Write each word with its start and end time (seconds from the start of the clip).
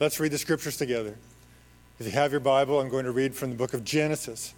Let's 0.00 0.18
read 0.18 0.32
the 0.32 0.38
scriptures 0.38 0.78
together. 0.78 1.14
If 1.98 2.06
you 2.06 2.12
have 2.12 2.30
your 2.30 2.40
Bible, 2.40 2.80
I'm 2.80 2.88
going 2.88 3.04
to 3.04 3.12
read 3.12 3.34
from 3.34 3.50
the 3.50 3.56
book 3.56 3.74
of 3.74 3.84
Genesis. 3.84 4.54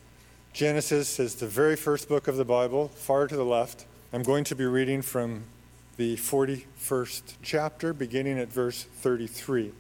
Genesis 0.53 1.19
is 1.19 1.35
the 1.35 1.49
very 1.49 1.75
first 1.75 2.09
book 2.09 2.29
of 2.29 2.37
the 2.37 2.45
Bible, 2.45 2.87
far 2.95 3.27
to 3.27 3.35
the 3.35 3.45
left. 3.45 3.85
I'm 4.13 4.23
going 4.23 4.45
to 4.45 4.55
be 4.55 4.67
reading 4.67 5.03
from 5.03 5.43
the 5.97 6.15
41st 6.15 7.39
chapter, 7.43 7.93
beginning 7.93 8.39
at 8.39 8.53
verse 8.53 8.85
33. 8.85 9.73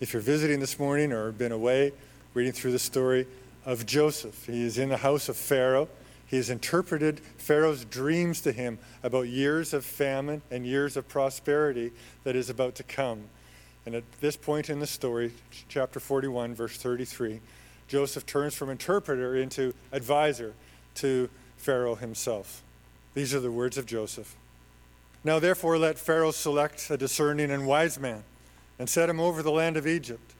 If 0.00 0.12
you're 0.12 0.20
visiting 0.20 0.58
this 0.58 0.80
morning 0.80 1.12
or 1.12 1.30
been 1.30 1.52
away, 1.52 1.92
reading 2.34 2.52
through 2.52 2.72
the 2.72 2.80
story 2.80 3.28
of 3.64 3.86
Joseph, 3.86 4.46
he 4.46 4.64
is 4.64 4.78
in 4.78 4.88
the 4.88 4.96
house 4.96 5.28
of 5.28 5.36
Pharaoh. 5.36 5.88
He 6.26 6.38
has 6.38 6.50
interpreted 6.50 7.20
Pharaoh's 7.36 7.84
dreams 7.84 8.40
to 8.40 8.50
him 8.50 8.80
about 9.04 9.28
years 9.28 9.72
of 9.72 9.84
famine 9.84 10.42
and 10.50 10.66
years 10.66 10.96
of 10.96 11.06
prosperity 11.06 11.92
that 12.24 12.34
is 12.34 12.50
about 12.50 12.74
to 12.74 12.82
come. 12.82 13.28
And 13.88 13.94
at 13.94 14.20
this 14.20 14.36
point 14.36 14.68
in 14.68 14.80
the 14.80 14.86
story, 14.86 15.32
chapter 15.70 15.98
41, 15.98 16.54
verse 16.54 16.76
33, 16.76 17.40
Joseph 17.88 18.26
turns 18.26 18.54
from 18.54 18.68
interpreter 18.68 19.34
into 19.34 19.72
advisor 19.92 20.52
to 20.96 21.30
Pharaoh 21.56 21.94
himself. 21.94 22.62
These 23.14 23.34
are 23.34 23.40
the 23.40 23.50
words 23.50 23.78
of 23.78 23.86
Joseph. 23.86 24.36
Now, 25.24 25.38
therefore, 25.38 25.78
let 25.78 25.98
Pharaoh 25.98 26.32
select 26.32 26.90
a 26.90 26.98
discerning 26.98 27.50
and 27.50 27.66
wise 27.66 27.98
man 27.98 28.24
and 28.78 28.90
set 28.90 29.08
him 29.08 29.20
over 29.20 29.42
the 29.42 29.50
land 29.50 29.78
of 29.78 29.86
Egypt. 29.86 30.34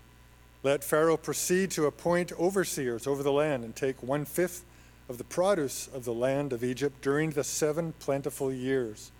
Let 0.62 0.84
Pharaoh 0.84 1.16
proceed 1.16 1.70
to 1.70 1.86
appoint 1.86 2.32
overseers 2.38 3.06
over 3.06 3.22
the 3.22 3.32
land 3.32 3.64
and 3.64 3.74
take 3.74 4.02
one 4.02 4.26
fifth 4.26 4.62
of 5.08 5.16
the 5.16 5.24
produce 5.24 5.88
of 5.94 6.04
the 6.04 6.12
land 6.12 6.52
of 6.52 6.62
Egypt 6.62 7.00
during 7.00 7.30
the 7.30 7.44
seven 7.44 7.94
plentiful 7.98 8.52
years. 8.52 9.10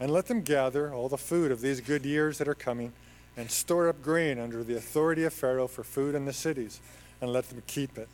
And 0.00 0.10
let 0.10 0.24
them 0.24 0.40
gather 0.40 0.90
all 0.94 1.10
the 1.10 1.18
food 1.18 1.52
of 1.52 1.60
these 1.60 1.82
good 1.82 2.06
years 2.06 2.38
that 2.38 2.48
are 2.48 2.54
coming, 2.54 2.94
and 3.36 3.50
store 3.50 3.88
up 3.88 4.02
grain 4.02 4.38
under 4.38 4.62
the 4.62 4.76
authority 4.76 5.24
of 5.24 5.32
Pharaoh 5.32 5.66
for 5.68 5.84
food 5.84 6.14
in 6.14 6.24
the 6.24 6.32
cities, 6.32 6.80
and 7.20 7.32
let 7.32 7.48
them 7.48 7.62
keep 7.66 7.96
it. 7.96 8.08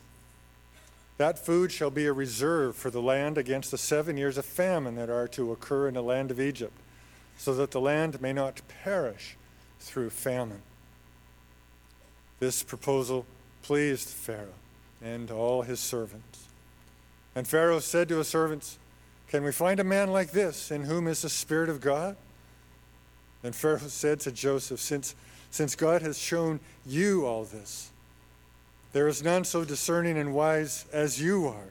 That 1.16 1.44
food 1.44 1.72
shall 1.72 1.91
be 1.91 2.06
a 2.06 2.12
reserve 2.12 2.77
for 2.77 2.91
the 2.91 3.02
land 3.02 3.36
against 3.36 3.72
the 3.72 3.78
seven 3.78 4.16
years 4.16 4.38
of 4.38 4.44
famine 4.44 4.94
that 4.94 5.10
are 5.10 5.27
to 5.28 5.50
occur 5.50 5.88
in 5.88 5.94
the 5.94 6.02
land 6.02 6.30
of 6.30 6.41
Egypt, 6.41 6.72
so 7.36 7.55
that 7.55 7.72
the 7.72 7.80
land 7.80 8.22
may 8.22 8.33
not 8.33 8.60
perish 8.83 9.36
through 9.80 10.10
famine. 10.10 10.62
This 12.38 12.62
proposal 12.62 13.27
pleased 13.62 14.08
Pharaoh 14.08 14.55
and 15.03 15.30
all 15.30 15.62
his 15.62 15.80
servants. 15.80 16.47
And 17.34 17.47
Pharaoh 17.47 17.80
said 17.80 18.08
to 18.08 18.19
his 18.19 18.28
servants, 18.28 18.78
Can 19.28 19.44
we 19.44 19.53
find 19.53 19.80
a 19.80 19.84
man 19.84 20.10
like 20.10 20.30
this 20.30 20.70
in 20.70 20.84
whom 20.84 21.08
is 21.08 21.22
the 21.22 21.28
Spirit 21.28 21.69
of 21.69 21.80
God? 21.80 22.16
Then 23.42 23.53
Pharaoh 23.53 23.78
said 23.78 24.20
to 24.20 24.33
Joseph, 24.33 24.81
Since, 24.81 25.14
since 25.50 25.75
God 25.75 26.03
has 26.03 26.19
shown 26.19 26.61
you 26.86 27.25
all 27.27 27.44
this, 27.44 27.91
there 28.92 29.08
is 29.08 29.22
none 29.22 29.44
so 29.44 29.64
discerning 29.64 30.19
and 30.19 30.34
wise 30.34 30.86
as 30.92 31.20
you 31.20 31.47
are. 31.47 31.70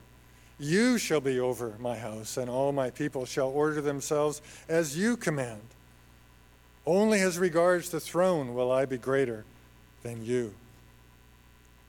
You 0.58 0.98
shall 0.98 1.20
be 1.20 1.38
over 1.38 1.74
my 1.78 1.96
house, 1.96 2.36
and 2.36 2.50
all 2.50 2.72
my 2.72 2.90
people 2.90 3.24
shall 3.26 3.48
order 3.48 3.80
themselves 3.80 4.40
as 4.68 4.96
you 4.96 5.16
command. 5.16 5.60
Only 6.86 7.20
as 7.20 7.38
regards 7.38 7.90
the 7.90 8.00
throne 8.00 8.54
will 8.54 8.72
I 8.72 8.84
be 8.84 8.96
greater 8.96 9.44
than 10.02 10.24
you. 10.24 10.54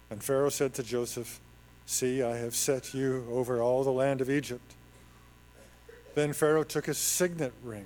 And 0.10 0.24
Pharaoh 0.24 0.50
said 0.50 0.74
to 0.76 0.84
Joseph, 0.84 1.40
See, 1.86 2.22
I 2.22 2.38
have 2.38 2.56
set 2.56 2.94
you 2.94 3.26
over 3.32 3.62
all 3.62 3.84
the 3.84 3.92
land 3.92 4.22
of 4.22 4.30
Egypt. 4.30 4.74
Then 6.14 6.34
Pharaoh 6.34 6.64
took 6.64 6.86
his 6.86 6.98
signet 6.98 7.54
ring 7.64 7.86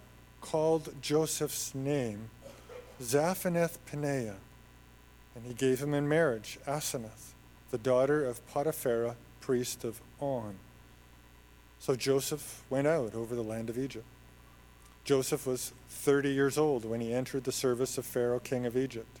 called 0.41 0.93
Joseph's 1.01 1.73
name 1.73 2.29
Zaphenath 3.01 3.77
Paneah, 3.89 4.35
and 5.35 5.45
he 5.45 5.53
gave 5.53 5.81
him 5.81 5.93
in 5.93 6.09
marriage 6.09 6.59
Asenath, 6.67 7.33
the 7.71 7.77
daughter 7.77 8.25
of 8.25 8.45
Potiphera, 8.51 9.15
priest 9.39 9.83
of 9.83 10.01
On. 10.19 10.55
So 11.79 11.95
Joseph 11.95 12.61
went 12.69 12.87
out 12.87 13.15
over 13.15 13.33
the 13.33 13.41
land 13.41 13.69
of 13.69 13.77
Egypt. 13.77 14.05
Joseph 15.03 15.47
was 15.47 15.71
30 15.89 16.29
years 16.29 16.57
old 16.57 16.85
when 16.85 17.01
he 17.01 17.13
entered 17.13 17.43
the 17.43 17.51
service 17.51 17.97
of 17.97 18.05
Pharaoh, 18.05 18.39
king 18.39 18.65
of 18.65 18.77
Egypt. 18.77 19.17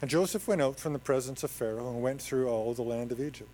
And 0.00 0.10
Joseph 0.10 0.48
went 0.48 0.62
out 0.62 0.78
from 0.78 0.92
the 0.92 0.98
presence 0.98 1.42
of 1.42 1.50
Pharaoh 1.50 1.90
and 1.90 2.02
went 2.02 2.22
through 2.22 2.48
all 2.48 2.72
the 2.74 2.82
land 2.82 3.12
of 3.12 3.20
Egypt. 3.20 3.50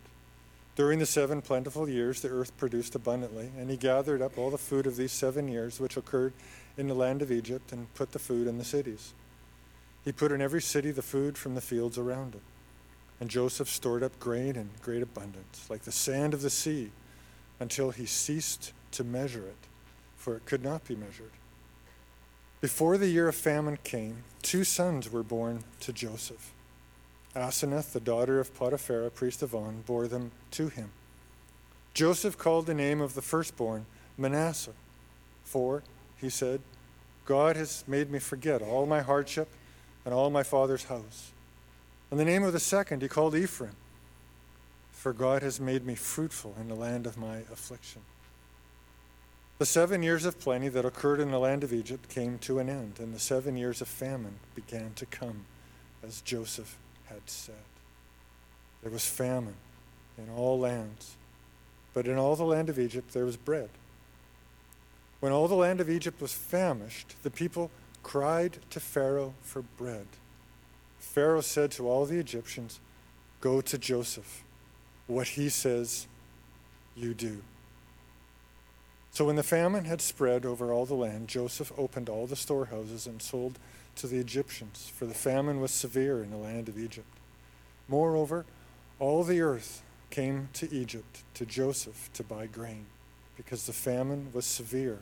During 0.81 0.99
the 0.99 1.05
seven 1.05 1.43
plentiful 1.43 1.91
years, 1.91 2.23
the 2.23 2.31
earth 2.31 2.57
produced 2.57 2.95
abundantly, 2.95 3.51
and 3.59 3.69
he 3.69 3.77
gathered 3.77 4.23
up 4.23 4.39
all 4.39 4.49
the 4.49 4.57
food 4.57 4.87
of 4.87 4.97
these 4.97 5.13
seven 5.13 5.47
years 5.47 5.79
which 5.79 5.99
occurred 5.99 6.33
in 6.79 6.89
the 6.89 6.95
land 6.95 7.21
of 7.21 7.31
Egypt 7.31 7.71
and 7.71 7.93
put 7.93 8.13
the 8.13 8.19
food 8.19 8.47
in 8.47 8.57
the 8.57 8.65
cities. 8.65 9.13
He 10.07 10.11
put 10.11 10.33
in 10.33 10.41
every 10.41 10.63
city 10.63 10.91
the 10.91 11.03
food 11.03 11.37
from 11.37 11.55
the 11.55 11.61
fields 11.61 11.99
around 11.99 12.35
it. 12.35 12.41
And 13.21 13.29
Joseph 13.29 13.69
stored 13.69 14.03
up 14.03 14.19
grain 14.19 14.57
in 14.57 14.71
great 14.81 15.03
abundance, 15.03 15.67
like 15.69 15.83
the 15.83 15.93
sand 15.93 16.33
of 16.33 16.41
the 16.41 16.49
sea, 16.49 16.93
until 17.61 17.91
he 17.91 18.07
ceased 18.07 18.73
to 18.93 19.05
measure 19.05 19.47
it, 19.47 19.69
for 20.17 20.35
it 20.35 20.47
could 20.47 20.65
not 20.65 20.87
be 20.87 20.97
measured. 20.97 21.33
Before 22.63 22.97
the 22.97 23.09
year 23.09 23.29
of 23.29 23.35
famine 23.35 23.77
came, 23.85 24.25
two 24.41 24.65
sons 24.65 25.13
were 25.13 25.23
born 25.23 25.65
to 25.81 25.93
Joseph. 25.93 26.55
Asenath, 27.35 27.93
the 27.93 28.01
daughter 28.01 28.41
of 28.41 28.55
Potiphera, 28.55 29.11
priest 29.11 29.43
of 29.43 29.55
On, 29.55 29.83
bore 29.87 30.09
them 30.09 30.33
to 30.53 30.69
him. 30.69 30.91
Joseph 31.95 32.37
called 32.37 32.67
the 32.67 32.75
name 32.75 33.01
of 33.01 33.15
the 33.15 33.23
firstborn 33.23 33.87
Manasseh, 34.19 34.75
for, 35.45 35.83
he 36.17 36.29
said, 36.29 36.61
God 37.25 37.57
has 37.57 37.85
made 37.87 38.11
me 38.11 38.19
forget 38.19 38.63
all 38.63 38.87
my 38.87 39.01
hardship 39.01 39.49
and 40.05 40.13
all 40.13 40.31
my 40.31 40.43
father's 40.43 40.85
house. 40.85 41.31
And 42.11 42.19
the 42.19 42.25
name 42.25 42.43
of 42.43 42.53
the 42.53 42.61
second 42.61 43.03
he 43.03 43.09
called 43.09 43.37
Ephraim, 43.37 43.77
for 44.91 45.13
God 45.13 45.43
has 45.43 45.61
made 45.61 45.87
me 45.87 45.95
fruitful 45.95 46.55
in 46.61 46.69
the 46.69 46.75
land 46.75 47.07
of 47.07 47.17
my 47.17 47.39
affliction. 47.53 48.03
The 49.59 49.67
seven 49.67 50.03
years 50.03 50.25
of 50.25 50.41
plenty 50.41 50.69
that 50.69 50.85
occurred 50.85 51.21
in 51.21 51.31
the 51.31 51.39
land 51.39 51.63
of 51.63 51.73
Egypt 51.73 52.09
came 52.09 52.39
to 52.39 52.59
an 52.59 52.69
end, 52.69 52.95
and 52.99 53.15
the 53.15 53.21
seven 53.21 53.57
years 53.57 53.81
of 53.81 53.89
famine 53.89 54.41
began 54.55 54.93
to 54.95 55.07
come, 55.07 55.45
as 56.03 56.23
Joseph 56.23 56.77
had 57.11 57.29
said. 57.29 57.55
There 58.83 58.91
was 58.91 59.05
famine 59.05 59.57
in 60.17 60.29
all 60.35 60.59
lands, 60.59 61.17
but 61.93 62.07
in 62.07 62.17
all 62.17 62.37
the 62.37 62.45
land 62.45 62.69
of 62.71 62.79
Egypt 62.79 63.13
there 63.13 63.25
was 63.25 63.37
bread. 63.37 63.69
When 65.21 65.33
all 65.33 65.49
the 65.49 65.55
land 65.55 65.81
of 65.81 65.91
Egypt 65.91 66.21
was 66.21 66.33
famished, 66.33 67.15
the 67.23 67.31
people 67.31 67.71
cried 68.03 68.59
to 68.71 68.81
Pharaoh 68.81 69.35
for 69.43 69.63
bread. 69.63 70.07
Pharaoh 70.99 71.43
said 71.43 71.71
to 71.73 71.89
all 71.89 72.07
the 72.07 72.19
Egyptians, 72.19 72.81
Go 73.41 73.61
to 73.61 73.79
Joseph. 73.79 74.43
What 75.07 75.29
he 75.29 75.49
says, 75.49 76.07
you 76.95 77.15
do. 77.15 77.43
So 79.13 79.25
when 79.25 79.37
the 79.37 79.43
famine 79.43 79.87
had 79.87 80.01
spread 80.01 80.47
over 80.47 80.73
all 80.73 80.87
the 80.87 80.95
land, 80.95 81.29
Joseph 81.29 81.73
opened 81.77 82.09
all 82.09 82.27
the 82.27 82.37
storehouses 82.37 83.07
and 83.07 83.21
sold 83.21 83.59
to 83.97 84.07
the 84.07 84.19
Egyptians, 84.19 84.91
for 84.95 85.07
the 85.07 85.15
famine 85.15 85.61
was 85.61 85.71
severe 85.71 86.23
in 86.23 86.31
the 86.31 86.37
land 86.37 86.69
of 86.69 86.79
Egypt. 86.79 87.07
Moreover, 87.89 88.47
all 88.99 89.25
the 89.25 89.41
earth 89.41 89.83
came 90.11 90.49
to 90.55 90.73
Egypt 90.73 91.23
to 91.35 91.47
Joseph 91.47 92.11
to 92.15 92.23
buy 92.23 92.47
grain, 92.47 92.87
because 93.37 93.67
the 93.67 93.73
famine 93.73 94.31
was 94.33 94.47
severe 94.47 94.99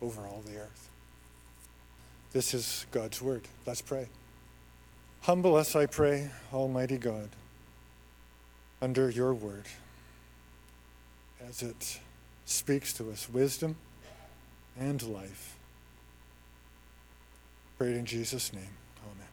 over 0.00 0.22
all 0.22 0.42
the 0.44 0.58
earth. 0.58 0.88
This 2.32 2.54
is 2.54 2.86
God's 2.90 3.20
word. 3.20 3.42
Let's 3.66 3.82
pray. 3.82 4.08
Humble 5.22 5.54
us, 5.54 5.76
I 5.76 5.86
pray, 5.86 6.30
Almighty 6.52 6.98
God, 6.98 7.28
under 8.80 9.08
your 9.08 9.34
word, 9.34 9.66
as 11.48 11.62
it 11.62 12.00
speaks 12.44 12.92
to 12.94 13.10
us 13.10 13.28
wisdom 13.28 13.76
and 14.78 15.02
life. 15.02 15.51
In 17.88 18.06
Jesus' 18.06 18.52
name. 18.52 18.62
Amen. 19.04 19.26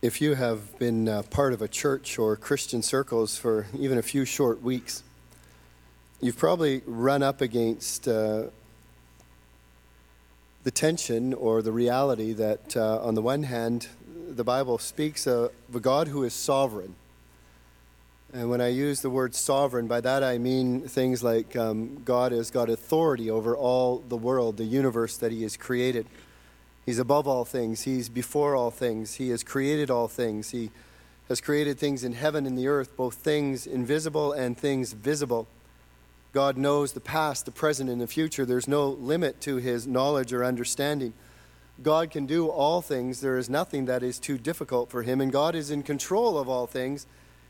If 0.00 0.22
you 0.22 0.34
have 0.34 0.78
been 0.78 1.06
uh, 1.06 1.22
part 1.24 1.52
of 1.52 1.60
a 1.60 1.68
church 1.68 2.18
or 2.18 2.36
Christian 2.36 2.82
circles 2.82 3.36
for 3.36 3.66
even 3.78 3.98
a 3.98 4.02
few 4.02 4.24
short 4.24 4.62
weeks, 4.62 5.02
you've 6.22 6.38
probably 6.38 6.80
run 6.86 7.22
up 7.22 7.42
against 7.42 8.08
uh, 8.08 8.44
the 10.64 10.70
tension 10.70 11.34
or 11.34 11.60
the 11.60 11.70
reality 11.72 12.32
that, 12.32 12.74
uh, 12.74 13.02
on 13.02 13.14
the 13.14 13.22
one 13.22 13.42
hand, 13.42 13.88
the 14.30 14.44
Bible 14.44 14.78
speaks 14.78 15.26
of 15.26 15.52
a 15.74 15.80
God 15.80 16.08
who 16.08 16.24
is 16.24 16.32
sovereign. 16.32 16.94
And 18.32 18.48
when 18.48 18.62
I 18.62 18.68
use 18.68 19.02
the 19.02 19.10
word 19.10 19.34
sovereign, 19.34 19.86
by 19.86 20.00
that 20.00 20.24
I 20.24 20.38
mean 20.38 20.80
things 20.80 21.22
like 21.22 21.56
um, 21.56 22.02
God 22.04 22.32
has 22.32 22.50
got 22.50 22.70
authority 22.70 23.30
over 23.30 23.54
all 23.54 23.98
the 23.98 24.16
world, 24.16 24.56
the 24.56 24.64
universe 24.64 25.18
that 25.18 25.30
He 25.30 25.42
has 25.42 25.58
created. 25.58 26.06
He's 26.88 26.98
above 26.98 27.28
all 27.28 27.44
things, 27.44 27.82
He's 27.82 28.08
before 28.08 28.56
all 28.56 28.70
things, 28.70 29.16
He 29.16 29.28
has 29.28 29.44
created 29.44 29.90
all 29.90 30.08
things. 30.08 30.52
He 30.52 30.70
has 31.28 31.38
created 31.38 31.78
things 31.78 32.02
in 32.02 32.14
heaven 32.14 32.46
and 32.46 32.56
the 32.56 32.66
earth, 32.66 32.96
both 32.96 33.16
things 33.16 33.66
invisible 33.66 34.32
and 34.32 34.56
things 34.56 34.94
visible. 34.94 35.46
God 36.32 36.56
knows 36.56 36.94
the 36.94 37.00
past, 37.00 37.44
the 37.44 37.50
present, 37.50 37.90
and 37.90 38.00
the 38.00 38.06
future. 38.06 38.46
There's 38.46 38.66
no 38.66 38.88
limit 38.88 39.38
to 39.42 39.56
his 39.56 39.86
knowledge 39.86 40.32
or 40.32 40.42
understanding. 40.42 41.12
God 41.82 42.10
can 42.10 42.24
do 42.24 42.48
all 42.48 42.80
things. 42.80 43.20
There 43.20 43.36
is 43.36 43.50
nothing 43.50 43.84
that 43.84 44.02
is 44.02 44.18
too 44.18 44.38
difficult 44.38 44.88
for 44.90 45.02
him. 45.02 45.20
And 45.20 45.30
God 45.30 45.54
is 45.54 45.70
in 45.70 45.82
control 45.82 46.38
of 46.38 46.48
all 46.48 46.66
things, 46.66 47.06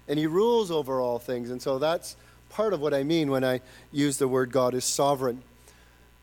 and 0.08 0.18
he 0.18 0.26
rules 0.26 0.72
over 0.72 1.00
all 1.00 1.20
things. 1.20 1.48
And 1.48 1.62
so 1.62 1.78
that's 1.78 2.16
part 2.48 2.72
of 2.72 2.80
what 2.80 2.92
I 2.92 3.04
mean 3.04 3.30
when 3.30 3.44
I 3.44 3.60
use 3.92 4.18
the 4.18 4.26
word 4.26 4.50
God 4.50 4.74
is 4.74 4.84
sovereign. 4.84 5.44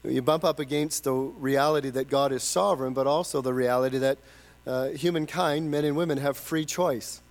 You 0.08 0.22
bump 0.22 0.44
up 0.44 0.60
against 0.60 1.04
the 1.04 1.14
reality 1.14 1.90
that 1.90 2.10
God 2.10 2.32
is 2.32 2.44
sovereign, 2.44 2.94
but 2.94 3.08
also 3.08 3.42
the 3.42 3.54
reality 3.54 3.98
that 3.98 4.18
uh, 4.68 4.90
humankind, 4.90 5.72
men 5.72 5.86
and 5.86 5.96
women, 5.96 6.18
have 6.18 6.38
free 6.38 6.66
choice. 6.66 7.22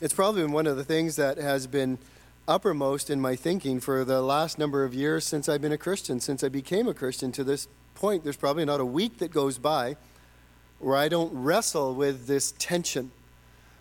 It's 0.00 0.14
probably 0.14 0.42
been 0.42 0.52
one 0.52 0.66
of 0.66 0.76
the 0.76 0.84
things 0.84 1.16
that 1.16 1.38
has 1.38 1.66
been 1.66 1.98
uppermost 2.46 3.10
in 3.10 3.20
my 3.20 3.36
thinking 3.36 3.80
for 3.80 4.04
the 4.04 4.20
last 4.20 4.58
number 4.58 4.84
of 4.84 4.94
years 4.94 5.24
since 5.24 5.48
I've 5.48 5.62
been 5.62 5.72
a 5.72 5.78
Christian, 5.78 6.20
since 6.20 6.44
I 6.44 6.48
became 6.48 6.88
a 6.88 6.94
Christian 6.94 7.32
to 7.32 7.44
this 7.44 7.68
point. 7.94 8.24
There's 8.24 8.36
probably 8.36 8.64
not 8.64 8.80
a 8.80 8.84
week 8.84 9.18
that 9.18 9.30
goes 9.30 9.58
by 9.58 9.96
where 10.78 10.96
I 10.96 11.08
don't 11.08 11.32
wrestle 11.32 11.94
with 11.94 12.26
this 12.26 12.52
tension. 12.58 13.10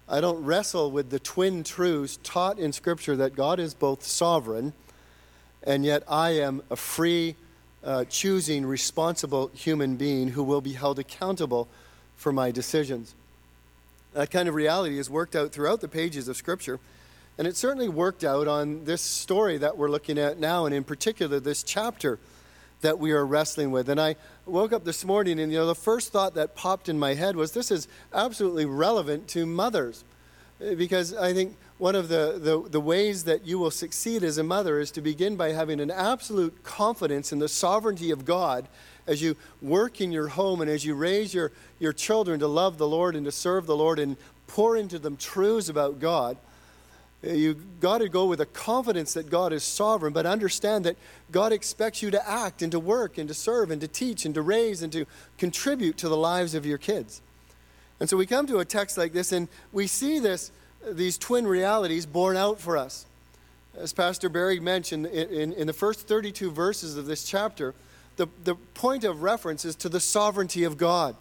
I 0.08 0.22
don't 0.22 0.44
wrestle 0.44 0.92
with 0.92 1.10
the 1.10 1.20
twin 1.20 1.64
truths 1.64 2.20
taught 2.24 2.60
in 2.60 2.72
Scripture 2.72 3.16
that 3.16 3.36
God 3.36 3.60
is 3.60 3.74
both 3.74 4.04
sovereign 4.04 4.74
and 5.64 5.86
yet 5.86 6.04
I 6.08 6.32
am 6.32 6.62
a 6.70 6.76
free, 6.76 7.36
uh, 7.84 8.06
choosing, 8.06 8.66
responsible 8.66 9.52
human 9.54 9.96
being 9.96 10.30
who 10.30 10.44
will 10.44 10.62
be 10.62 10.74
held 10.74 11.00
accountable 11.00 11.68
for 12.16 12.32
my 12.32 12.52
decisions. 12.52 13.14
That 14.14 14.32
kind 14.32 14.48
of 14.48 14.56
reality 14.56 14.98
is 14.98 15.10
worked 15.10 15.36
out 15.36 15.52
throughout 15.52 15.82
the 15.82 15.88
pages 15.88 16.28
of 16.28 16.38
Scripture. 16.38 16.80
And 17.38 17.48
it 17.48 17.56
certainly 17.56 17.90
worked 17.90 18.24
out 18.24 18.48
on 18.48 18.86
this 18.86 19.02
story 19.02 19.58
that 19.58 19.78
we're 19.78 19.90
looking 19.90 20.20
at 20.20 20.40
now, 20.40 20.66
and 20.66 20.76
in 20.76 20.84
particular, 20.84 21.40
this 21.40 21.64
chapter 21.64 22.20
that 22.82 23.00
we 23.00 23.12
are 23.12 23.26
wrestling 23.26 23.72
with. 23.72 23.90
And 23.90 24.00
I 24.00 24.16
woke 24.46 24.72
up 24.72 24.84
this 24.84 25.04
morning, 25.04 25.40
and 25.40 25.52
you 25.52 25.58
know, 25.58 25.66
the 25.66 25.74
first 25.74 26.12
thought 26.12 26.36
that 26.36 26.56
popped 26.56 26.90
in 26.90 27.00
my 27.00 27.16
head 27.16 27.36
was 27.36 27.52
this 27.52 27.72
is 27.72 27.88
absolutely 28.14 28.66
relevant 28.66 29.28
to 29.30 29.46
mothers. 29.46 30.04
Because 30.60 31.14
I 31.16 31.34
think 31.34 31.58
one 31.84 31.96
of 31.96 32.08
the, 32.08 32.40
the, 32.40 32.70
the 32.70 32.80
ways 32.80 33.26
that 33.26 33.46
you 33.46 33.60
will 33.60 33.70
succeed 33.70 34.24
as 34.24 34.38
a 34.38 34.44
mother 34.44 34.80
is 34.80 34.90
to 34.90 35.02
begin 35.02 35.36
by 35.36 35.52
having 35.52 35.82
an 35.82 35.92
absolute 35.92 36.64
confidence 36.64 37.34
in 37.34 37.40
the 37.40 37.50
sovereignty 37.50 38.10
of 38.10 38.24
God 38.24 38.70
as 39.06 39.22
you 39.22 39.36
work 39.62 40.00
in 40.00 40.10
your 40.10 40.30
home 40.30 40.62
and 40.62 40.70
as 40.70 40.86
you 40.86 40.96
raise 40.96 41.34
your, 41.34 41.52
your 41.80 41.92
children 41.92 42.40
to 42.40 42.48
love 42.48 42.78
the 42.78 42.88
Lord 42.88 43.18
and 43.18 43.26
to 43.26 43.34
serve 43.34 43.66
the 43.66 43.76
Lord 43.76 44.00
and 44.00 44.16
pour 44.48 44.78
into 44.78 44.98
them 44.98 45.18
truths 45.18 45.68
about 45.68 46.00
God, 46.00 46.38
eh, 47.22 47.34
you 47.34 47.56
got 47.82 47.98
to 47.98 48.08
go 48.08 48.28
with 48.28 48.40
a 48.40 48.46
confidence 48.46 49.14
that 49.16 49.30
God 49.30 49.52
is 49.52 49.62
sovereign, 49.62 50.14
but 50.14 50.26
understand 50.26 50.86
that 50.86 50.96
God 51.34 51.52
expects 51.52 52.02
you 52.02 52.10
to 52.12 52.30
act 52.30 52.62
and 52.62 52.72
to 52.72 52.80
work 52.80 53.18
and 53.18 53.28
to 53.28 53.34
serve 53.34 53.72
and 53.72 53.82
to 53.82 53.90
teach 53.90 54.24
and 54.24 54.34
to 54.36 54.42
raise 54.42 54.84
and 54.84 54.94
to 54.94 55.06
contribute 55.38 55.98
to 55.98 56.08
the 56.08 56.16
lives 56.16 56.56
of 56.56 56.66
your 56.66 56.78
kids. 56.78 57.22
And 58.00 58.10
so 58.10 58.16
we 58.16 58.26
come 58.26 58.48
to 58.48 58.60
a 58.60 58.66
text 58.66 58.98
like 58.98 59.12
this 59.12 59.34
and 59.34 59.50
we 59.74 59.86
see 59.88 60.20
this, 60.20 60.54
these 60.90 61.18
twin 61.18 61.48
realities 61.48 62.06
borne 62.06 62.38
out 62.38 62.60
for 62.60 62.78
us. 62.78 63.06
As 63.78 63.94
Pastor 63.94 64.30
Barry 64.30 64.60
mentioned, 64.60 65.08
in, 65.08 65.54
in 65.54 65.68
the 65.68 65.74
first 65.74 66.08
32 66.08 66.52
verses 66.52 66.98
of 66.98 67.06
this 67.06 67.24
chapter, 67.24 67.74
the, 68.18 68.28
the 68.44 68.56
point 68.56 69.04
of 69.04 69.24
reference 69.24 69.66
is 69.66 69.76
to 69.78 69.90
the 69.90 70.00
sovereignty 70.00 70.64
of 70.64 70.78
God. 70.78 71.16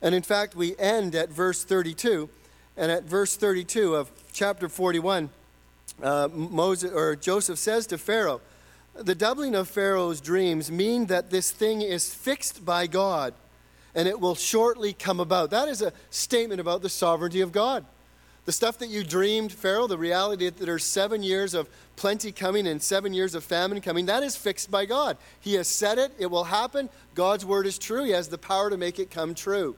And 0.00 0.14
in 0.14 0.22
fact, 0.22 0.54
we 0.54 0.76
end 0.78 1.14
at 1.14 1.30
verse 1.30 1.64
32. 1.64 2.28
And 2.76 2.90
at 2.90 3.04
verse 3.04 3.36
32 3.36 3.94
of 3.94 4.10
chapter 4.32 4.68
41, 4.68 5.30
uh, 6.02 6.28
Moses, 6.32 6.92
or 6.92 7.16
Joseph 7.16 7.58
says 7.58 7.86
to 7.88 7.98
Pharaoh, 7.98 8.40
The 8.94 9.14
doubling 9.14 9.54
of 9.54 9.68
Pharaoh's 9.68 10.20
dreams 10.20 10.70
mean 10.70 11.06
that 11.06 11.30
this 11.30 11.50
thing 11.50 11.82
is 11.82 12.14
fixed 12.14 12.64
by 12.64 12.86
God 12.86 13.34
and 13.94 14.08
it 14.08 14.20
will 14.20 14.34
shortly 14.34 14.92
come 14.92 15.20
about. 15.20 15.50
That 15.50 15.68
is 15.68 15.80
a 15.80 15.92
statement 16.10 16.60
about 16.60 16.82
the 16.82 16.88
sovereignty 16.88 17.40
of 17.40 17.52
God. 17.52 17.84
The 18.44 18.52
stuff 18.52 18.78
that 18.78 18.88
you 18.88 19.04
dreamed, 19.04 19.52
Pharaoh, 19.52 19.86
the 19.86 19.96
reality 19.96 20.44
that 20.44 20.58
there's 20.58 20.84
seven 20.84 21.22
years 21.22 21.54
of 21.54 21.68
plenty 21.96 22.30
coming 22.30 22.66
and 22.66 22.82
seven 22.82 23.14
years 23.14 23.34
of 23.34 23.42
famine 23.42 23.80
coming, 23.80 24.06
that 24.06 24.22
is 24.22 24.36
fixed 24.36 24.70
by 24.70 24.84
God. 24.84 25.16
He 25.40 25.54
has 25.54 25.66
said 25.66 25.98
it, 25.98 26.12
it 26.18 26.30
will 26.30 26.44
happen. 26.44 26.90
God's 27.14 27.46
word 27.46 27.66
is 27.66 27.78
true. 27.78 28.04
He 28.04 28.10
has 28.10 28.28
the 28.28 28.38
power 28.38 28.68
to 28.68 28.76
make 28.76 28.98
it 28.98 29.10
come 29.10 29.34
true. 29.34 29.76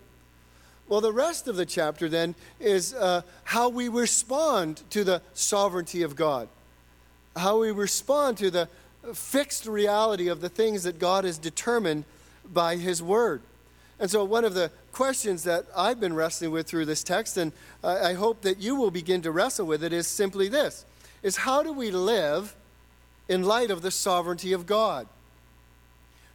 Well, 0.89 1.01
the 1.01 1.13
rest 1.13 1.49
of 1.49 1.57
the 1.57 1.67
chapter 1.67 2.09
then 2.09 2.35
is 2.61 2.95
uh, 2.95 3.23
how 3.45 3.69
we 3.69 3.89
respond 3.89 4.83
to 4.91 5.05
the 5.05 5.23
sovereignty 5.35 6.03
of 6.03 6.15
God, 6.15 6.49
how 7.37 7.61
we 7.61 7.71
respond 7.73 8.39
to 8.39 8.51
the 8.51 8.69
fixed 9.15 9.67
reality 9.67 10.29
of 10.29 10.41
the 10.41 10.49
things 10.49 10.85
that 10.85 10.99
God 10.99 11.25
has 11.25 11.39
determined 11.39 12.05
by 12.53 12.77
His 12.77 13.03
word. 13.03 13.43
And 13.99 14.11
so, 14.11 14.25
one 14.25 14.45
of 14.45 14.55
the 14.55 14.71
questions 14.97 15.45
that 15.45 15.67
I've 15.77 16.01
been 16.01 16.15
wrestling 16.15 16.53
with 16.53 16.67
through 16.67 16.87
this 16.87 17.05
text, 17.05 17.37
and 17.37 17.53
I 17.85 18.15
hope 18.15 18.41
that 18.41 18.61
you 18.61 18.77
will 18.77 18.91
begin 18.91 19.21
to 19.23 19.31
wrestle 19.31 19.67
with 19.67 19.85
it, 19.85 19.93
is 19.93 20.07
simply 20.07 20.49
this 20.49 20.87
is 21.23 21.37
how 21.37 21.63
do 21.63 21.71
we 21.71 21.91
live 21.91 22.57
in 23.29 23.43
light 23.43 23.71
of 23.71 23.83
the 23.83 23.91
sovereignty 23.91 24.55
of 24.55 24.65
God? 24.65 25.07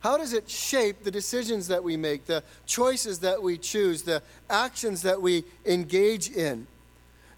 How 0.02 0.16
does 0.16 0.34
it 0.34 0.48
shape 0.48 1.04
the 1.04 1.10
decisions 1.10 1.70
that 1.70 1.84
we 1.84 1.98
make, 1.98 2.28
the 2.28 2.44
choices 2.68 3.20
that 3.20 3.42
we 3.42 3.58
choose, 3.58 4.04
the 4.04 4.22
actions 4.48 5.02
that 5.02 5.20
we 5.20 5.44
engage 5.66 6.30
in? 6.30 6.68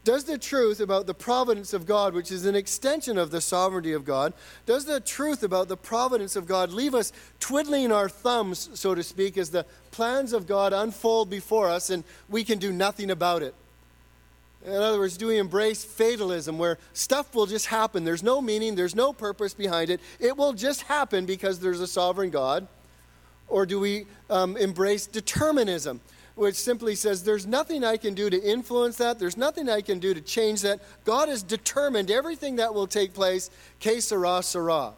Does 0.03 0.25
the 0.25 0.37
truth 0.37 0.81
about 0.81 1.07
the 1.07 1.13
providence 1.13 1.73
of 1.73 1.85
God, 1.85 2.13
which 2.13 2.31
is 2.31 2.45
an 2.45 2.55
extension 2.55 3.17
of 3.17 3.31
the 3.31 3.39
sovereignty 3.39 3.93
of 3.93 4.03
God, 4.03 4.33
does 4.65 4.83
the 4.83 4.99
truth 4.99 5.43
about 5.43 5.69
the 5.69 5.77
providence 5.77 6.35
of 6.35 6.45
God 6.45 6.71
leave 6.71 6.93
us 6.93 7.13
twiddling 7.39 7.91
our 7.91 8.09
thumbs, 8.09 8.69
so 8.73 8.93
to 8.93 9.03
speak, 9.03 9.37
as 9.37 9.51
the 9.51 9.65
plans 9.91 10.33
of 10.33 10.45
God 10.45 10.73
unfold 10.73 11.29
before 11.29 11.69
us 11.69 11.89
and 11.89 12.03
we 12.27 12.43
can 12.43 12.59
do 12.59 12.73
nothing 12.73 13.11
about 13.11 13.43
it? 13.43 13.55
In 14.65 14.73
other 14.73 14.97
words, 14.97 15.17
do 15.17 15.27
we 15.27 15.37
embrace 15.37 15.83
fatalism 15.83 16.57
where 16.57 16.77
stuff 16.93 17.33
will 17.33 17.45
just 17.45 17.67
happen? 17.67 18.03
There's 18.03 18.23
no 18.23 18.41
meaning, 18.41 18.75
there's 18.75 18.95
no 18.95 19.13
purpose 19.13 19.53
behind 19.53 19.89
it. 19.89 20.01
It 20.19 20.35
will 20.35 20.53
just 20.53 20.83
happen 20.83 21.25
because 21.25 21.59
there's 21.59 21.81
a 21.81 21.87
sovereign 21.87 22.29
God. 22.29 22.67
Or 23.49 23.65
do 23.65 23.79
we 23.79 24.05
um, 24.29 24.55
embrace 24.57 25.05
determinism 25.05 26.01
which 26.35 26.55
simply 26.55 26.95
says, 26.95 27.23
There's 27.23 27.45
nothing 27.45 27.83
I 27.83 27.97
can 27.97 28.13
do 28.13 28.29
to 28.29 28.41
influence 28.41 28.97
that. 28.97 29.19
There's 29.19 29.37
nothing 29.37 29.69
I 29.69 29.81
can 29.81 29.99
do 29.99 30.13
to 30.13 30.21
change 30.21 30.61
that. 30.61 30.79
God 31.05 31.29
has 31.29 31.43
determined 31.43 32.09
everything 32.09 32.55
that 32.57 32.73
will 32.73 32.87
take 32.87 33.13
place. 33.13 33.49
Que 33.79 34.01
sera, 34.01 34.41
sera. 34.41 34.93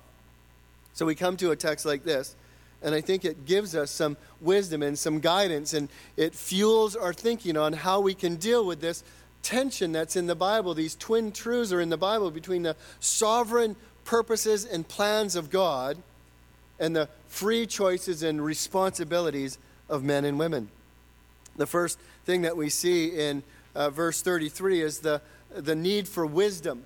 So 0.94 1.06
we 1.06 1.16
come 1.16 1.36
to 1.38 1.52
a 1.52 1.56
text 1.56 1.86
like 1.86 2.04
this, 2.04 2.36
and 2.82 2.96
I 2.96 3.02
think 3.02 3.26
it 3.26 3.46
gives 3.46 3.76
us 3.76 3.92
some 3.92 4.16
wisdom 4.40 4.82
and 4.82 4.98
some 4.98 5.20
guidance, 5.20 5.74
and 5.74 5.90
it 6.16 6.34
fuels 6.34 6.96
our 6.96 7.14
thinking 7.14 7.58
on 7.58 7.74
how 7.74 8.00
we 8.00 8.14
can 8.14 8.38
deal 8.38 8.66
with 8.66 8.80
this 8.80 9.04
tension 9.44 9.92
that's 9.92 10.16
in 10.16 10.28
the 10.28 10.36
Bible. 10.36 10.74
These 10.74 10.96
twin 10.96 11.34
truths 11.34 11.74
are 11.74 11.82
in 11.82 11.90
the 11.90 11.98
Bible 11.98 12.32
between 12.32 12.64
the 12.64 12.78
sovereign 13.02 13.76
purposes 14.06 14.64
and 14.64 14.88
plans 14.88 15.36
of 15.36 15.50
God 15.50 15.98
and 16.80 16.96
the 16.96 17.10
free 17.28 17.66
choices 17.66 18.24
and 18.24 18.44
responsibilities 18.44 19.58
of 19.90 20.04
men 20.04 20.24
and 20.24 20.40
women. 20.40 20.70
The 21.56 21.68
first 21.68 22.00
thing 22.26 22.42
that 22.44 22.58
we 22.58 22.70
see 22.70 23.10
in 23.10 23.44
uh, 23.76 23.90
verse 23.90 24.22
33 24.22 24.82
is 24.82 25.00
the, 25.00 25.22
the 25.50 25.76
need 25.76 26.08
for 26.08 26.26
wisdom 26.26 26.84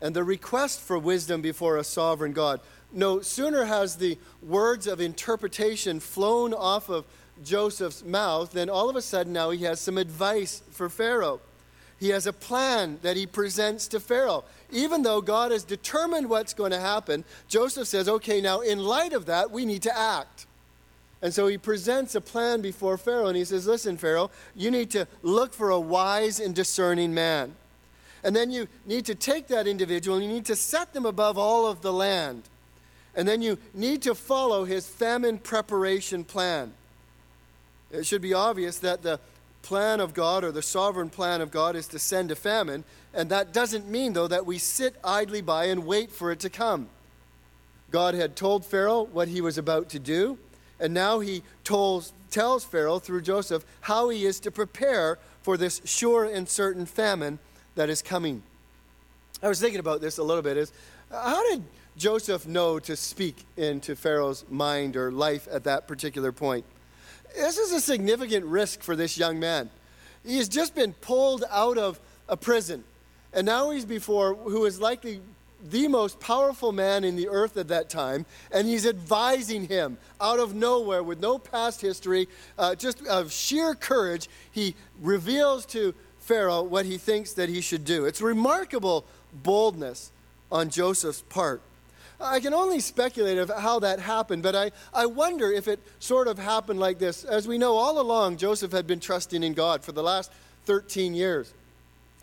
and 0.00 0.14
the 0.14 0.24
request 0.24 0.80
for 0.80 0.98
wisdom 0.98 1.40
before 1.40 1.78
a 1.78 1.84
sovereign 1.84 2.32
God. 2.32 2.60
No 2.92 3.20
sooner 3.20 3.64
has 3.64 3.96
the 3.96 4.18
words 4.42 4.86
of 4.86 5.00
interpretation 5.00 5.98
flown 5.98 6.52
off 6.52 6.88
of 6.88 7.04
Joseph's 7.42 8.04
mouth 8.04 8.52
than 8.52 8.70
all 8.70 8.88
of 8.88 8.96
a 8.96 9.02
sudden 9.02 9.32
now 9.32 9.50
he 9.50 9.64
has 9.64 9.80
some 9.80 9.98
advice 9.98 10.62
for 10.70 10.88
Pharaoh. 10.88 11.40
He 11.98 12.10
has 12.10 12.26
a 12.26 12.32
plan 12.32 12.98
that 13.02 13.16
he 13.16 13.26
presents 13.26 13.88
to 13.88 14.00
Pharaoh. 14.00 14.44
Even 14.70 15.02
though 15.02 15.20
God 15.20 15.52
has 15.52 15.64
determined 15.64 16.28
what's 16.28 16.52
going 16.52 16.72
to 16.72 16.80
happen, 16.80 17.24
Joseph 17.48 17.88
says, 17.88 18.08
okay, 18.08 18.40
now 18.40 18.60
in 18.60 18.78
light 18.78 19.12
of 19.12 19.26
that, 19.26 19.50
we 19.50 19.64
need 19.64 19.82
to 19.82 19.98
act. 19.98 20.46
And 21.24 21.32
so 21.32 21.46
he 21.46 21.56
presents 21.56 22.14
a 22.14 22.20
plan 22.20 22.60
before 22.60 22.98
Pharaoh 22.98 23.28
and 23.28 23.36
he 23.36 23.46
says, 23.46 23.66
Listen, 23.66 23.96
Pharaoh, 23.96 24.30
you 24.54 24.70
need 24.70 24.90
to 24.90 25.08
look 25.22 25.54
for 25.54 25.70
a 25.70 25.80
wise 25.80 26.38
and 26.38 26.54
discerning 26.54 27.14
man. 27.14 27.54
And 28.22 28.36
then 28.36 28.50
you 28.50 28.68
need 28.84 29.06
to 29.06 29.14
take 29.14 29.46
that 29.46 29.66
individual 29.66 30.18
and 30.18 30.26
you 30.26 30.30
need 30.30 30.44
to 30.44 30.54
set 30.54 30.92
them 30.92 31.06
above 31.06 31.38
all 31.38 31.66
of 31.66 31.80
the 31.80 31.94
land. 31.94 32.42
And 33.16 33.26
then 33.26 33.40
you 33.40 33.56
need 33.72 34.02
to 34.02 34.14
follow 34.14 34.66
his 34.66 34.86
famine 34.86 35.38
preparation 35.38 36.24
plan. 36.24 36.74
It 37.90 38.04
should 38.04 38.20
be 38.20 38.34
obvious 38.34 38.78
that 38.80 39.02
the 39.02 39.18
plan 39.62 40.00
of 40.00 40.12
God 40.12 40.44
or 40.44 40.52
the 40.52 40.60
sovereign 40.60 41.08
plan 41.08 41.40
of 41.40 41.50
God 41.50 41.74
is 41.74 41.86
to 41.88 41.98
send 41.98 42.32
a 42.32 42.36
famine, 42.36 42.84
and 43.14 43.30
that 43.30 43.54
doesn't 43.54 43.88
mean, 43.88 44.12
though, 44.12 44.28
that 44.28 44.44
we 44.44 44.58
sit 44.58 44.96
idly 45.02 45.40
by 45.40 45.66
and 45.66 45.86
wait 45.86 46.10
for 46.10 46.30
it 46.30 46.40
to 46.40 46.50
come. 46.50 46.88
God 47.90 48.14
had 48.14 48.36
told 48.36 48.66
Pharaoh 48.66 49.04
what 49.04 49.28
he 49.28 49.40
was 49.40 49.56
about 49.56 49.88
to 49.90 49.98
do, 49.98 50.38
and 50.84 50.92
now 50.92 51.20
he 51.20 51.42
told, 51.64 52.12
tells 52.30 52.62
Pharaoh 52.62 52.98
through 52.98 53.22
Joseph 53.22 53.64
how 53.80 54.10
he 54.10 54.26
is 54.26 54.38
to 54.40 54.50
prepare 54.50 55.18
for 55.40 55.56
this 55.56 55.80
sure 55.86 56.26
and 56.26 56.46
certain 56.46 56.84
famine 56.84 57.38
that 57.74 57.88
is 57.88 58.02
coming. 58.02 58.42
I 59.42 59.48
was 59.48 59.58
thinking 59.58 59.80
about 59.80 60.02
this 60.02 60.18
a 60.18 60.22
little 60.22 60.42
bit. 60.42 60.58
Is 60.58 60.72
how 61.10 61.42
did 61.48 61.62
Joseph 61.96 62.46
know 62.46 62.78
to 62.80 62.96
speak 62.96 63.46
into 63.56 63.96
Pharaoh's 63.96 64.44
mind 64.50 64.94
or 64.94 65.10
life 65.10 65.48
at 65.50 65.64
that 65.64 65.88
particular 65.88 66.32
point? 66.32 66.66
This 67.34 67.56
is 67.56 67.72
a 67.72 67.80
significant 67.80 68.44
risk 68.44 68.82
for 68.82 68.94
this 68.94 69.16
young 69.16 69.40
man. 69.40 69.70
He 70.22 70.36
has 70.36 70.50
just 70.50 70.74
been 70.74 70.92
pulled 70.92 71.44
out 71.50 71.78
of 71.78 71.98
a 72.28 72.36
prison, 72.36 72.84
and 73.32 73.46
now 73.46 73.70
he's 73.70 73.86
before 73.86 74.34
who 74.34 74.66
is 74.66 74.82
likely 74.82 75.22
the 75.64 75.88
most 75.88 76.20
powerful 76.20 76.72
man 76.72 77.04
in 77.04 77.16
the 77.16 77.28
earth 77.28 77.56
at 77.56 77.68
that 77.68 77.88
time, 77.88 78.26
and 78.52 78.68
he's 78.68 78.86
advising 78.86 79.66
him 79.66 79.98
out 80.20 80.38
of 80.38 80.54
nowhere 80.54 81.02
with 81.02 81.20
no 81.20 81.38
past 81.38 81.80
history, 81.80 82.28
uh, 82.58 82.74
just 82.74 83.04
of 83.06 83.32
sheer 83.32 83.74
courage. 83.74 84.28
He 84.50 84.74
reveals 85.00 85.64
to 85.66 85.94
Pharaoh 86.20 86.62
what 86.62 86.86
he 86.86 86.98
thinks 86.98 87.32
that 87.34 87.48
he 87.48 87.60
should 87.60 87.84
do. 87.84 88.04
It's 88.04 88.20
remarkable 88.20 89.04
boldness 89.32 90.12
on 90.52 90.70
Joseph's 90.70 91.22
part. 91.22 91.60
I 92.20 92.40
can 92.40 92.54
only 92.54 92.80
speculate 92.80 93.38
of 93.38 93.50
how 93.50 93.80
that 93.80 93.98
happened, 93.98 94.42
but 94.42 94.54
I, 94.54 94.70
I 94.92 95.06
wonder 95.06 95.50
if 95.50 95.66
it 95.66 95.80
sort 95.98 96.28
of 96.28 96.38
happened 96.38 96.78
like 96.78 96.98
this. 96.98 97.24
As 97.24 97.48
we 97.48 97.58
know, 97.58 97.74
all 97.74 98.00
along, 98.00 98.36
Joseph 98.36 98.72
had 98.72 98.86
been 98.86 99.00
trusting 99.00 99.42
in 99.42 99.52
God 99.52 99.82
for 99.82 99.92
the 99.92 100.02
last 100.02 100.30
13 100.66 101.14
years. 101.14 101.52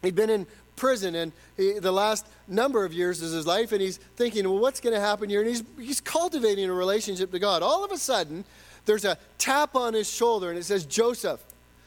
He'd 0.02 0.16
been 0.16 0.30
in 0.30 0.48
prison, 0.76 1.16
and 1.16 1.32
he, 1.58 1.80
the 1.80 1.92
last 1.92 2.26
number 2.48 2.86
of 2.86 2.94
years 2.94 3.22
of 3.22 3.32
his 3.32 3.46
life, 3.46 3.72
and 3.72 3.82
he's 3.82 3.98
thinking, 4.16 4.50
well, 4.50 4.60
what's 4.60 4.80
going 4.80 4.96
to 4.96 5.00
happen 5.00 5.30
here? 5.30 5.42
And 5.42 5.50
he's, 5.50 5.64
he's 5.80 6.02
cultivating 6.02 6.70
a 6.70 6.74
relationship 6.74 7.32
to 7.32 7.40
God. 7.40 7.64
All 7.64 7.86
of 7.86 7.92
a 7.92 7.98
sudden, 7.98 8.46
there's 8.86 9.06
a 9.06 9.18
tap 9.38 9.76
on 9.76 9.94
his 9.94 10.12
shoulder, 10.12 10.50
and 10.50 10.58
it 10.58 10.64
says, 10.64 10.86
Joseph, 10.86 11.42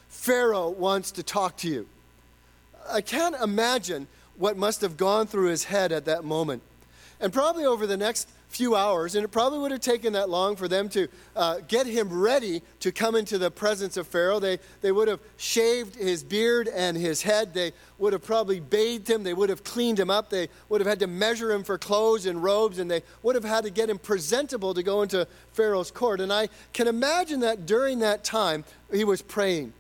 Pharaoh 0.09 0.71
wants 0.71 1.11
to 1.13 1.23
talk 1.23 1.57
to 1.59 1.69
you. 1.69 1.87
I 2.91 3.01
can't 3.01 3.35
imagine 3.37 4.07
what 4.37 4.57
must 4.57 4.81
have 4.81 4.97
gone 4.97 5.27
through 5.27 5.49
his 5.49 5.65
head 5.65 5.93
at 5.93 6.05
that 6.05 6.25
moment. 6.25 6.63
And 7.21 7.33
probably 7.33 7.65
over 7.65 7.87
the 7.87 7.97
next 7.97 8.29
few 8.55 8.77
hours, 8.77 9.17
and 9.17 9.25
it 9.25 9.29
probably 9.29 9.59
would 9.59 9.73
have 9.73 9.81
taken 9.81 10.13
that 10.13 10.31
long 10.31 10.55
for 10.55 10.69
them 10.69 10.89
to 10.89 11.09
uh, 11.35 11.59
get 11.67 11.87
him 11.87 12.09
ready 12.09 12.63
to 12.79 12.93
come 12.93 13.17
into 13.17 13.37
the 13.37 13.51
presence 13.51 13.97
of 13.97 14.07
Pharaoh. 14.07 14.39
They, 14.39 14.59
they 14.81 14.93
would 14.93 15.09
have 15.09 15.21
shaved 15.37 15.97
his 15.97 16.23
beard 16.23 16.69
and 16.69 16.97
his 16.97 17.23
head. 17.23 17.53
They 17.53 17.73
would 17.99 18.13
have 18.13 18.23
probably 18.23 18.61
bathed 18.61 19.11
him. 19.11 19.25
They 19.25 19.35
would 19.35 19.51
have 19.51 19.65
cleaned 19.65 19.99
him 19.99 20.09
up. 20.09 20.31
They 20.31 20.49
would 20.69 20.81
have 20.81 20.89
had 20.89 21.01
to 21.01 21.09
measure 21.09 21.51
him 21.51 21.65
for 21.65 21.79
clothes 21.79 22.27
and 22.27 22.43
robes, 22.43 22.79
and 22.79 22.91
they 22.91 23.03
would 23.23 23.35
have 23.35 23.45
had 23.45 23.65
to 23.65 23.71
get 23.71 23.91
him 23.91 23.99
presentable 23.99 24.73
to 24.73 24.83
go 24.83 25.03
into 25.03 25.27
Pharaoh's 25.53 25.91
court. 25.91 26.21
And 26.21 26.33
I 26.33 26.49
can 26.73 26.87
imagine 26.87 27.41
that 27.41 27.67
during 27.67 27.99
that 28.01 28.23
time, 28.23 28.65
he 28.93 29.05
was 29.05 29.21
praying 29.21 29.73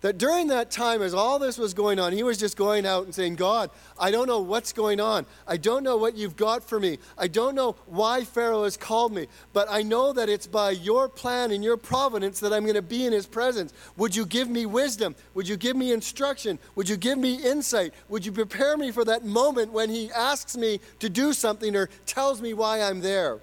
that 0.00 0.18
during 0.18 0.48
that 0.48 0.70
time, 0.70 1.02
as 1.02 1.14
all 1.14 1.38
this 1.38 1.58
was 1.58 1.74
going 1.74 1.98
on, 1.98 2.12
he 2.12 2.22
was 2.22 2.38
just 2.38 2.56
going 2.56 2.86
out 2.86 3.04
and 3.04 3.14
saying, 3.14 3.36
God, 3.36 3.70
I 3.98 4.10
don't 4.10 4.28
know 4.28 4.40
what's 4.40 4.72
going 4.72 5.00
on. 5.00 5.26
I 5.46 5.56
don't 5.56 5.82
know 5.82 5.96
what 5.96 6.16
you've 6.16 6.36
got 6.36 6.62
for 6.62 6.78
me. 6.78 6.98
I 7.16 7.28
don't 7.28 7.54
know 7.54 7.76
why 7.86 8.24
Pharaoh 8.24 8.64
has 8.64 8.76
called 8.76 9.12
me, 9.12 9.26
but 9.52 9.66
I 9.70 9.82
know 9.82 10.12
that 10.12 10.28
it's 10.28 10.46
by 10.46 10.70
your 10.70 11.08
plan 11.08 11.50
and 11.50 11.64
your 11.64 11.76
providence 11.76 12.40
that 12.40 12.52
I'm 12.52 12.62
going 12.62 12.74
to 12.74 12.82
be 12.82 13.06
in 13.06 13.12
his 13.12 13.26
presence. 13.26 13.72
Would 13.96 14.14
you 14.14 14.26
give 14.26 14.48
me 14.48 14.66
wisdom? 14.66 15.16
Would 15.34 15.48
you 15.48 15.56
give 15.56 15.76
me 15.76 15.92
instruction? 15.92 16.58
Would 16.76 16.88
you 16.88 16.96
give 16.96 17.18
me 17.18 17.34
insight? 17.34 17.92
Would 18.08 18.24
you 18.24 18.32
prepare 18.32 18.76
me 18.76 18.90
for 18.90 19.04
that 19.04 19.24
moment 19.24 19.72
when 19.72 19.90
he 19.90 20.10
asks 20.12 20.56
me 20.56 20.80
to 21.00 21.08
do 21.08 21.32
something 21.32 21.74
or 21.74 21.88
tells 22.06 22.40
me 22.40 22.54
why 22.54 22.82
I'm 22.82 23.00
there? 23.00 23.40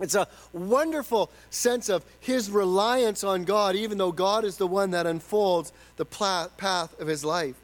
It's 0.00 0.14
a 0.14 0.28
wonderful 0.52 1.30
sense 1.50 1.88
of 1.88 2.04
his 2.20 2.50
reliance 2.50 3.22
on 3.22 3.44
God, 3.44 3.76
even 3.76 3.98
though 3.98 4.12
God 4.12 4.44
is 4.44 4.56
the 4.56 4.66
one 4.66 4.92
that 4.92 5.06
unfolds 5.06 5.72
the 5.96 6.06
path 6.06 6.98
of 6.98 7.06
his 7.06 7.24
life. 7.24 7.56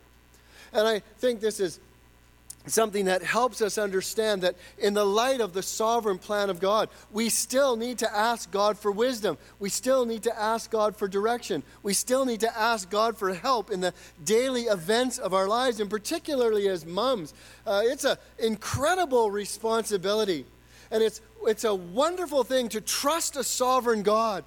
And 0.72 0.86
I 0.86 1.00
think 1.18 1.40
this 1.40 1.58
is 1.58 1.80
something 2.66 3.04
that 3.04 3.22
helps 3.22 3.62
us 3.62 3.78
understand 3.78 4.42
that 4.42 4.56
in 4.78 4.92
the 4.92 5.04
light 5.04 5.40
of 5.40 5.52
the 5.52 5.62
sovereign 5.62 6.18
plan 6.18 6.50
of 6.50 6.60
God, 6.60 6.88
we 7.12 7.28
still 7.28 7.76
need 7.76 7.98
to 7.98 8.16
ask 8.16 8.50
God 8.50 8.76
for 8.76 8.90
wisdom. 8.90 9.38
We 9.58 9.70
still 9.70 10.04
need 10.04 10.24
to 10.24 10.38
ask 10.38 10.70
God 10.70 10.96
for 10.96 11.08
direction. 11.08 11.62
We 11.82 11.94
still 11.94 12.24
need 12.24 12.40
to 12.40 12.58
ask 12.58 12.90
God 12.90 13.16
for 13.16 13.32
help 13.32 13.70
in 13.70 13.80
the 13.80 13.94
daily 14.24 14.62
events 14.62 15.18
of 15.18 15.32
our 15.32 15.46
lives, 15.46 15.80
and 15.80 15.88
particularly 15.88 16.68
as 16.68 16.84
moms. 16.84 17.34
Uh, 17.66 17.82
it's 17.84 18.04
an 18.04 18.16
incredible 18.38 19.30
responsibility. 19.30 20.44
And 20.96 21.04
it's 21.04 21.20
it's 21.46 21.64
a 21.64 21.74
wonderful 21.74 22.42
thing 22.42 22.70
to 22.70 22.80
trust 22.80 23.36
a 23.36 23.44
sovereign 23.44 24.02
God 24.02 24.44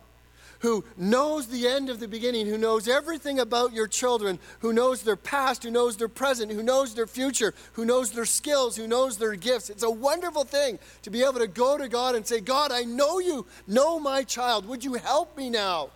who 0.62 0.84
knows 0.98 1.46
the 1.46 1.68
end 1.68 1.92
of 1.92 2.00
the 2.00 2.08
beginning, 2.08 2.48
who 2.48 2.58
knows 2.58 2.88
everything 2.88 3.40
about 3.40 3.72
your 3.72 3.88
children, 3.88 4.40
who 4.62 4.74
knows 4.74 5.04
their 5.04 5.16
past, 5.16 5.64
who 5.64 5.70
knows 5.70 5.96
their 5.96 6.08
present, 6.10 6.52
who 6.52 6.64
knows 6.64 6.96
their 6.96 7.06
future, 7.06 7.54
who 7.74 7.86
knows 7.86 8.12
their 8.12 8.26
skills, 8.26 8.76
who 8.76 8.88
knows 8.88 9.18
their 9.20 9.36
gifts. 9.36 9.70
It's 9.70 9.84
a 9.84 9.92
wonderful 9.92 10.44
thing 10.44 10.80
to 11.04 11.12
be 11.12 11.22
able 11.22 11.40
to 11.40 11.48
go 11.48 11.78
to 11.78 11.88
God 11.88 12.16
and 12.16 12.26
say, 12.26 12.42
God, 12.42 12.72
I 12.72 12.82
know 12.82 13.20
you 13.20 13.46
know 13.68 14.00
my 14.00 14.24
child. 14.24 14.68
Would 14.68 14.84
you 14.84 14.96
help 14.96 15.38
me 15.38 15.52
now? 15.52 15.92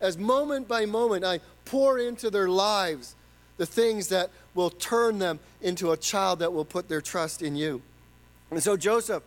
As 0.00 0.18
moment 0.18 0.66
by 0.66 0.86
moment 0.86 1.24
I 1.24 1.38
pour 1.64 2.00
into 2.00 2.30
their 2.30 2.48
lives 2.48 3.14
the 3.58 3.66
things 3.66 4.08
that 4.08 4.30
will 4.56 4.70
turn 4.70 5.20
them 5.20 5.38
into 5.62 5.92
a 5.92 5.96
child 5.96 6.40
that 6.40 6.52
will 6.52 6.64
put 6.64 6.88
their 6.88 7.00
trust 7.00 7.42
in 7.42 7.54
you. 7.54 7.80
And 8.50 8.62
so 8.62 8.76
Joseph 8.76 9.22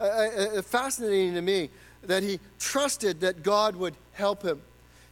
uh, 0.00 0.04
uh, 0.04 0.62
fascinating 0.62 1.34
to 1.34 1.42
me 1.42 1.70
that 2.02 2.22
he 2.22 2.40
trusted 2.58 3.20
that 3.20 3.42
God 3.42 3.76
would 3.76 3.94
help 4.12 4.42
him. 4.42 4.60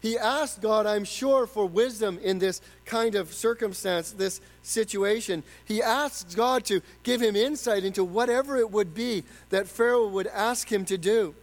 He 0.01 0.19
asked 0.19 0.61
God, 0.61 0.85
I'm 0.85 1.05
sure, 1.05 1.47
for 1.47 1.65
wisdom 1.65 2.19
in 2.23 2.41
this 2.41 2.61
kind 2.85 3.15
of 3.15 3.33
circumstance, 3.33 4.11
this 4.11 4.41
situation. 4.63 5.45
He 5.65 5.81
asked 5.81 6.37
God 6.37 6.65
to 6.65 6.83
give 7.05 7.21
him 7.21 7.37
insight 7.37 7.85
into 7.85 8.03
whatever 8.03 8.57
it 8.57 8.73
would 8.73 8.95
be 8.95 9.23
that 9.51 9.69
Pharaoh 9.69 10.09
would 10.09 10.27
ask 10.27 10.71
him 10.71 10.85
to 10.87 10.99
do. 10.99 11.37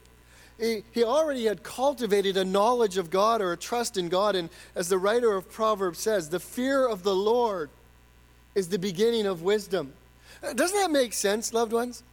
He, 0.60 0.84
he 0.92 1.06
already 1.06 1.46
had 1.46 1.64
cultivated 1.64 2.36
a 2.36 2.44
knowledge 2.44 2.98
of 2.98 3.10
God 3.10 3.42
or 3.42 3.54
a 3.54 3.58
trust 3.58 3.98
in 3.98 4.10
God. 4.10 4.36
And 4.36 4.50
as 4.76 4.90
the 4.90 4.98
writer 4.98 5.34
of 5.38 5.50
Proverbs 5.50 6.00
says, 6.00 6.28
the 6.28 6.40
fear 6.40 6.86
of 6.86 7.04
the 7.04 7.16
Lord 7.16 7.70
is 8.56 8.68
the 8.68 8.80
beginning 8.80 9.26
of 9.26 9.42
wisdom. 9.42 9.94
Uh, 10.44 10.52
doesn't 10.52 10.78
that 10.78 10.92
make 10.92 11.14
sense, 11.14 11.54
loved 11.54 11.72
ones? 11.72 12.04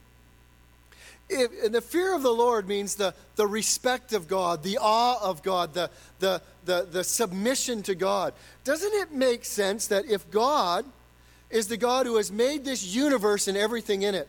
If, 1.29 1.73
the 1.73 1.81
fear 1.81 2.15
of 2.15 2.23
the 2.23 2.33
Lord 2.33 2.69
means 2.69 2.95
the, 2.95 3.15
the 3.35 3.47
respect 3.47 4.13
of 4.13 4.29
God, 4.29 4.63
the 4.63 4.79
awe 4.81 5.19
of 5.21 5.43
God, 5.43 5.75
the, 5.75 5.91
the, 6.21 6.41
the, 6.65 6.87
the 6.91 7.05
submission 7.05 7.83
to 7.85 7.95
God. 7.95 8.33
Doesn't 8.65 8.93
it 8.95 9.13
make 9.13 9.45
sense 9.45 9.89
that 9.89 10.07
if 10.07 10.31
God 10.31 10.85
is 11.51 11.69
the 11.69 11.77
God 11.77 12.07
who 12.07 12.17
has 12.17 12.31
made 12.31 12.65
this 12.65 12.85
universe 12.85 13.49
and 13.49 13.57
everything 13.57 14.03
in 14.03 14.15
it, 14.15 14.29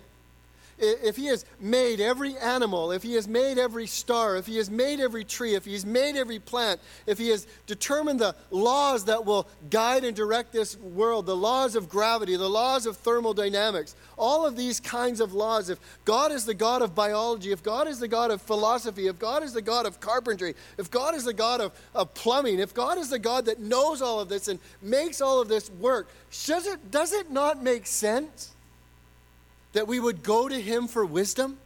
if 0.80 1.16
he 1.16 1.26
has 1.26 1.46
made 1.60 2.00
every 2.00 2.38
animal, 2.38 2.92
if 2.92 3.02
he 3.02 3.14
has 3.14 3.28
made 3.28 3.58
every 3.58 3.88
star, 3.88 4.36
if 4.36 4.46
he 4.46 4.58
has 4.58 4.70
made 4.70 5.00
every 5.00 5.24
tree, 5.24 5.56
if 5.56 5.66
he 5.66 5.74
has 5.74 5.86
made 5.86 6.16
every 6.16 6.40
plant, 6.40 6.80
if 7.06 7.18
he 7.18 7.30
has 7.30 7.48
determined 7.66 8.20
the 8.20 8.36
laws 8.52 9.06
that 9.06 9.26
will 9.26 9.48
guide 9.70 10.04
and 10.04 10.16
direct 10.16 10.54
this 10.54 10.78
world, 10.78 11.26
the 11.26 11.36
laws 11.36 11.76
of 11.76 11.90
gravity, 11.90 12.36
the 12.36 12.50
laws 12.50 12.86
of 12.86 12.98
thermodynamics, 12.98 13.96
all 14.18 14.46
of 14.46 14.56
these 14.56 14.80
kinds 14.80 15.20
of 15.20 15.34
laws, 15.34 15.70
if 15.70 15.80
God 16.06 16.32
is 16.32 16.46
the 16.46 16.54
God 16.54 16.82
of 16.82 16.94
biology, 16.94 17.52
if 17.52 17.64
God 17.64 17.88
is 17.88 18.00
the 18.00 18.08
God 18.08 18.30
of 18.30 18.42
philosophy, 18.42 19.08
if 19.08 19.18
God 19.18 19.42
is 19.44 19.54
the 19.54 19.62
God 19.62 19.86
of 19.86 20.00
carpentry, 20.00 20.56
if 20.78 20.92
God 20.92 21.16
is 21.16 21.24
the 21.24 21.34
God 21.34 21.60
of, 21.60 21.72
of 21.96 22.14
plumbing, 22.14 22.60
if 22.60 22.74
God 22.74 22.98
is 22.98 23.10
the 23.10 23.20
God 23.20 23.46
that 23.46 23.60
knows 23.60 24.02
all 24.02 24.20
of 24.20 24.30
this 24.30 24.48
and 24.48 24.60
makes 24.82 25.22
all 25.22 25.42
of 25.42 25.48
this 25.48 25.72
work, 25.72 26.10
does 26.46 26.68
it, 26.68 26.92
does 26.92 27.14
it 27.14 27.32
not 27.32 27.64
make 27.64 27.88
sense? 27.88 28.54
That 29.74 29.88
we 29.88 30.00
would 30.00 30.24
go 30.24 30.48
to 30.48 30.60
him 30.60 30.88
for 30.88 31.06
wisdom? 31.06 31.58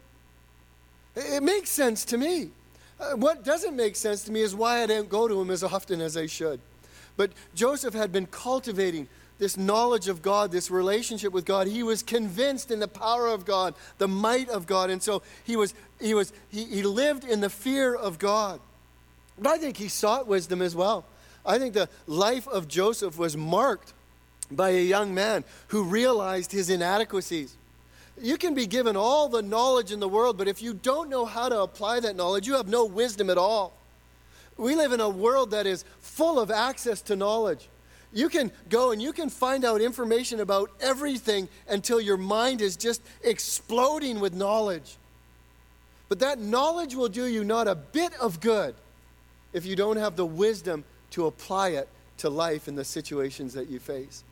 It 1.15 1.43
makes 1.43 1.69
sense 1.69 2.05
to 2.05 2.17
me. 2.17 2.49
Uh, 2.99 3.15
what 3.15 3.43
doesn't 3.43 3.75
make 3.75 3.95
sense 3.95 4.23
to 4.23 4.31
me 4.31 4.41
is 4.41 4.55
why 4.55 4.83
I 4.83 4.87
didn't 4.87 5.09
go 5.09 5.27
to 5.27 5.41
him 5.41 5.49
as 5.49 5.63
often 5.63 6.01
as 6.01 6.15
I 6.15 6.27
should. 6.27 6.59
But 7.17 7.31
Joseph 7.55 7.93
had 7.93 8.11
been 8.11 8.27
cultivating 8.27 9.07
this 9.37 9.57
knowledge 9.57 10.07
of 10.07 10.21
God, 10.21 10.51
this 10.51 10.69
relationship 10.69 11.33
with 11.33 11.45
God. 11.45 11.67
He 11.67 11.81
was 11.81 12.03
convinced 12.03 12.69
in 12.69 12.79
the 12.79 12.87
power 12.87 13.27
of 13.27 13.43
God, 13.43 13.73
the 13.97 14.07
might 14.07 14.49
of 14.49 14.67
God. 14.67 14.91
And 14.91 15.01
so 15.01 15.23
he 15.43 15.55
was, 15.55 15.73
he 15.99 16.13
was, 16.13 16.31
he, 16.49 16.63
he 16.65 16.83
lived 16.83 17.23
in 17.23 17.41
the 17.41 17.49
fear 17.49 17.95
of 17.95 18.19
God. 18.19 18.59
But 19.39 19.49
I 19.49 19.57
think 19.57 19.77
he 19.77 19.87
sought 19.87 20.27
wisdom 20.27 20.61
as 20.61 20.75
well. 20.75 21.05
I 21.43 21.57
think 21.57 21.73
the 21.73 21.89
life 22.05 22.47
of 22.47 22.67
Joseph 22.67 23.17
was 23.17 23.35
marked 23.35 23.93
by 24.51 24.69
a 24.69 24.83
young 24.83 25.13
man 25.13 25.43
who 25.69 25.83
realized 25.83 26.51
his 26.51 26.69
inadequacies 26.69 27.57
you 28.19 28.37
can 28.37 28.53
be 28.53 28.67
given 28.67 28.95
all 28.95 29.29
the 29.29 29.41
knowledge 29.41 29.91
in 29.91 29.99
the 29.99 30.07
world, 30.07 30.37
but 30.37 30.47
if 30.47 30.61
you 30.61 30.73
don't 30.73 31.09
know 31.09 31.25
how 31.25 31.49
to 31.49 31.61
apply 31.61 31.99
that 32.01 32.15
knowledge, 32.15 32.47
you 32.47 32.53
have 32.53 32.67
no 32.67 32.85
wisdom 32.85 33.29
at 33.29 33.37
all. 33.37 33.73
We 34.57 34.75
live 34.75 34.91
in 34.91 34.99
a 34.99 35.09
world 35.09 35.51
that 35.51 35.65
is 35.65 35.85
full 36.01 36.39
of 36.39 36.51
access 36.51 37.01
to 37.03 37.15
knowledge. 37.15 37.67
You 38.13 38.29
can 38.29 38.51
go 38.69 38.91
and 38.91 39.01
you 39.01 39.13
can 39.13 39.29
find 39.29 39.63
out 39.63 39.81
information 39.81 40.41
about 40.41 40.69
everything 40.81 41.47
until 41.69 42.01
your 42.01 42.17
mind 42.17 42.61
is 42.61 42.75
just 42.75 43.01
exploding 43.23 44.19
with 44.19 44.33
knowledge. 44.33 44.97
But 46.09 46.19
that 46.19 46.39
knowledge 46.39 46.93
will 46.93 47.07
do 47.07 47.25
you 47.25 47.43
not 47.43 47.69
a 47.69 47.75
bit 47.75 48.13
of 48.19 48.41
good 48.41 48.75
if 49.53 49.65
you 49.65 49.75
don't 49.77 49.97
have 49.97 50.17
the 50.17 50.25
wisdom 50.25 50.83
to 51.11 51.25
apply 51.25 51.69
it 51.69 51.87
to 52.17 52.29
life 52.29 52.67
in 52.67 52.75
the 52.75 52.83
situations 52.83 53.53
that 53.53 53.69
you 53.69 53.79
face. 53.79 54.23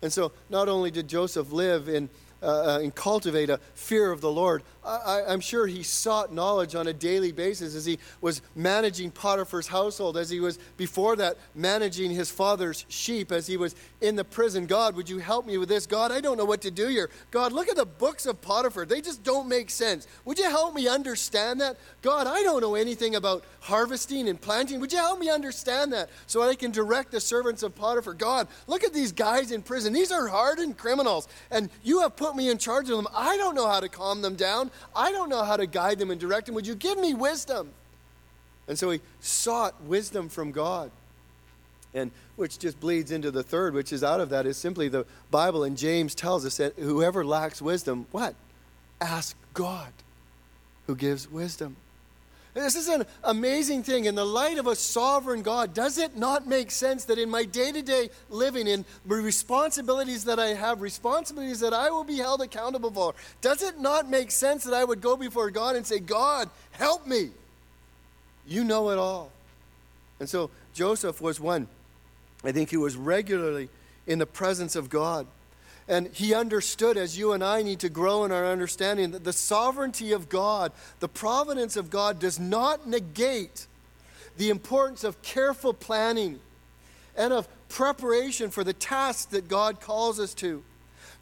And 0.00 0.12
so, 0.12 0.30
not 0.48 0.68
only 0.68 0.92
did 0.92 1.08
Joseph 1.08 1.50
live 1.50 1.88
in 1.88 2.08
uh, 2.42 2.46
uh, 2.46 2.80
and 2.82 2.94
cultivate 2.94 3.50
a 3.50 3.58
fear 3.74 4.12
of 4.12 4.20
the 4.20 4.30
Lord. 4.30 4.62
I, 4.88 5.32
am 5.32 5.40
sure 5.40 5.66
he 5.66 5.82
sought 5.82 6.32
knowledge 6.32 6.74
on 6.76 6.86
a 6.86 6.92
daily 6.92 7.32
basis 7.32 7.74
as 7.74 7.84
he 7.84 7.98
was 8.20 8.40
managing 8.54 9.10
Potiphar's 9.10 9.66
household, 9.66 10.16
as 10.16 10.30
he 10.30 10.38
was 10.38 10.58
before 10.76 11.16
that 11.16 11.36
managing 11.54 12.10
his 12.10 12.30
father's 12.30 12.84
sheep, 12.88 13.32
as 13.32 13.46
he 13.48 13.56
was 13.56 13.74
in 14.00 14.14
the 14.14 14.24
prison. 14.24 14.66
God, 14.66 14.94
would 14.94 15.08
you 15.08 15.18
help 15.18 15.46
me 15.46 15.58
with 15.58 15.68
this? 15.68 15.86
God, 15.86 16.12
I 16.12 16.20
don't 16.20 16.36
know 16.36 16.44
what 16.44 16.60
to 16.62 16.70
do 16.70 16.86
here. 16.86 17.10
God, 17.32 17.52
look 17.52 17.68
at 17.68 17.74
the 17.74 17.86
books 17.86 18.26
of 18.26 18.40
Potiphar. 18.40 18.86
They 18.86 19.00
just 19.00 19.24
don't 19.24 19.48
make 19.48 19.68
sense. 19.68 20.06
Would 20.24 20.38
you 20.38 20.48
help 20.48 20.74
me 20.74 20.86
understand 20.86 21.60
that? 21.60 21.76
God, 22.02 22.28
I 22.28 22.42
don't 22.44 22.60
know 22.60 22.76
anything 22.76 23.16
about 23.16 23.44
harvesting 23.60 24.28
and 24.28 24.40
planting. 24.40 24.78
Would 24.78 24.92
you 24.92 24.98
help 24.98 25.18
me 25.18 25.28
understand 25.28 25.92
that 25.92 26.08
so 26.26 26.40
I 26.42 26.54
can 26.54 26.70
direct 26.70 27.10
the 27.10 27.20
servants 27.20 27.64
of 27.64 27.74
Potiphar? 27.74 28.14
God, 28.14 28.46
look 28.68 28.84
at 28.84 28.94
these 28.94 29.10
guys 29.10 29.50
in 29.50 29.62
prison. 29.62 29.92
These 29.92 30.12
are 30.12 30.28
hardened 30.28 30.78
criminals, 30.78 31.26
and 31.50 31.68
you 31.82 32.00
have 32.00 32.14
put 32.14 32.28
put 32.28 32.36
me 32.36 32.50
in 32.50 32.58
charge 32.58 32.90
of 32.90 32.96
them. 32.96 33.06
I 33.16 33.36
don't 33.38 33.54
know 33.54 33.66
how 33.66 33.80
to 33.80 33.88
calm 33.88 34.20
them 34.20 34.34
down. 34.34 34.70
I 34.94 35.12
don't 35.12 35.28
know 35.28 35.44
how 35.44 35.56
to 35.56 35.66
guide 35.66 35.98
them 35.98 36.10
and 36.10 36.20
direct 36.20 36.46
them. 36.46 36.54
Would 36.54 36.66
you 36.66 36.74
give 36.74 36.98
me 36.98 37.14
wisdom? 37.14 37.70
And 38.66 38.78
so 38.78 38.90
he 38.90 39.00
sought 39.20 39.82
wisdom 39.84 40.28
from 40.28 40.52
God. 40.52 40.90
And 41.94 42.10
which 42.36 42.58
just 42.58 42.78
bleeds 42.78 43.10
into 43.10 43.30
the 43.30 43.42
third, 43.42 43.74
which 43.74 43.92
is 43.92 44.04
out 44.04 44.20
of 44.20 44.28
that, 44.28 44.46
is 44.46 44.56
simply 44.56 44.88
the 44.88 45.06
Bible. 45.30 45.64
And 45.64 45.76
James 45.76 46.14
tells 46.14 46.44
us 46.44 46.58
that 46.58 46.74
whoever 46.78 47.24
lacks 47.24 47.62
wisdom, 47.62 48.06
what? 48.10 48.34
Ask 49.00 49.36
God 49.54 49.92
who 50.86 50.94
gives 50.94 51.30
wisdom. 51.30 51.76
This 52.54 52.74
is 52.74 52.88
an 52.88 53.04
amazing 53.24 53.82
thing. 53.82 54.06
In 54.06 54.14
the 54.14 54.24
light 54.24 54.58
of 54.58 54.66
a 54.66 54.74
sovereign 54.74 55.42
God, 55.42 55.74
does 55.74 55.98
it 55.98 56.16
not 56.16 56.46
make 56.46 56.70
sense 56.70 57.04
that 57.04 57.18
in 57.18 57.30
my 57.30 57.44
day 57.44 57.72
to 57.72 57.82
day 57.82 58.10
living, 58.30 58.66
in 58.66 58.84
the 59.06 59.14
responsibilities 59.16 60.24
that 60.24 60.38
I 60.38 60.48
have, 60.48 60.80
responsibilities 60.80 61.60
that 61.60 61.72
I 61.72 61.90
will 61.90 62.04
be 62.04 62.16
held 62.16 62.40
accountable 62.40 62.90
for, 62.90 63.14
does 63.40 63.62
it 63.62 63.78
not 63.78 64.08
make 64.08 64.30
sense 64.30 64.64
that 64.64 64.74
I 64.74 64.84
would 64.84 65.00
go 65.00 65.16
before 65.16 65.50
God 65.50 65.76
and 65.76 65.86
say, 65.86 65.98
God, 65.98 66.48
help 66.72 67.06
me? 67.06 67.30
You 68.46 68.64
know 68.64 68.90
it 68.90 68.98
all. 68.98 69.30
And 70.20 70.28
so 70.28 70.50
Joseph 70.74 71.20
was 71.20 71.38
one. 71.38 71.68
I 72.44 72.52
think 72.52 72.70
he 72.70 72.76
was 72.76 72.96
regularly 72.96 73.68
in 74.06 74.18
the 74.18 74.26
presence 74.26 74.74
of 74.74 74.88
God. 74.88 75.26
And 75.88 76.08
he 76.08 76.34
understood, 76.34 76.98
as 76.98 77.16
you 77.16 77.32
and 77.32 77.42
I 77.42 77.62
need 77.62 77.80
to 77.80 77.88
grow 77.88 78.24
in 78.24 78.32
our 78.32 78.46
understanding, 78.46 79.12
that 79.12 79.24
the 79.24 79.32
sovereignty 79.32 80.12
of 80.12 80.28
God, 80.28 80.72
the 81.00 81.08
providence 81.08 81.76
of 81.76 81.88
God, 81.88 82.18
does 82.18 82.38
not 82.38 82.86
negate 82.86 83.66
the 84.36 84.50
importance 84.50 85.02
of 85.02 85.22
careful 85.22 85.72
planning 85.72 86.40
and 87.16 87.32
of 87.32 87.48
preparation 87.68 88.50
for 88.50 88.62
the 88.62 88.74
tasks 88.74 89.24
that 89.26 89.48
God 89.48 89.80
calls 89.80 90.20
us 90.20 90.34
to. 90.34 90.62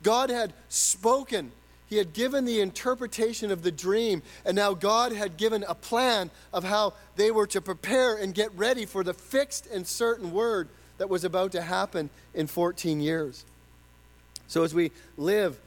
God 0.02 0.30
had 0.30 0.52
spoken. 0.68 1.52
He 1.88 1.96
had 1.96 2.12
given 2.12 2.44
the 2.44 2.60
interpretation 2.60 3.52
of 3.52 3.62
the 3.62 3.70
dream, 3.70 4.22
and 4.44 4.56
now 4.56 4.74
God 4.74 5.12
had 5.12 5.36
given 5.36 5.64
a 5.68 5.74
plan 5.74 6.30
of 6.52 6.64
how 6.64 6.94
they 7.14 7.30
were 7.30 7.46
to 7.48 7.60
prepare 7.60 8.16
and 8.16 8.34
get 8.34 8.52
ready 8.56 8.84
for 8.84 9.04
the 9.04 9.14
fixed 9.14 9.66
and 9.66 9.86
certain 9.86 10.32
word 10.32 10.68
that 10.98 11.08
was 11.08 11.24
about 11.24 11.52
to 11.52 11.62
happen 11.62 12.10
in 12.34 12.48
14 12.48 13.00
years. 13.00 13.44
So 14.48 14.62
as 14.62 14.74
we 14.74 14.92
live 15.16 15.58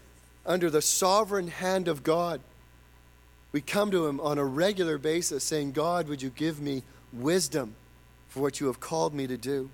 under 0.46 0.70
the 0.70 0.82
sovereign 0.82 1.48
hand 1.48 1.88
of 1.88 2.04
God, 2.04 2.42
we 3.52 3.62
come 3.62 3.92
to 3.92 4.08
Him 4.08 4.20
on 4.20 4.38
a 4.38 4.46
regular 4.46 4.98
basis 4.98 5.44
saying, 5.44 5.72
God, 5.72 6.08
would 6.08 6.22
you 6.22 6.30
give 6.30 6.62
me 6.62 6.84
wisdom 7.12 7.76
for 8.28 8.42
what 8.42 8.60
you 8.60 8.68
have 8.68 8.80
called 8.80 9.14
me 9.14 9.28
to 9.28 9.38
do? 9.38 9.70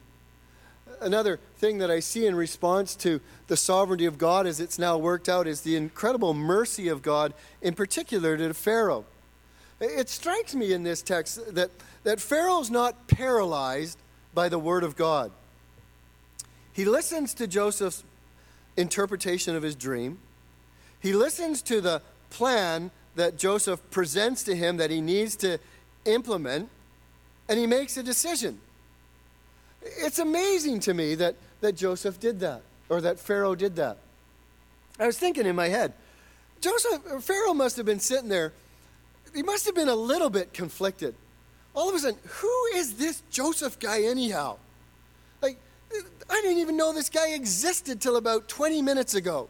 Another 1.02 1.40
thing 1.58 1.80
that 1.80 1.92
I 1.92 2.00
see 2.00 2.26
in 2.26 2.36
response 2.36 2.96
to 2.98 3.20
the 3.48 3.58
sovereignty 3.58 4.06
of 4.06 4.18
God 4.18 4.48
as 4.48 4.60
it's 4.60 4.80
now 4.80 4.98
worked 4.98 5.28
out 5.28 5.46
is 5.46 5.62
the 5.62 5.76
incredible 5.76 6.34
mercy 6.34 6.88
of 6.88 7.02
God, 7.02 7.34
in 7.62 7.74
particular 7.74 8.38
to 8.38 8.54
Pharaoh. 8.54 9.06
It 9.82 10.08
strikes 10.08 10.56
me 10.56 10.72
in 10.72 10.84
this 10.84 11.02
text 11.02 11.54
that, 11.54 11.70
that 12.04 12.22
Pharaoh's 12.22 12.72
not 12.72 13.08
paralyzed 13.08 13.98
by 14.34 14.48
the 14.48 14.60
word 14.60 14.84
of 14.84 14.96
God. 14.96 15.32
He 16.72 16.86
listens 16.86 17.34
to 17.36 17.48
Joseph's 17.48 18.04
interpretation 18.78 19.56
of 19.56 19.64
his 19.64 19.76
dream. 19.76 20.18
He 21.00 21.14
listens 21.14 21.62
to 21.64 21.82
the 21.82 22.02
plan 22.30 22.92
that 23.16 23.38
Joseph 23.38 23.80
presents 23.92 24.44
to 24.44 24.56
him 24.56 24.78
that 24.78 24.92
he 24.92 25.02
needs 25.02 25.36
to 25.38 25.60
implement, 26.06 26.70
and 27.48 27.60
he 27.60 27.68
makes 27.68 27.98
a 27.98 28.04
decision. 28.04 28.60
It's 29.82 30.20
amazing 30.20 30.80
to 30.82 30.94
me 30.94 31.16
that, 31.16 31.36
that 31.62 31.76
Joseph 31.76 32.20
did 32.20 32.40
that, 32.40 32.62
or 32.90 33.02
that 33.02 33.20
Pharaoh 33.20 33.56
did 33.56 33.76
that. 33.78 33.98
I 35.00 35.06
was 35.06 35.18
thinking 35.18 35.46
in 35.46 35.56
my 35.56 35.68
head, 35.68 35.94
Joseph, 36.62 37.24
Pharaoh 37.24 37.54
must 37.54 37.78
have 37.78 37.86
been 37.86 38.00
sitting 38.00 38.30
there, 38.30 38.54
he 39.34 39.44
must 39.44 39.66
have 39.66 39.76
been 39.76 39.90
a 39.90 39.96
little 39.96 40.30
bit 40.30 40.54
conflicted. 40.54 41.14
All 41.76 41.90
of 41.90 41.96
a 41.96 42.00
sudden, 42.00 42.20
who 42.24 42.66
is 42.74 42.96
this 42.96 43.22
Joseph 43.30 43.78
guy, 43.80 44.04
anyhow? 44.04 44.58
I 46.30 46.42
didn't 46.42 46.58
even 46.60 46.78
know 46.78 46.94
this 46.94 47.10
guy 47.10 47.30
existed 47.30 48.02
till 48.02 48.16
about 48.16 48.48
20 48.48 48.82
minutes 48.82 49.14
ago. 49.14 49.48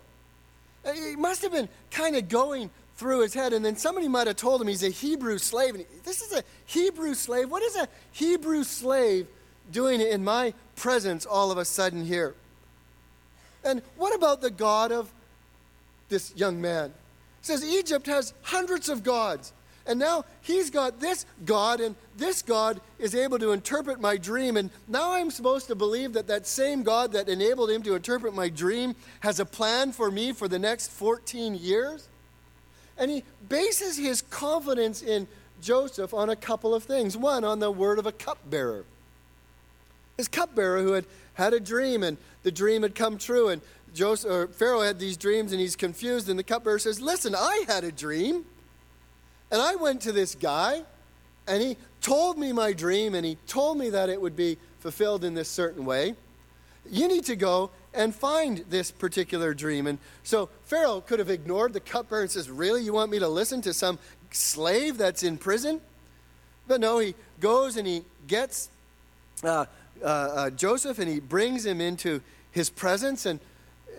Uh, 0.86 0.92
he 0.94 1.16
must 1.16 1.42
have 1.42 1.52
been 1.52 1.70
kind 1.90 2.16
of 2.16 2.30
going 2.30 2.70
through 2.98 3.22
his 3.22 3.34
head, 3.34 3.54
and 3.54 3.64
then 3.64 3.76
somebody 3.76 4.08
might 4.08 4.28
have 4.28 4.36
told 4.36 4.62
him 4.62 4.68
he's 4.68 4.84
a 4.84 4.90
Hebrew 4.90 5.38
slave. 5.38 5.76
And 5.76 5.86
this 6.04 6.22
is 6.22 6.34
a 6.34 6.44
Hebrew 6.66 7.14
slave. 7.14 7.50
What 7.50 7.64
is 7.64 7.76
a 7.76 7.88
Hebrew 8.12 8.64
slave 8.64 9.28
doing 9.72 10.00
in 10.02 10.24
my 10.24 10.54
presence 10.76 11.26
all 11.26 11.52
of 11.52 11.58
a 11.58 11.66
sudden 11.66 12.06
here? 12.06 12.36
And 13.64 13.82
what 13.98 14.16
about 14.16 14.42
the 14.42 14.52
God 14.52 14.92
of 14.92 15.12
this 16.10 16.34
young 16.36 16.62
man? 16.62 16.94
Says 17.42 17.64
Egypt 17.66 18.06
has 18.08 18.34
hundreds 18.44 18.90
of 18.90 19.04
gods. 19.04 19.54
And 19.88 20.00
now 20.00 20.26
he's 20.42 20.70
got 20.70 21.00
this 21.00 21.26
God, 21.46 21.80
and 21.80 21.96
this 22.18 22.42
God 22.42 22.82
is 22.98 23.14
able 23.14 23.38
to 23.40 23.52
interpret 23.52 24.02
my 24.02 24.18
dream. 24.18 24.58
And 24.58 24.72
now 24.88 25.14
I'm 25.14 25.30
supposed 25.30 25.68
to 25.68 25.76
believe 25.76 26.14
that 26.14 26.28
that 26.28 26.48
same 26.48 26.82
God 26.82 27.12
that 27.12 27.30
enabled 27.30 27.70
him 27.70 27.84
to 27.84 27.96
interpret 27.96 28.34
my 28.34 28.50
dream 28.50 28.96
has 29.20 29.40
a 29.40 29.46
plan 29.46 29.92
for 29.92 30.10
me 30.10 30.32
for 30.32 30.48
the 30.48 30.58
next 30.58 30.92
14 30.92 31.56
years. 31.56 32.08
And 32.98 33.12
he 33.12 33.24
bases 33.48 33.98
his 33.98 34.22
confidence 34.24 35.04
in 35.04 35.28
Joseph 35.62 36.14
on 36.14 36.30
a 36.30 36.36
couple 36.36 36.74
of 36.74 36.84
things. 36.84 37.16
One, 37.16 37.44
on 37.44 37.60
the 37.60 37.70
word 37.70 38.00
of 38.00 38.08
a 38.08 38.12
cupbearer. 38.12 38.86
His 40.18 40.28
cupbearer 40.28 40.82
who 40.82 40.94
had 40.94 41.06
had 41.36 41.54
a 41.54 41.60
dream, 41.60 42.02
and 42.02 42.18
the 42.44 42.52
dream 42.52 42.82
had 42.82 42.96
come 42.96 43.18
true. 43.18 43.50
And 43.50 43.62
Joseph, 43.94 44.56
Pharaoh 44.56 44.82
had 44.82 44.98
these 44.98 45.18
dreams, 45.18 45.52
and 45.52 45.62
he's 45.62 45.76
confused. 45.76 46.30
And 46.30 46.40
the 46.40 46.44
cupbearer 46.44 46.80
says, 46.80 47.02
Listen, 47.02 47.36
I 47.36 47.66
had 47.68 47.84
a 47.84 47.92
dream. 47.92 48.46
And 49.52 49.62
I 49.62 49.76
went 49.76 50.02
to 50.02 50.12
this 50.12 50.36
guy, 50.36 50.84
and 51.48 51.62
he 51.62 51.78
told 52.02 52.38
me 52.38 52.52
my 52.52 52.74
dream, 52.74 53.16
and 53.16 53.26
he 53.26 53.38
told 53.48 53.78
me 53.78 53.90
that 53.92 54.10
it 54.10 54.20
would 54.20 54.36
be 54.36 54.58
fulfilled 54.80 55.24
in 55.24 55.34
this 55.34 55.50
certain 55.50 55.86
way. 55.86 56.16
You 56.90 57.08
need 57.08 57.26
to 57.26 57.36
go 57.36 57.72
and 57.94 58.14
find 58.14 58.64
this 58.70 58.92
particular 58.92 59.54
dream. 59.54 59.88
And 59.88 59.98
so 60.24 60.50
Pharaoh 60.66 61.02
could 61.02 61.20
have 61.20 61.30
ignored 61.30 61.74
the 61.74 61.80
cupbearer 61.80 62.22
and 62.22 62.32
says, 62.32 62.50
Really? 62.50 62.84
You 62.84 62.94
want 62.94 63.12
me 63.12 63.20
to 63.20 63.28
listen 63.28 63.62
to 63.62 63.74
some 63.74 63.98
slave 64.32 64.98
that's 64.98 65.24
in 65.24 65.38
prison? 65.38 65.82
But 66.68 66.82
no, 66.82 67.00
he 67.00 67.16
goes 67.40 67.78
and 67.78 67.88
he 67.88 68.04
gets 68.28 68.70
uh, 69.44 69.66
uh, 70.04 70.06
uh, 70.06 70.50
Joseph 70.52 71.00
and 71.00 71.10
he 71.10 71.20
brings 71.20 71.66
him 71.66 71.80
into 71.80 72.22
his 72.52 72.70
presence. 72.70 73.26
And 73.26 73.40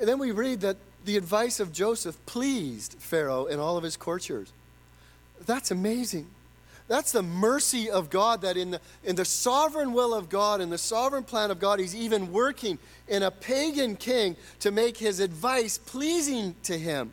then 0.02 0.18
we 0.18 0.32
read 0.32 0.60
that 0.60 0.76
the 1.04 1.16
advice 1.16 1.60
of 1.60 1.72
Joseph 1.72 2.24
pleased 2.26 2.96
Pharaoh 2.98 3.46
and 3.46 3.60
all 3.60 3.76
of 3.76 3.84
his 3.84 3.96
courtiers. 3.96 4.52
That's 5.44 5.70
amazing. 5.70 6.28
That's 6.88 7.10
the 7.10 7.22
mercy 7.22 7.90
of 7.90 8.10
God 8.10 8.42
that 8.42 8.56
in 8.56 8.70
the, 8.70 8.80
in 9.02 9.16
the 9.16 9.24
sovereign 9.24 9.92
will 9.92 10.14
of 10.14 10.28
God, 10.28 10.60
in 10.60 10.70
the 10.70 10.78
sovereign 10.78 11.24
plan 11.24 11.50
of 11.50 11.58
God, 11.58 11.80
He's 11.80 11.96
even 11.96 12.32
working 12.32 12.78
in 13.08 13.22
a 13.22 13.30
pagan 13.30 13.96
king 13.96 14.36
to 14.60 14.70
make 14.70 14.96
his 14.96 15.20
advice 15.20 15.78
pleasing 15.78 16.54
to 16.64 16.78
him. 16.78 17.12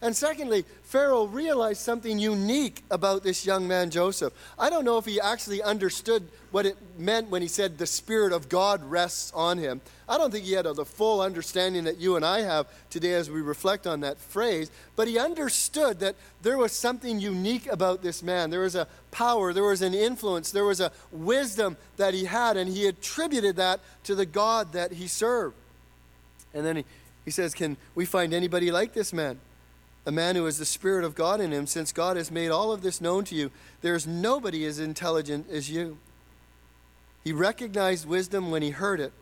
And 0.00 0.14
secondly, 0.14 0.64
Pharaoh 0.84 1.26
realized 1.26 1.80
something 1.80 2.20
unique 2.20 2.84
about 2.88 3.24
this 3.24 3.44
young 3.44 3.66
man, 3.66 3.90
Joseph. 3.90 4.32
I 4.56 4.70
don't 4.70 4.84
know 4.84 4.96
if 4.96 5.04
he 5.04 5.20
actually 5.20 5.60
understood 5.60 6.28
what 6.52 6.66
it 6.66 6.76
meant 6.96 7.30
when 7.30 7.42
he 7.42 7.48
said 7.48 7.78
the 7.78 7.86
Spirit 7.86 8.32
of 8.32 8.48
God 8.48 8.82
rests 8.84 9.32
on 9.34 9.58
him. 9.58 9.80
I 10.08 10.16
don't 10.16 10.30
think 10.30 10.44
he 10.44 10.52
had 10.52 10.66
the 10.66 10.84
full 10.84 11.20
understanding 11.20 11.82
that 11.84 11.98
you 11.98 12.14
and 12.14 12.24
I 12.24 12.42
have 12.42 12.68
today 12.90 13.14
as 13.14 13.28
we 13.28 13.40
reflect 13.40 13.88
on 13.88 14.00
that 14.00 14.18
phrase, 14.18 14.70
but 14.94 15.08
he 15.08 15.18
understood 15.18 15.98
that 15.98 16.14
there 16.42 16.56
was 16.56 16.72
something 16.72 17.18
unique 17.18 17.66
about 17.66 18.00
this 18.00 18.22
man. 18.22 18.50
There 18.50 18.60
was 18.60 18.76
a 18.76 18.86
power, 19.10 19.52
there 19.52 19.64
was 19.64 19.82
an 19.82 19.94
influence, 19.94 20.52
there 20.52 20.64
was 20.64 20.80
a 20.80 20.92
wisdom 21.10 21.76
that 21.96 22.14
he 22.14 22.24
had, 22.24 22.56
and 22.56 22.70
he 22.70 22.86
attributed 22.86 23.56
that 23.56 23.80
to 24.04 24.14
the 24.14 24.26
God 24.26 24.72
that 24.72 24.92
he 24.92 25.08
served. 25.08 25.56
And 26.54 26.64
then 26.64 26.76
he, 26.76 26.84
he 27.24 27.30
says, 27.32 27.52
Can 27.52 27.76
we 27.96 28.06
find 28.06 28.32
anybody 28.32 28.70
like 28.70 28.94
this 28.94 29.12
man? 29.12 29.40
A 30.08 30.10
man 30.10 30.36
who 30.36 30.46
has 30.46 30.56
the 30.56 30.64
Spirit 30.64 31.04
of 31.04 31.14
God 31.14 31.38
in 31.38 31.52
him, 31.52 31.66
since 31.66 31.92
God 31.92 32.16
has 32.16 32.30
made 32.30 32.48
all 32.48 32.72
of 32.72 32.80
this 32.80 32.98
known 32.98 33.24
to 33.24 33.34
you. 33.34 33.50
There 33.82 33.94
is 33.94 34.06
nobody 34.06 34.64
as 34.64 34.78
intelligent 34.78 35.50
as 35.50 35.70
you. 35.70 35.98
He 37.24 37.34
recognized 37.34 38.08
wisdom 38.08 38.50
when 38.50 38.62
he 38.62 38.70
heard 38.70 39.00
it. 39.00 39.12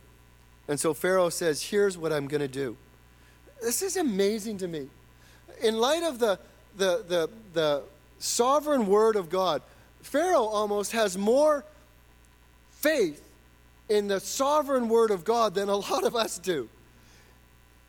And 0.69 0.79
so 0.79 0.95
Pharaoh 0.95 1.29
says, 1.29 1.61
Here's 1.61 1.99
what 1.99 2.13
I'm 2.13 2.29
going 2.29 2.41
to 2.41 2.47
do. 2.47 2.77
This 3.61 3.83
is 3.83 3.97
amazing 3.97 4.59
to 4.59 4.69
me. 4.69 4.87
In 5.61 5.77
light 5.77 6.05
of 6.05 6.21
the, 6.21 6.39
the, 6.77 7.05
the, 7.09 7.31
the 7.53 7.83
sovereign 8.21 8.87
word 8.87 9.17
of 9.17 9.29
God, 9.29 9.63
Pharaoh 10.03 10.45
almost 10.45 10.93
has 10.93 11.19
more 11.19 11.65
faith 12.71 13.29
in 13.89 14.07
the 14.07 14.21
sovereign 14.21 14.89
word 14.89 15.11
of 15.11 15.25
God 15.25 15.57
than 15.57 15.69
a 15.69 15.75
lot 15.75 16.05
of 16.05 16.15
us 16.15 16.39
do. 16.39 16.69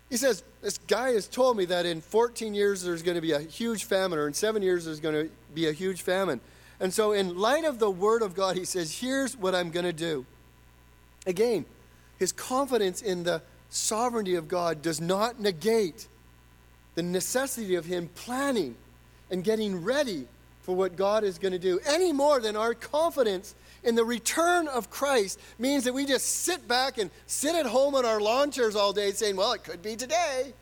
He 0.10 0.18
says, 0.18 0.42
This 0.62 0.78
guy 0.80 1.12
has 1.12 1.28
told 1.28 1.58
me 1.58 1.65
that 1.65 1.86
in 1.86 2.02
14 2.02 2.54
years 2.54 2.82
there's 2.82 3.04
going 3.04 3.15
to 3.15 3.22
be 3.22 3.32
a 3.32 3.39
huge 3.39 3.84
famine, 3.84 4.17
or 4.17 4.28
in 4.28 4.34
seven 4.34 4.62
years 4.62 4.86
there's 4.86 5.00
going 5.00 5.28
to 5.28 5.32
be 5.54 5.67
a 5.67 5.72
huge 5.72 6.02
famine. 6.02 6.41
And 6.80 6.93
so, 6.93 7.12
in 7.12 7.38
light 7.38 7.63
of 7.63 7.80
the 7.80 7.89
word 7.89 8.22
of 8.22 8.36
God, 8.36 8.56
he 8.56 8.65
says, 8.65 9.00
Here's 9.00 9.36
what 9.36 9.56
I'm 9.56 9.72
going 9.72 9.86
to 9.86 9.93
do. 9.93 10.26
Again, 11.26 11.65
his 12.20 12.32
confidence 12.32 13.02
in 13.02 13.24
the 13.24 13.41
sovereignty 13.70 14.36
of 14.36 14.48
God 14.48 14.82
does 14.82 15.02
not 15.02 15.39
negate 15.39 16.08
the 16.96 17.04
necessity 17.04 17.76
of 17.76 17.86
him 17.86 18.10
planning 18.15 18.76
and 19.30 19.43
getting 19.43 19.84
ready 19.84 20.28
for 20.62 20.76
what 20.76 20.96
God 20.96 21.24
is 21.24 21.38
going 21.38 21.52
to 21.52 21.60
do 21.60 21.80
any 21.86 22.12
more 22.12 22.39
than 22.39 22.56
our 22.56 22.74
confidence 22.74 23.56
in 23.84 23.96
the 23.96 24.04
return 24.04 24.68
of 24.68 24.90
Christ 24.90 25.40
means 25.60 25.84
that 25.84 25.94
we 25.94 26.06
just 26.06 26.44
sit 26.44 26.68
back 26.68 26.98
and 26.98 27.12
sit 27.26 27.56
at 27.56 27.66
home 27.66 27.96
on 27.96 28.06
our 28.06 28.20
lawn 28.20 28.52
chairs 28.52 28.76
all 28.76 28.94
day 28.94 29.12
saying, 29.12 29.36
well, 29.36 29.54
it 29.54 29.63
could 29.63 29.82
be 29.82 29.96
today. 29.96 30.54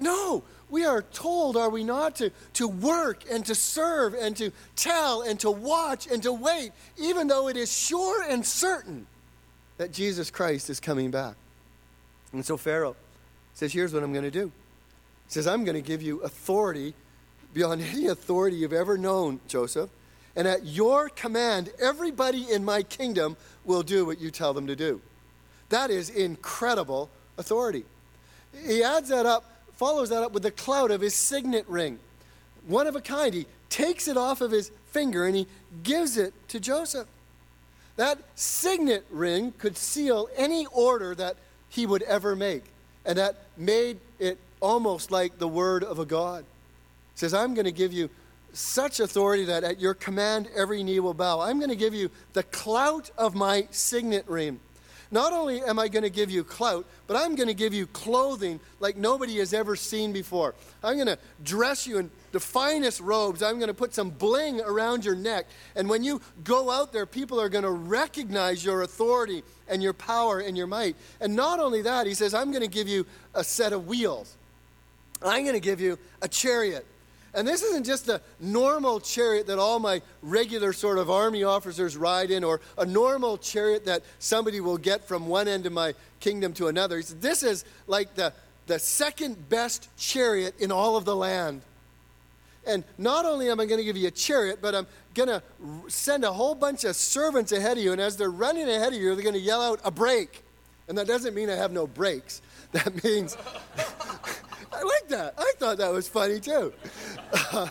No, 0.00 0.42
we 0.70 0.84
are 0.84 1.02
told, 1.02 1.56
are 1.56 1.68
we 1.68 1.84
not, 1.84 2.16
to, 2.16 2.30
to 2.54 2.68
work 2.68 3.24
and 3.30 3.44
to 3.46 3.54
serve 3.54 4.14
and 4.14 4.36
to 4.36 4.50
tell 4.76 5.22
and 5.22 5.38
to 5.40 5.50
watch 5.50 6.06
and 6.06 6.22
to 6.22 6.32
wait, 6.32 6.72
even 6.96 7.28
though 7.28 7.48
it 7.48 7.56
is 7.56 7.76
sure 7.76 8.22
and 8.28 8.44
certain 8.44 9.06
that 9.76 9.92
Jesus 9.92 10.30
Christ 10.30 10.70
is 10.70 10.80
coming 10.80 11.10
back. 11.10 11.34
And 12.32 12.44
so 12.44 12.56
Pharaoh 12.56 12.96
says, 13.54 13.72
Here's 13.72 13.92
what 13.92 14.02
I'm 14.02 14.12
going 14.12 14.24
to 14.24 14.30
do. 14.30 14.52
He 15.26 15.32
says, 15.32 15.46
I'm 15.46 15.64
going 15.64 15.74
to 15.74 15.86
give 15.86 16.02
you 16.02 16.20
authority 16.20 16.94
beyond 17.52 17.82
any 17.92 18.06
authority 18.06 18.56
you've 18.56 18.72
ever 18.72 18.96
known, 18.96 19.40
Joseph. 19.48 19.90
And 20.36 20.46
at 20.46 20.64
your 20.64 21.08
command, 21.08 21.70
everybody 21.80 22.50
in 22.50 22.64
my 22.64 22.82
kingdom 22.82 23.36
will 23.64 23.82
do 23.82 24.04
what 24.06 24.20
you 24.20 24.30
tell 24.30 24.54
them 24.54 24.66
to 24.66 24.76
do. 24.76 25.00
That 25.70 25.90
is 25.90 26.10
incredible 26.10 27.10
authority. 27.38 27.84
He 28.66 28.82
adds 28.82 29.08
that 29.08 29.26
up, 29.26 29.44
follows 29.74 30.10
that 30.10 30.22
up 30.22 30.32
with 30.32 30.42
the 30.42 30.50
clout 30.50 30.90
of 30.90 31.00
his 31.00 31.14
signet 31.14 31.66
ring. 31.68 31.98
One 32.66 32.86
of 32.86 32.96
a 32.96 33.00
kind. 33.00 33.34
He 33.34 33.46
takes 33.68 34.08
it 34.08 34.16
off 34.16 34.40
of 34.40 34.50
his 34.50 34.70
finger 34.90 35.26
and 35.26 35.34
he 35.34 35.46
gives 35.82 36.16
it 36.16 36.34
to 36.48 36.60
Joseph. 36.60 37.06
That 37.96 38.18
signet 38.34 39.04
ring 39.10 39.52
could 39.58 39.76
seal 39.76 40.28
any 40.36 40.66
order 40.72 41.14
that 41.14 41.36
he 41.68 41.86
would 41.86 42.02
ever 42.02 42.34
make. 42.34 42.64
And 43.04 43.18
that 43.18 43.36
made 43.56 43.98
it 44.18 44.38
almost 44.60 45.10
like 45.10 45.38
the 45.38 45.48
word 45.48 45.84
of 45.84 45.98
a 45.98 46.04
God. 46.04 46.44
He 47.14 47.18
says, 47.18 47.34
I'm 47.34 47.54
going 47.54 47.64
to 47.64 47.72
give 47.72 47.92
you 47.92 48.10
such 48.52 49.00
authority 49.00 49.44
that 49.44 49.64
at 49.64 49.80
your 49.80 49.94
command 49.94 50.48
every 50.56 50.82
knee 50.82 51.00
will 51.00 51.14
bow. 51.14 51.40
I'm 51.40 51.58
going 51.58 51.70
to 51.70 51.76
give 51.76 51.94
you 51.94 52.10
the 52.32 52.42
clout 52.42 53.10
of 53.16 53.34
my 53.34 53.66
signet 53.70 54.28
ring. 54.28 54.60
Not 55.12 55.32
only 55.32 55.60
am 55.62 55.80
I 55.80 55.88
going 55.88 56.04
to 56.04 56.10
give 56.10 56.30
you 56.30 56.44
clout, 56.44 56.86
but 57.08 57.16
I'm 57.16 57.34
going 57.34 57.48
to 57.48 57.54
give 57.54 57.74
you 57.74 57.88
clothing 57.88 58.60
like 58.78 58.96
nobody 58.96 59.38
has 59.38 59.52
ever 59.52 59.74
seen 59.74 60.12
before. 60.12 60.54
I'm 60.84 60.94
going 60.94 61.08
to 61.08 61.18
dress 61.42 61.84
you 61.84 61.98
in 61.98 62.10
the 62.30 62.38
finest 62.38 63.00
robes. 63.00 63.42
I'm 63.42 63.56
going 63.56 63.68
to 63.68 63.74
put 63.74 63.92
some 63.92 64.10
bling 64.10 64.60
around 64.60 65.04
your 65.04 65.16
neck. 65.16 65.46
And 65.74 65.88
when 65.88 66.04
you 66.04 66.20
go 66.44 66.70
out 66.70 66.92
there, 66.92 67.06
people 67.06 67.40
are 67.40 67.48
going 67.48 67.64
to 67.64 67.72
recognize 67.72 68.64
your 68.64 68.82
authority 68.82 69.42
and 69.66 69.82
your 69.82 69.94
power 69.94 70.38
and 70.38 70.56
your 70.56 70.68
might. 70.68 70.94
And 71.20 71.34
not 71.34 71.58
only 71.58 71.82
that, 71.82 72.06
he 72.06 72.14
says, 72.14 72.32
I'm 72.32 72.52
going 72.52 72.62
to 72.62 72.68
give 72.68 72.86
you 72.86 73.04
a 73.34 73.42
set 73.42 73.72
of 73.72 73.88
wheels. 73.88 74.36
I'm 75.22 75.42
going 75.42 75.54
to 75.54 75.60
give 75.60 75.80
you 75.80 75.98
a 76.22 76.28
chariot. 76.28 76.86
And 77.34 77.46
this 77.46 77.62
isn't 77.62 77.86
just 77.86 78.08
a 78.08 78.20
normal 78.40 78.98
chariot 78.98 79.46
that 79.46 79.58
all 79.58 79.78
my 79.78 80.02
regular 80.22 80.72
sort 80.72 80.98
of 80.98 81.10
army 81.10 81.44
officers 81.44 81.96
ride 81.96 82.30
in, 82.30 82.42
or 82.42 82.60
a 82.76 82.84
normal 82.84 83.38
chariot 83.38 83.86
that 83.86 84.02
somebody 84.18 84.60
will 84.60 84.78
get 84.78 85.06
from 85.06 85.28
one 85.28 85.46
end 85.46 85.66
of 85.66 85.72
my 85.72 85.94
kingdom 86.18 86.52
to 86.54 86.66
another. 86.66 86.96
He 86.96 87.02
said, 87.02 87.22
This 87.22 87.42
is 87.42 87.64
like 87.86 88.14
the, 88.14 88.32
the 88.66 88.78
second 88.78 89.48
best 89.48 89.88
chariot 89.96 90.54
in 90.58 90.72
all 90.72 90.96
of 90.96 91.04
the 91.04 91.14
land. 91.14 91.62
And 92.66 92.84
not 92.98 93.24
only 93.24 93.48
am 93.48 93.60
I 93.60 93.66
going 93.66 93.78
to 93.78 93.84
give 93.84 93.96
you 93.96 94.08
a 94.08 94.12
chariot, 94.12 94.58
but 94.60 94.74
I'm 94.74 94.86
going 95.14 95.28
to 95.28 95.42
send 95.88 96.24
a 96.24 96.32
whole 96.32 96.54
bunch 96.54 96.84
of 96.84 96.94
servants 96.94 97.52
ahead 97.52 97.78
of 97.78 97.82
you. 97.82 97.92
And 97.92 98.00
as 98.00 98.16
they're 98.16 98.30
running 98.30 98.68
ahead 98.68 98.92
of 98.92 99.00
you, 99.00 99.14
they're 99.14 99.24
going 99.24 99.34
to 99.34 99.40
yell 99.40 99.62
out, 99.62 99.80
a 99.84 99.90
break. 99.90 100.42
And 100.88 100.98
that 100.98 101.06
doesn't 101.06 101.34
mean 101.34 101.48
I 101.48 101.54
have 101.54 101.72
no 101.72 101.86
brakes. 101.86 102.42
That 102.72 103.02
means 103.02 103.36
I 104.80 104.82
like 104.82 105.08
that. 105.08 105.34
I 105.36 105.52
thought 105.58 105.78
that 105.78 105.92
was 105.92 106.08
funny 106.08 106.40
too. 106.40 106.72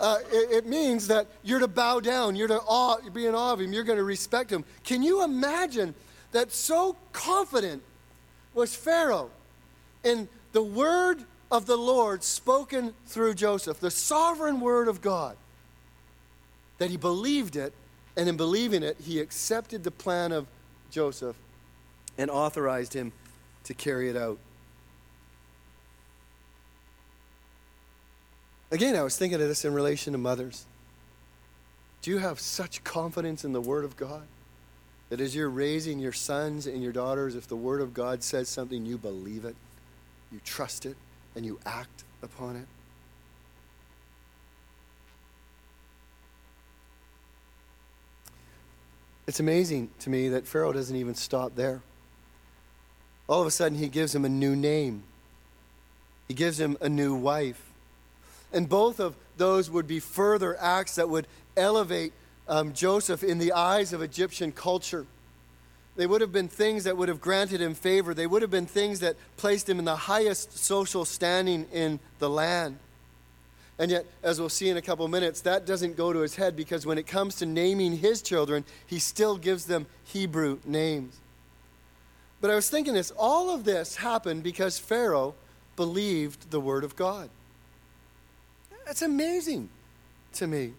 Uh, 0.00 0.18
it, 0.30 0.58
it, 0.58 0.66
means 0.66 1.08
that 1.08 1.26
you're 1.42 1.58
to 1.58 1.66
bow 1.66 1.98
down, 1.98 2.36
you're 2.36 2.46
to 2.46 2.60
awe, 2.60 2.98
be 3.12 3.26
in 3.26 3.34
awe 3.34 3.54
of 3.54 3.60
him, 3.60 3.72
you're 3.72 3.82
going 3.82 3.98
to 3.98 4.04
respect 4.04 4.48
him. 4.48 4.64
Can 4.84 5.02
you 5.02 5.24
imagine 5.24 5.92
that 6.30 6.52
so 6.52 6.94
confident 7.12 7.82
was 8.54 8.76
Pharaoh 8.76 9.30
in 10.04 10.28
the 10.52 10.62
word 10.62 11.24
of 11.50 11.66
the 11.66 11.76
Lord 11.76 12.22
spoken 12.22 12.94
through 13.06 13.34
Joseph, 13.34 13.80
the 13.80 13.90
sovereign 13.90 14.60
word 14.60 14.86
of 14.86 15.00
God, 15.00 15.36
that 16.78 16.90
he 16.90 16.96
believed 16.96 17.56
it, 17.56 17.72
and 18.16 18.28
in 18.28 18.36
believing 18.36 18.84
it, 18.84 18.98
he 19.02 19.18
accepted 19.18 19.82
the 19.82 19.90
plan 19.90 20.30
of 20.30 20.46
Joseph 20.92 21.34
and 22.16 22.30
authorized 22.30 22.94
him 22.94 23.12
to 23.64 23.74
carry 23.74 24.08
it 24.08 24.16
out. 24.16 24.38
Again, 28.70 28.96
I 28.96 29.02
was 29.02 29.16
thinking 29.16 29.40
of 29.40 29.48
this 29.48 29.64
in 29.64 29.72
relation 29.72 30.12
to 30.12 30.18
mothers. 30.18 30.66
Do 32.02 32.10
you 32.10 32.18
have 32.18 32.38
such 32.38 32.84
confidence 32.84 33.44
in 33.44 33.52
the 33.52 33.60
Word 33.60 33.84
of 33.84 33.96
God 33.96 34.22
that 35.08 35.20
as 35.20 35.34
you're 35.34 35.48
raising 35.48 35.98
your 35.98 36.12
sons 36.12 36.66
and 36.66 36.82
your 36.82 36.92
daughters, 36.92 37.34
if 37.34 37.48
the 37.48 37.56
Word 37.56 37.80
of 37.80 37.94
God 37.94 38.22
says 38.22 38.48
something, 38.48 38.84
you 38.84 38.98
believe 38.98 39.44
it, 39.44 39.56
you 40.30 40.40
trust 40.44 40.84
it, 40.84 40.96
and 41.34 41.46
you 41.46 41.58
act 41.64 42.04
upon 42.22 42.56
it? 42.56 42.66
It's 49.26 49.40
amazing 49.40 49.90
to 50.00 50.10
me 50.10 50.28
that 50.30 50.46
Pharaoh 50.46 50.72
doesn't 50.72 50.96
even 50.96 51.14
stop 51.14 51.54
there. 51.54 51.82
All 53.28 53.42
of 53.42 53.46
a 53.46 53.50
sudden, 53.50 53.76
he 53.76 53.88
gives 53.88 54.14
him 54.14 54.24
a 54.24 54.28
new 54.28 54.56
name, 54.56 55.04
he 56.28 56.34
gives 56.34 56.60
him 56.60 56.76
a 56.80 56.88
new 56.88 57.14
wife. 57.14 57.67
And 58.52 58.68
both 58.68 59.00
of 59.00 59.14
those 59.36 59.70
would 59.70 59.86
be 59.86 60.00
further 60.00 60.56
acts 60.60 60.96
that 60.96 61.08
would 61.08 61.26
elevate 61.56 62.12
um, 62.48 62.72
Joseph 62.72 63.22
in 63.22 63.38
the 63.38 63.52
eyes 63.52 63.92
of 63.92 64.02
Egyptian 64.02 64.52
culture. 64.52 65.06
They 65.96 66.06
would 66.06 66.20
have 66.20 66.32
been 66.32 66.48
things 66.48 66.84
that 66.84 66.96
would 66.96 67.08
have 67.08 67.20
granted 67.20 67.60
him 67.60 67.74
favor. 67.74 68.14
They 68.14 68.26
would 68.26 68.42
have 68.42 68.50
been 68.50 68.66
things 68.66 69.00
that 69.00 69.16
placed 69.36 69.68
him 69.68 69.78
in 69.78 69.84
the 69.84 69.96
highest 69.96 70.56
social 70.56 71.04
standing 71.04 71.66
in 71.72 71.98
the 72.20 72.30
land. 72.30 72.78
And 73.80 73.90
yet, 73.90 74.06
as 74.22 74.40
we'll 74.40 74.48
see 74.48 74.68
in 74.68 74.76
a 74.76 74.82
couple 74.82 75.04
of 75.04 75.10
minutes, 75.10 75.40
that 75.42 75.66
doesn't 75.66 75.96
go 75.96 76.12
to 76.12 76.20
his 76.20 76.36
head 76.36 76.56
because 76.56 76.84
when 76.84 76.98
it 76.98 77.06
comes 77.06 77.36
to 77.36 77.46
naming 77.46 77.98
his 77.98 78.22
children, 78.22 78.64
he 78.86 78.98
still 78.98 79.36
gives 79.36 79.66
them 79.66 79.86
Hebrew 80.04 80.58
names. 80.64 81.16
But 82.40 82.50
I 82.50 82.54
was 82.54 82.70
thinking 82.70 82.94
this 82.94 83.12
all 83.16 83.50
of 83.50 83.64
this 83.64 83.96
happened 83.96 84.42
because 84.42 84.78
Pharaoh 84.78 85.34
believed 85.76 86.50
the 86.50 86.60
word 86.60 86.84
of 86.84 86.96
God. 86.96 87.30
That's 88.88 89.02
amazing 89.02 89.68
to 90.32 90.46
me. 90.46 90.72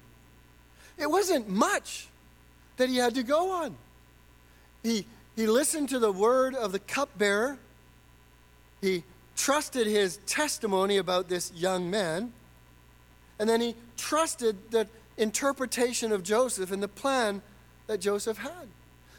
It 0.97 1.11
wasn't 1.11 1.47
much 1.47 2.07
that 2.77 2.89
he 2.89 2.97
had 2.97 3.13
to 3.13 3.23
go 3.23 3.51
on. 3.51 3.75
He, 4.81 5.05
he 5.35 5.45
listened 5.45 5.89
to 5.89 5.99
the 5.99 6.11
word 6.11 6.55
of 6.55 6.71
the 6.71 6.79
cupbearer. 6.79 7.59
He 8.81 9.03
trusted 9.37 9.85
his 9.85 10.17
testimony 10.25 10.97
about 10.97 11.29
this 11.29 11.51
young 11.53 11.91
man, 11.91 12.33
and 13.37 13.47
then 13.47 13.61
he 13.61 13.75
trusted 13.95 14.57
the 14.71 14.87
interpretation 15.15 16.11
of 16.11 16.23
Joseph 16.23 16.71
and 16.71 16.81
the 16.81 16.87
plan 16.87 17.43
that 17.85 18.01
Joseph 18.01 18.39
had. 18.39 18.67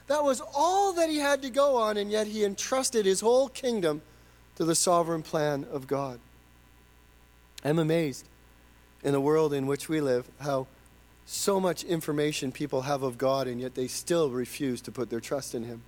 That 0.09 0.24
was 0.24 0.42
all 0.53 0.94
that 0.94 1.09
he 1.09 1.18
had 1.18 1.42
to 1.42 1.50
go 1.50 1.76
on, 1.76 1.96
and 1.96 2.11
yet 2.11 2.26
he 2.26 2.44
entrusted 2.44 3.07
his 3.07 3.20
whole 3.20 3.48
kingdom 3.50 4.03
to 4.57 4.64
the 4.64 4.74
sovereign 4.74 5.22
plan 5.22 5.64
of 5.70 5.87
God. 5.87 6.18
I'm 7.64 7.79
amazed 7.79 8.26
in 9.02 9.12
the 9.12 9.20
world 9.20 9.52
in 9.52 9.66
which 9.66 9.88
we 9.88 10.00
live 10.00 10.28
how 10.40 10.66
so 11.26 11.60
much 11.60 11.84
information 11.84 12.50
people 12.50 12.82
have 12.82 13.02
of 13.02 13.16
God, 13.16 13.46
and 13.46 13.60
yet 13.60 13.74
they 13.74 13.86
still 13.86 14.30
refuse 14.30 14.80
to 14.82 14.90
put 14.90 15.10
their 15.10 15.20
trust 15.20 15.54
in 15.54 15.64
Him. 15.64 15.82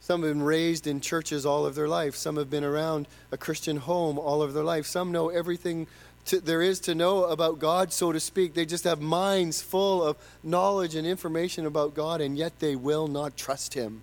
Some 0.00 0.22
have 0.22 0.32
been 0.32 0.42
raised 0.42 0.86
in 0.86 1.00
churches 1.00 1.46
all 1.46 1.64
of 1.64 1.74
their 1.74 1.88
life. 1.88 2.14
Some 2.14 2.36
have 2.36 2.50
been 2.50 2.64
around 2.64 3.08
a 3.32 3.38
Christian 3.38 3.78
home 3.78 4.18
all 4.18 4.42
of 4.42 4.52
their 4.52 4.62
life. 4.62 4.84
Some 4.84 5.10
know 5.10 5.30
everything 5.30 5.86
to, 6.26 6.40
there 6.40 6.60
is 6.60 6.80
to 6.80 6.94
know 6.94 7.24
about 7.24 7.58
God, 7.58 7.92
so 7.92 8.12
to 8.12 8.20
speak. 8.20 8.52
They 8.52 8.66
just 8.66 8.84
have 8.84 9.00
minds 9.00 9.62
full 9.62 10.02
of 10.02 10.18
knowledge 10.42 10.94
and 10.94 11.06
information 11.06 11.64
about 11.64 11.94
God, 11.94 12.20
and 12.20 12.36
yet 12.36 12.58
they 12.58 12.76
will 12.76 13.08
not 13.08 13.38
trust 13.38 13.72
Him. 13.72 14.02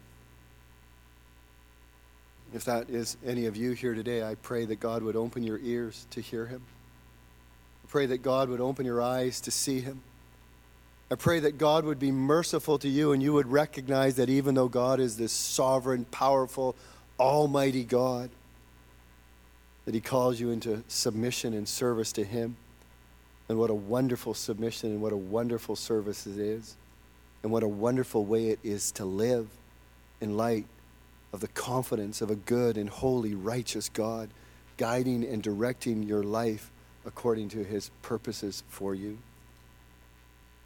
If 2.53 2.65
that 2.65 2.89
is 2.89 3.17
any 3.23 3.45
of 3.45 3.55
you 3.55 3.73
here 3.73 3.93
today, 3.93 4.23
I 4.23 4.34
pray 4.36 4.65
that 4.65 4.79
God 4.79 5.03
would 5.03 5.15
open 5.15 5.43
your 5.43 5.60
ears 5.60 6.07
to 6.10 6.21
hear 6.21 6.47
Him. 6.47 6.63
I 7.91 7.93
pray 7.93 8.06
that 8.06 8.23
God 8.23 8.47
would 8.47 8.62
open 8.62 8.86
your 8.86 9.01
eyes 9.01 9.41
to 9.41 9.51
see 9.51 9.82
Him. 9.82 10.01
I 11.12 11.15
pray 11.15 11.41
that 11.41 11.58
God 11.58 11.84
would 11.84 11.99
be 11.99 12.10
merciful 12.10 12.80
to 12.80 12.88
you 12.88 13.12
and 13.12 13.21
you 13.21 13.34
would 13.34 13.51
recognize 13.51 14.15
that 14.15 14.30
even 14.30 14.56
though 14.56 14.69
God 14.69 15.01
is 15.01 15.17
this 15.17 15.34
sovereign, 15.34 16.06
powerful, 16.06 16.77
almighty 17.19 17.84
God, 17.84 18.30
that 19.84 19.93
He 19.93 19.99
calls 19.99 20.39
you 20.39 20.51
into 20.51 20.86
submission 20.88 21.54
and 21.54 21.67
service 21.67 22.13
to 22.13 22.23
Him. 22.23 22.56
And 23.49 23.60
what 23.60 23.69
a 23.69 23.75
wonderful 23.75 24.36
submission 24.36 24.91
and 24.91 25.01
what 25.01 25.12
a 25.12 25.17
wonderful 25.17 25.75
service 25.75 26.25
it 26.25 26.38
is. 26.38 26.77
And 27.43 27.51
what 27.51 27.62
a 27.62 27.67
wonderful 27.67 28.23
way 28.23 28.51
it 28.51 28.60
is 28.63 28.93
to 28.93 29.04
live 29.04 29.49
in 30.21 30.38
light 30.38 30.65
of 31.34 31.41
the 31.41 31.49
confidence 31.49 32.21
of 32.21 32.32
a 32.32 32.38
good 32.38 32.77
and 32.77 32.89
holy, 32.89 33.36
righteous 33.36 33.89
God, 33.89 34.30
guiding 34.77 35.25
and 35.25 35.43
directing 35.43 36.04
your 36.04 36.23
life 36.23 36.71
according 37.05 37.49
to 37.49 37.63
His 37.63 37.89
purposes 38.01 38.63
for 38.69 38.93
you. 38.95 39.17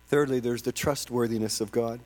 Thirdly, 0.07 0.39
there's 0.39 0.61
the 0.61 0.71
trustworthiness 0.71 1.61
of 1.61 1.71
God. 1.71 1.99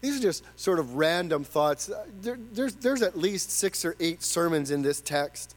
These 0.00 0.18
are 0.18 0.22
just 0.22 0.44
sort 0.56 0.78
of 0.78 0.94
random 0.94 1.44
thoughts. 1.44 1.90
Uh, 1.90 2.04
there, 2.20 2.38
there's, 2.52 2.74
there's 2.76 3.02
at 3.02 3.18
least 3.18 3.50
six 3.50 3.84
or 3.84 3.96
eight 3.98 4.22
sermons 4.22 4.70
in 4.70 4.82
this 4.82 5.00
text. 5.00 5.56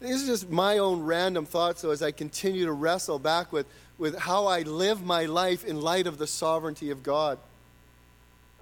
These 0.00 0.24
are 0.24 0.26
just 0.26 0.50
my 0.50 0.78
own 0.78 1.02
random 1.02 1.46
thoughts, 1.46 1.80
so 1.82 1.90
as 1.90 2.02
I 2.02 2.10
continue 2.10 2.66
to 2.66 2.72
wrestle 2.72 3.18
back 3.18 3.52
with, 3.52 3.66
with 3.98 4.18
how 4.18 4.46
I 4.46 4.62
live 4.62 5.02
my 5.02 5.24
life 5.24 5.64
in 5.64 5.80
light 5.80 6.06
of 6.06 6.18
the 6.18 6.26
sovereignty 6.26 6.90
of 6.90 7.02
God. 7.02 7.38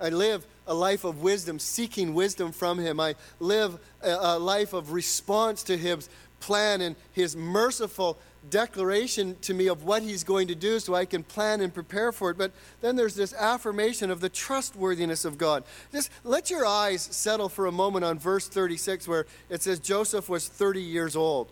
I 0.00 0.08
live 0.08 0.44
a 0.66 0.74
life 0.74 1.04
of 1.04 1.22
wisdom, 1.22 1.58
seeking 1.58 2.14
wisdom 2.14 2.52
from 2.52 2.78
Him. 2.78 2.98
I 2.98 3.14
live 3.38 3.78
a, 4.02 4.10
a 4.10 4.38
life 4.38 4.72
of 4.72 4.92
response 4.92 5.62
to 5.64 5.76
His 5.76 6.08
plan 6.40 6.80
and 6.80 6.96
His 7.12 7.36
merciful 7.36 8.18
declaration 8.50 9.36
to 9.42 9.54
me 9.54 9.68
of 9.68 9.84
what 9.84 10.02
he's 10.02 10.24
going 10.24 10.48
to 10.48 10.54
do 10.54 10.78
so 10.78 10.94
I 10.94 11.04
can 11.04 11.22
plan 11.22 11.60
and 11.60 11.72
prepare 11.72 12.12
for 12.12 12.30
it. 12.30 12.38
But 12.38 12.52
then 12.80 12.96
there's 12.96 13.14
this 13.14 13.32
affirmation 13.32 14.10
of 14.10 14.20
the 14.20 14.28
trustworthiness 14.28 15.24
of 15.24 15.38
God. 15.38 15.64
Just 15.92 16.10
let 16.24 16.50
your 16.50 16.66
eyes 16.66 17.02
settle 17.02 17.48
for 17.48 17.66
a 17.66 17.72
moment 17.72 18.04
on 18.04 18.18
verse 18.18 18.48
36 18.48 19.08
where 19.08 19.26
it 19.48 19.62
says 19.62 19.78
Joseph 19.78 20.28
was 20.28 20.48
30 20.48 20.82
years 20.82 21.16
old. 21.16 21.48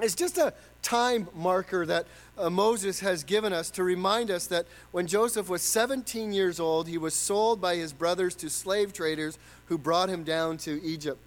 It's 0.00 0.14
just 0.14 0.38
a 0.38 0.54
time 0.82 1.28
marker 1.34 1.84
that 1.86 2.06
uh, 2.38 2.48
Moses 2.48 3.00
has 3.00 3.24
given 3.24 3.52
us 3.52 3.68
to 3.70 3.82
remind 3.82 4.30
us 4.30 4.46
that 4.46 4.66
when 4.92 5.06
Joseph 5.06 5.48
was 5.48 5.62
17 5.62 6.32
years 6.32 6.60
old, 6.60 6.86
he 6.86 6.98
was 6.98 7.14
sold 7.14 7.60
by 7.60 7.76
his 7.76 7.92
brothers 7.92 8.34
to 8.36 8.48
slave 8.48 8.92
traders 8.92 9.38
who 9.66 9.76
brought 9.76 10.08
him 10.08 10.22
down 10.22 10.56
to 10.58 10.82
Egypt. 10.84 11.18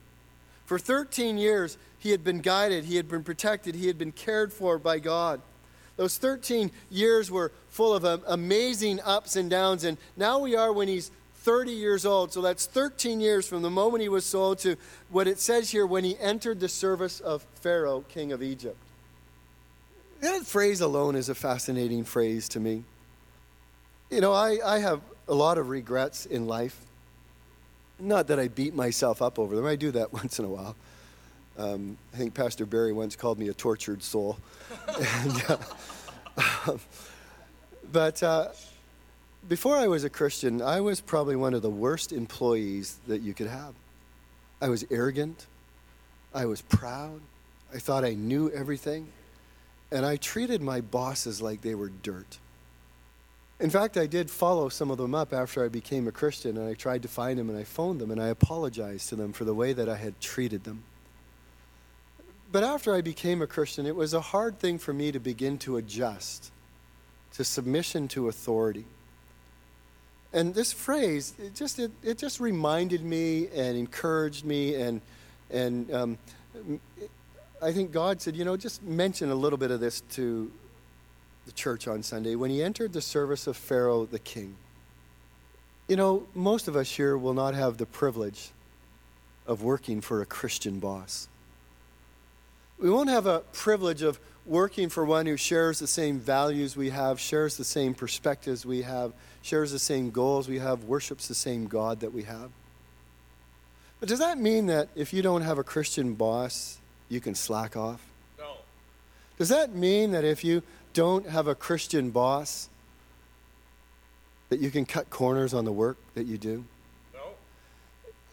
For 0.66 0.80
13 0.80 1.38
years, 1.38 1.78
he 2.02 2.10
had 2.10 2.24
been 2.24 2.40
guided, 2.40 2.86
he 2.86 2.96
had 2.96 3.08
been 3.08 3.24
protected, 3.24 3.76
he 3.76 3.86
had 3.88 3.98
been 3.98 4.12
cared 4.12 4.52
for 4.52 4.80
by 4.80 4.98
God. 4.98 5.40
Those 5.98 6.18
13 6.18 6.72
years 6.90 7.30
were 7.30 7.52
full 7.70 7.94
of 7.94 8.04
um, 8.04 8.24
amazing 8.28 9.00
ups 9.02 9.36
and 9.36 9.52
downs, 9.52 9.84
and 9.84 10.00
now 10.18 10.40
we 10.40 10.56
are 10.56 10.74
when 10.74 10.88
he's 10.88 11.12
30 11.36 11.72
years 11.72 12.04
old. 12.04 12.34
So 12.34 12.42
that's 12.42 12.66
13 12.66 13.20
years 13.20 13.48
from 13.48 13.62
the 13.62 13.70
moment 13.70 14.02
he 14.02 14.10
was 14.10 14.26
sold 14.26 14.58
to 14.60 14.78
what 15.10 15.28
it 15.28 15.40
says 15.40 15.70
here 15.70 15.86
when 15.86 16.04
he 16.04 16.18
entered 16.18 16.60
the 16.60 16.70
service 16.70 17.20
of 17.20 17.44
Pharaoh, 17.56 18.04
king 18.10 18.32
of 18.32 18.42
Egypt. 18.42 18.78
That 20.22 20.44
phrase 20.44 20.82
alone 20.82 21.16
is 21.16 21.30
a 21.30 21.36
fascinating 21.36 22.04
phrase 22.04 22.50
to 22.50 22.60
me. 22.60 22.84
You 24.10 24.22
know, 24.22 24.34
I, 24.34 24.58
I 24.64 24.80
have 24.80 25.02
a 25.28 25.36
lot 25.36 25.60
of 25.60 25.70
regrets 25.70 26.26
in 26.26 26.48
life. 26.48 26.80
Not 28.00 28.28
that 28.28 28.40
I 28.40 28.48
beat 28.48 28.74
myself 28.74 29.22
up 29.22 29.38
over 29.38 29.56
them, 29.56 29.68
I 29.68 29.76
do 29.76 29.92
that 29.92 30.14
once 30.14 30.40
in 30.40 30.46
a 30.46 30.50
while. 30.50 30.76
Um, 31.58 31.98
I 32.14 32.18
think 32.18 32.34
Pastor 32.34 32.66
Barry 32.66 32.94
once 32.94 33.16
called 33.16 33.38
me 33.38 33.50
a 33.50 33.54
tortured 33.54 34.04
soul. 34.04 34.38
and, 34.88 35.44
uh, 36.38 36.78
but 37.92 38.24
uh, 38.24 38.50
before 39.48 39.76
I 39.76 39.88
was 39.88 40.04
a 40.04 40.10
Christian, 40.10 40.62
I 40.62 40.82
was 40.82 41.02
probably 41.02 41.36
one 41.36 41.54
of 41.54 41.62
the 41.62 41.70
worst 41.70 42.12
employees 42.12 42.98
that 43.08 43.22
you 43.22 43.34
could 43.34 43.48
have. 43.48 43.74
I 44.62 44.70
was 44.70 44.86
arrogant. 44.92 45.46
I 46.34 46.46
was 46.46 46.62
proud. 46.62 47.22
I 47.74 47.80
thought 47.80 48.06
I 48.06 48.14
knew 48.14 48.50
everything. 48.52 49.08
And 49.92 50.06
I 50.06 50.16
treated 50.16 50.62
my 50.62 50.80
bosses 50.80 51.42
like 51.42 51.62
they 51.62 51.76
were 51.76 51.90
dirt. 51.90 52.38
In 53.60 53.70
fact, 53.70 53.98
I 53.98 54.08
did 54.08 54.32
follow 54.32 54.70
some 54.70 54.90
of 54.90 54.98
them 54.98 55.14
up 55.14 55.34
after 55.34 55.64
I 55.64 55.68
became 55.68 56.08
a 56.08 56.12
Christian, 56.12 56.58
and 56.58 56.68
I 56.68 56.74
tried 56.74 57.04
to 57.04 57.08
find 57.08 57.38
them 57.38 57.50
and 57.50 57.58
I 57.58 57.64
phoned 57.64 58.02
them 58.02 58.10
and 58.10 58.22
I 58.22 58.30
apologized 58.30 59.10
to 59.10 59.16
them 59.16 59.34
for 59.34 59.44
the 59.44 59.54
way 59.54 59.74
that 59.74 59.88
I 59.88 59.98
had 59.98 60.20
treated 60.20 60.64
them. 60.64 60.84
But 62.52 62.64
after 62.64 62.94
I 62.94 63.02
became 63.02 63.42
a 63.42 63.48
Christian, 63.48 63.86
it 63.86 63.96
was 63.96 64.14
a 64.14 64.22
hard 64.22 64.60
thing 64.60 64.78
for 64.78 64.94
me 64.94 65.12
to 65.12 65.20
begin 65.20 65.58
to 65.60 65.78
adjust 65.78 66.52
to 67.34 67.44
submission 67.46 68.10
to 68.10 68.28
authority. 68.28 68.86
And 70.34 70.54
this 70.54 70.74
phrase, 70.74 71.34
it 71.40 71.56
just, 71.56 71.80
it, 71.80 71.92
it 72.04 72.18
just 72.18 72.40
reminded 72.40 73.04
me 73.04 73.48
and 73.56 73.78
encouraged 73.78 74.46
me. 74.46 74.76
And, 74.76 75.02
and 75.50 75.94
um, 75.94 76.18
I 77.62 77.72
think 77.72 77.92
God 77.92 78.22
said, 78.22 78.36
you 78.36 78.44
know, 78.44 78.58
just 78.58 78.84
mention 78.84 79.32
a 79.32 79.36
little 79.36 79.58
bit 79.58 79.72
of 79.72 79.80
this 79.80 80.02
to 80.12 80.52
the 81.46 81.52
church 81.54 81.88
on 81.88 82.04
Sunday. 82.04 82.36
When 82.36 82.50
he 82.50 82.62
entered 82.62 82.92
the 82.92 83.02
service 83.02 83.48
of 83.48 83.56
Pharaoh 83.56 84.06
the 84.06 84.20
king, 84.20 84.56
you 85.88 85.96
know, 85.96 86.28
most 86.34 86.68
of 86.68 86.76
us 86.76 86.92
here 86.92 87.18
will 87.18 87.34
not 87.34 87.54
have 87.54 87.78
the 87.78 87.86
privilege 87.86 88.52
of 89.48 89.64
working 89.64 90.02
for 90.02 90.22
a 90.22 90.26
Christian 90.26 90.80
boss 90.80 91.28
we 92.82 92.90
won't 92.90 93.10
have 93.10 93.28
a 93.28 93.40
privilege 93.54 94.02
of 94.02 94.20
working 94.46 94.90
for 94.90 95.06
one 95.06 95.28
who 95.28 95.38
shares 95.38 95.78
the 95.78 95.88
same 95.88 96.20
values 96.20 96.76
we 96.76 96.90
have, 96.90 97.20
shares 97.20 97.56
the 97.56 97.64
same 97.64 97.94
perspectives 97.94 98.66
we 98.66 98.82
have, 98.82 99.14
shares 99.44 99.72
the 99.72 99.80
same 99.80 100.10
goals 100.10 100.50
we 100.50 100.58
have, 100.58 100.86
worships 100.86 101.28
the 101.28 101.36
same 101.36 101.68
God 101.68 102.00
that 102.00 102.12
we 102.12 102.24
have. 102.24 102.50
But 104.00 104.10
does 104.10 104.18
that 104.18 104.40
mean 104.40 104.66
that 104.66 104.90
if 104.96 105.14
you 105.14 105.22
don't 105.22 105.44
have 105.44 105.60
a 105.60 105.64
Christian 105.64 106.16
boss, 106.16 106.80
you 107.08 107.22
can 107.22 107.36
slack 107.36 107.78
off? 107.78 108.02
No. 108.40 108.54
Does 109.38 109.50
that 109.50 109.76
mean 109.76 110.12
that 110.12 110.26
if 110.26 110.44
you 110.44 110.64
don't 110.94 111.30
have 111.30 111.48
a 111.48 111.54
Christian 111.54 112.10
boss, 112.10 112.68
that 114.50 114.60
you 114.60 114.72
can 114.72 114.86
cut 114.86 115.12
corners 115.12 115.54
on 115.54 115.66
the 115.66 115.72
work 115.72 115.98
that 116.16 116.26
you 116.26 116.40
do? 116.40 116.66
No. 117.14 117.20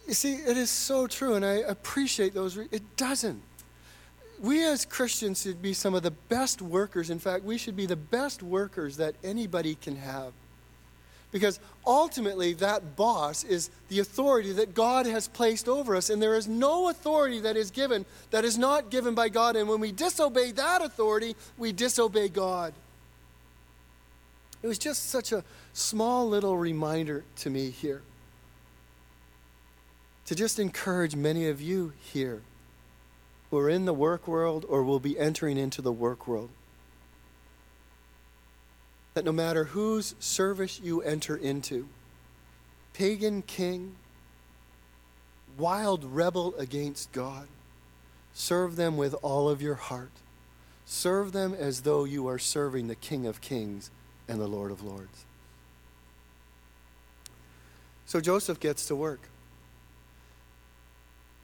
You 0.07 0.15
see, 0.15 0.37
it 0.37 0.57
is 0.57 0.71
so 0.71 1.07
true, 1.07 1.35
and 1.35 1.45
I 1.45 1.57
appreciate 1.57 2.33
those. 2.33 2.57
Re- 2.57 2.69
it 2.73 2.97
doesn't 2.97 3.43
we 4.41 4.65
as 4.65 4.85
Christians 4.85 5.43
should 5.43 5.63
be 5.63 5.73
some 5.73 5.95
of 5.95 6.03
the 6.03 6.11
best 6.11 6.63
workers. 6.63 7.11
In 7.11 7.19
fact, 7.19 7.45
we 7.45 7.59
should 7.59 7.77
be 7.77 7.87
the 7.87 7.97
best 7.97 8.43
workers 8.43 8.97
that 8.97 9.15
anybody 9.25 9.75
can 9.75 9.97
have. 9.97 10.33
Because 11.31 11.61
ultimately, 11.87 12.55
that 12.55 12.97
boss 12.97 13.45
is 13.45 13.71
the 13.89 13.99
authority 14.01 14.53
that 14.53 14.75
God 14.75 15.07
has 15.07 15.29
placed 15.29 15.69
over 15.69 15.95
us. 15.95 16.09
And 16.09 16.23
there 16.23 16.37
is 16.37 16.49
no 16.49 16.89
authority 16.89 17.41
that 17.41 17.57
is 17.57 17.71
given 17.71 18.07
that 18.31 18.45
is 18.45 18.57
not 18.57 18.91
given 18.91 19.15
by 19.15 19.29
God. 19.29 19.55
And 19.55 19.69
when 19.69 19.81
we 19.81 19.93
disobey 19.93 20.53
that 20.53 20.83
authority, 20.83 21.37
we 21.59 21.73
disobey 21.73 22.29
God. 22.29 22.73
It 24.63 24.67
was 24.67 24.79
just 24.79 25.11
such 25.11 25.33
a 25.33 25.45
small 25.73 26.29
little 26.29 26.57
reminder 26.57 27.25
to 27.37 27.51
me 27.51 27.71
here 27.71 28.03
to 30.27 30.35
just 30.35 30.59
encourage 30.59 31.15
many 31.15 31.49
of 31.49 31.61
you 31.61 31.93
here 32.01 32.43
who 33.51 33.59
are 33.59 33.71
in 33.71 33.85
the 33.85 33.95
work 33.95 34.29
world 34.29 34.65
or 34.69 34.83
will 34.83 35.01
be 35.01 35.19
entering 35.19 35.57
into 35.57 35.83
the 35.83 35.93
work 35.93 36.27
world. 36.27 36.51
That 39.15 39.25
no 39.25 39.33
matter 39.33 39.65
whose 39.65 40.15
service 40.19 40.81
you 40.83 41.03
enter 41.03 41.37
into, 41.37 41.89
pagan 42.93 43.43
king, 43.43 43.97
wild 45.57 46.05
rebel 46.05 46.55
against 46.57 47.11
God, 47.13 47.49
Serve 48.39 48.77
them 48.77 48.97
with 48.97 49.17
all 49.21 49.49
of 49.49 49.61
your 49.61 49.75
heart. 49.75 50.13
Serve 50.87 51.33
them 51.33 51.53
as 51.53 51.81
though 51.81 52.05
you 52.05 52.29
are 52.29 52.39
serving 52.39 52.87
the 52.87 52.95
King 52.95 53.27
of 53.27 53.41
Kings 53.41 53.91
and 54.29 54.41
the 54.41 54.47
Lord 54.47 54.71
of 54.71 54.81
Lords. 54.81 55.25
So 58.07 58.21
Joseph 58.21 58.61
gets 58.61 58.87
to 58.87 58.95
work. 58.95 59.23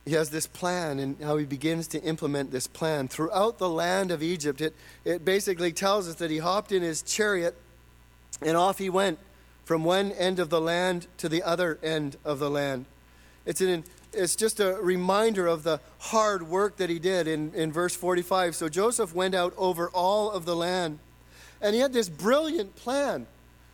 He 0.05 0.13
has 0.13 0.29
this 0.31 0.47
plan 0.47 0.99
and 0.99 1.17
how 1.23 1.39
he 1.39 1.47
begins 1.47 1.89
to 1.89 2.03
implement 2.03 2.51
this 2.51 2.67
plan. 2.67 3.09
Throughout 3.09 3.59
the 3.59 3.71
land 3.71 4.11
of 4.11 4.23
Egypt, 4.23 4.61
it, 4.61 4.75
it 5.05 5.25
basically 5.25 5.73
tells 5.73 6.09
us 6.09 6.17
that 6.17 6.31
he 6.31 6.39
hopped 6.39 6.73
in 6.73 6.83
his 6.83 7.01
chariot 7.03 7.57
and 8.43 8.57
off 8.57 8.79
he 8.79 8.91
went 8.91 9.19
from 9.65 9.83
one 9.83 10.13
end 10.13 10.39
of 10.39 10.51
the 10.51 10.61
land 10.61 11.07
to 11.17 11.29
the 11.29 11.43
other 11.43 11.79
end 11.83 12.17
of 12.23 12.39
the 12.39 12.51
land. 12.51 12.85
It's, 13.47 13.63
an, 13.63 13.85
it's 14.13 14.37
just 14.37 14.61
a 14.61 14.75
reminder 14.75 15.47
of 15.47 15.63
the 15.63 15.81
hard 15.99 16.49
work 16.49 16.77
that 16.77 16.91
he 16.91 16.99
did 16.99 17.27
in, 17.27 17.55
in 17.55 17.73
verse 17.73 17.97
45. 17.97 18.55
So 18.55 18.69
Joseph 18.69 19.15
went 19.15 19.35
out 19.35 19.55
over 19.57 19.89
all 19.89 20.31
of 20.31 20.45
the 20.45 20.57
land. 20.57 20.99
And 21.63 21.75
he 21.75 21.81
had 21.81 21.95
this 21.95 22.11
brilliant 22.11 22.77
plan 22.77 23.27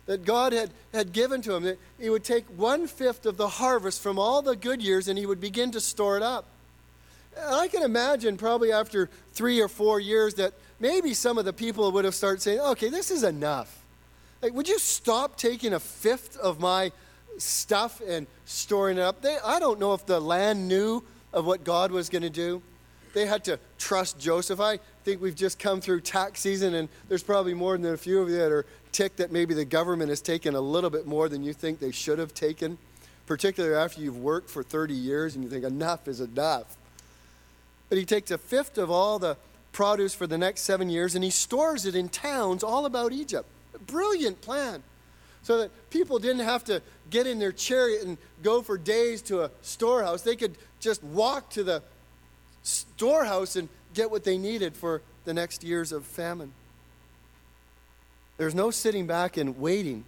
that 0.05 0.25
God 0.25 0.53
had, 0.53 0.71
had 0.93 1.13
given 1.13 1.41
to 1.43 1.53
him 1.55 1.63
that 1.63 1.79
he 1.99 2.09
would 2.09 2.23
take 2.23 2.45
one 2.57 2.87
fifth 2.87 3.25
of 3.25 3.37
the 3.37 3.47
harvest 3.47 4.01
from 4.01 4.17
all 4.17 4.41
the 4.41 4.55
good 4.55 4.81
years 4.81 5.07
and 5.07 5.17
he 5.17 5.25
would 5.25 5.39
begin 5.39 5.71
to 5.71 5.79
store 5.79 6.17
it 6.17 6.23
up. 6.23 6.45
And 7.37 7.55
I 7.55 7.67
can 7.67 7.83
imagine 7.83 8.37
probably 8.37 8.71
after 8.71 9.09
three 9.33 9.61
or 9.61 9.67
four 9.67 9.99
years 9.99 10.33
that 10.35 10.53
maybe 10.79 11.13
some 11.13 11.37
of 11.37 11.45
the 11.45 11.53
people 11.53 11.91
would 11.91 12.05
have 12.05 12.15
started 12.15 12.41
saying, 12.41 12.59
okay, 12.59 12.89
this 12.89 13.11
is 13.11 13.23
enough. 13.23 13.77
Like, 14.41 14.53
would 14.53 14.67
you 14.67 14.79
stop 14.79 15.37
taking 15.37 15.73
a 15.73 15.79
fifth 15.79 16.35
of 16.37 16.59
my 16.59 16.91
stuff 17.37 18.01
and 18.05 18.27
storing 18.45 18.97
it 18.97 19.01
up? 19.01 19.21
They, 19.21 19.37
I 19.45 19.59
don't 19.59 19.79
know 19.79 19.93
if 19.93 20.05
the 20.05 20.19
land 20.19 20.67
knew 20.67 21.03
of 21.31 21.45
what 21.45 21.63
God 21.63 21.91
was 21.91 22.09
going 22.09 22.23
to 22.23 22.29
do. 22.29 22.61
They 23.13 23.25
had 23.25 23.43
to 23.45 23.59
trust 23.77 24.19
Joseph. 24.19 24.59
I 24.59 24.79
think 25.03 25.21
we've 25.21 25.35
just 25.35 25.59
come 25.59 25.81
through 25.81 26.01
tax 26.01 26.39
season, 26.39 26.75
and 26.75 26.89
there's 27.09 27.23
probably 27.23 27.53
more 27.53 27.77
than 27.77 27.93
a 27.93 27.97
few 27.97 28.21
of 28.21 28.29
you 28.29 28.37
that 28.37 28.51
are 28.51 28.65
ticked 28.91 29.17
that 29.17 29.31
maybe 29.31 29.53
the 29.53 29.65
government 29.65 30.09
has 30.09 30.21
taken 30.21 30.55
a 30.55 30.61
little 30.61 30.89
bit 30.89 31.05
more 31.05 31.29
than 31.29 31.43
you 31.43 31.53
think 31.53 31.79
they 31.79 31.91
should 31.91 32.19
have 32.19 32.33
taken, 32.33 32.77
particularly 33.25 33.75
after 33.75 34.01
you've 34.01 34.17
worked 34.17 34.49
for 34.49 34.63
30 34.63 34.93
years 34.93 35.35
and 35.35 35.43
you 35.43 35.49
think 35.49 35.63
enough 35.63 36.07
is 36.07 36.21
enough. 36.21 36.77
But 37.89 37.97
he 37.97 38.05
takes 38.05 38.31
a 38.31 38.37
fifth 38.37 38.77
of 38.77 38.89
all 38.89 39.19
the 39.19 39.37
produce 39.71 40.13
for 40.13 40.27
the 40.27 40.37
next 40.37 40.61
seven 40.61 40.89
years 40.89 41.15
and 41.15 41.23
he 41.23 41.29
stores 41.29 41.85
it 41.85 41.95
in 41.95 42.09
towns 42.09 42.63
all 42.63 42.85
about 42.85 43.11
Egypt 43.11 43.47
brilliant 43.87 44.41
plan. 44.41 44.83
So 45.43 45.57
that 45.59 45.89
people 45.89 46.19
didn't 46.19 46.45
have 46.45 46.63
to 46.65 46.81
get 47.09 47.25
in 47.25 47.39
their 47.39 47.51
chariot 47.51 48.03
and 48.03 48.17
go 48.43 48.61
for 48.61 48.77
days 48.77 49.23
to 49.23 49.43
a 49.43 49.51
storehouse. 49.63 50.21
They 50.21 50.35
could 50.35 50.55
just 50.79 51.03
walk 51.03 51.49
to 51.51 51.63
the 51.63 51.81
storehouse 52.63 53.55
and 53.55 53.69
get 53.93 54.11
what 54.11 54.23
they 54.23 54.37
needed 54.37 54.75
for 54.75 55.01
the 55.25 55.33
next 55.33 55.63
years 55.63 55.91
of 55.91 56.05
famine. 56.05 56.53
There's 58.37 58.55
no 58.55 58.71
sitting 58.71 59.07
back 59.07 59.37
and 59.37 59.59
waiting 59.59 60.05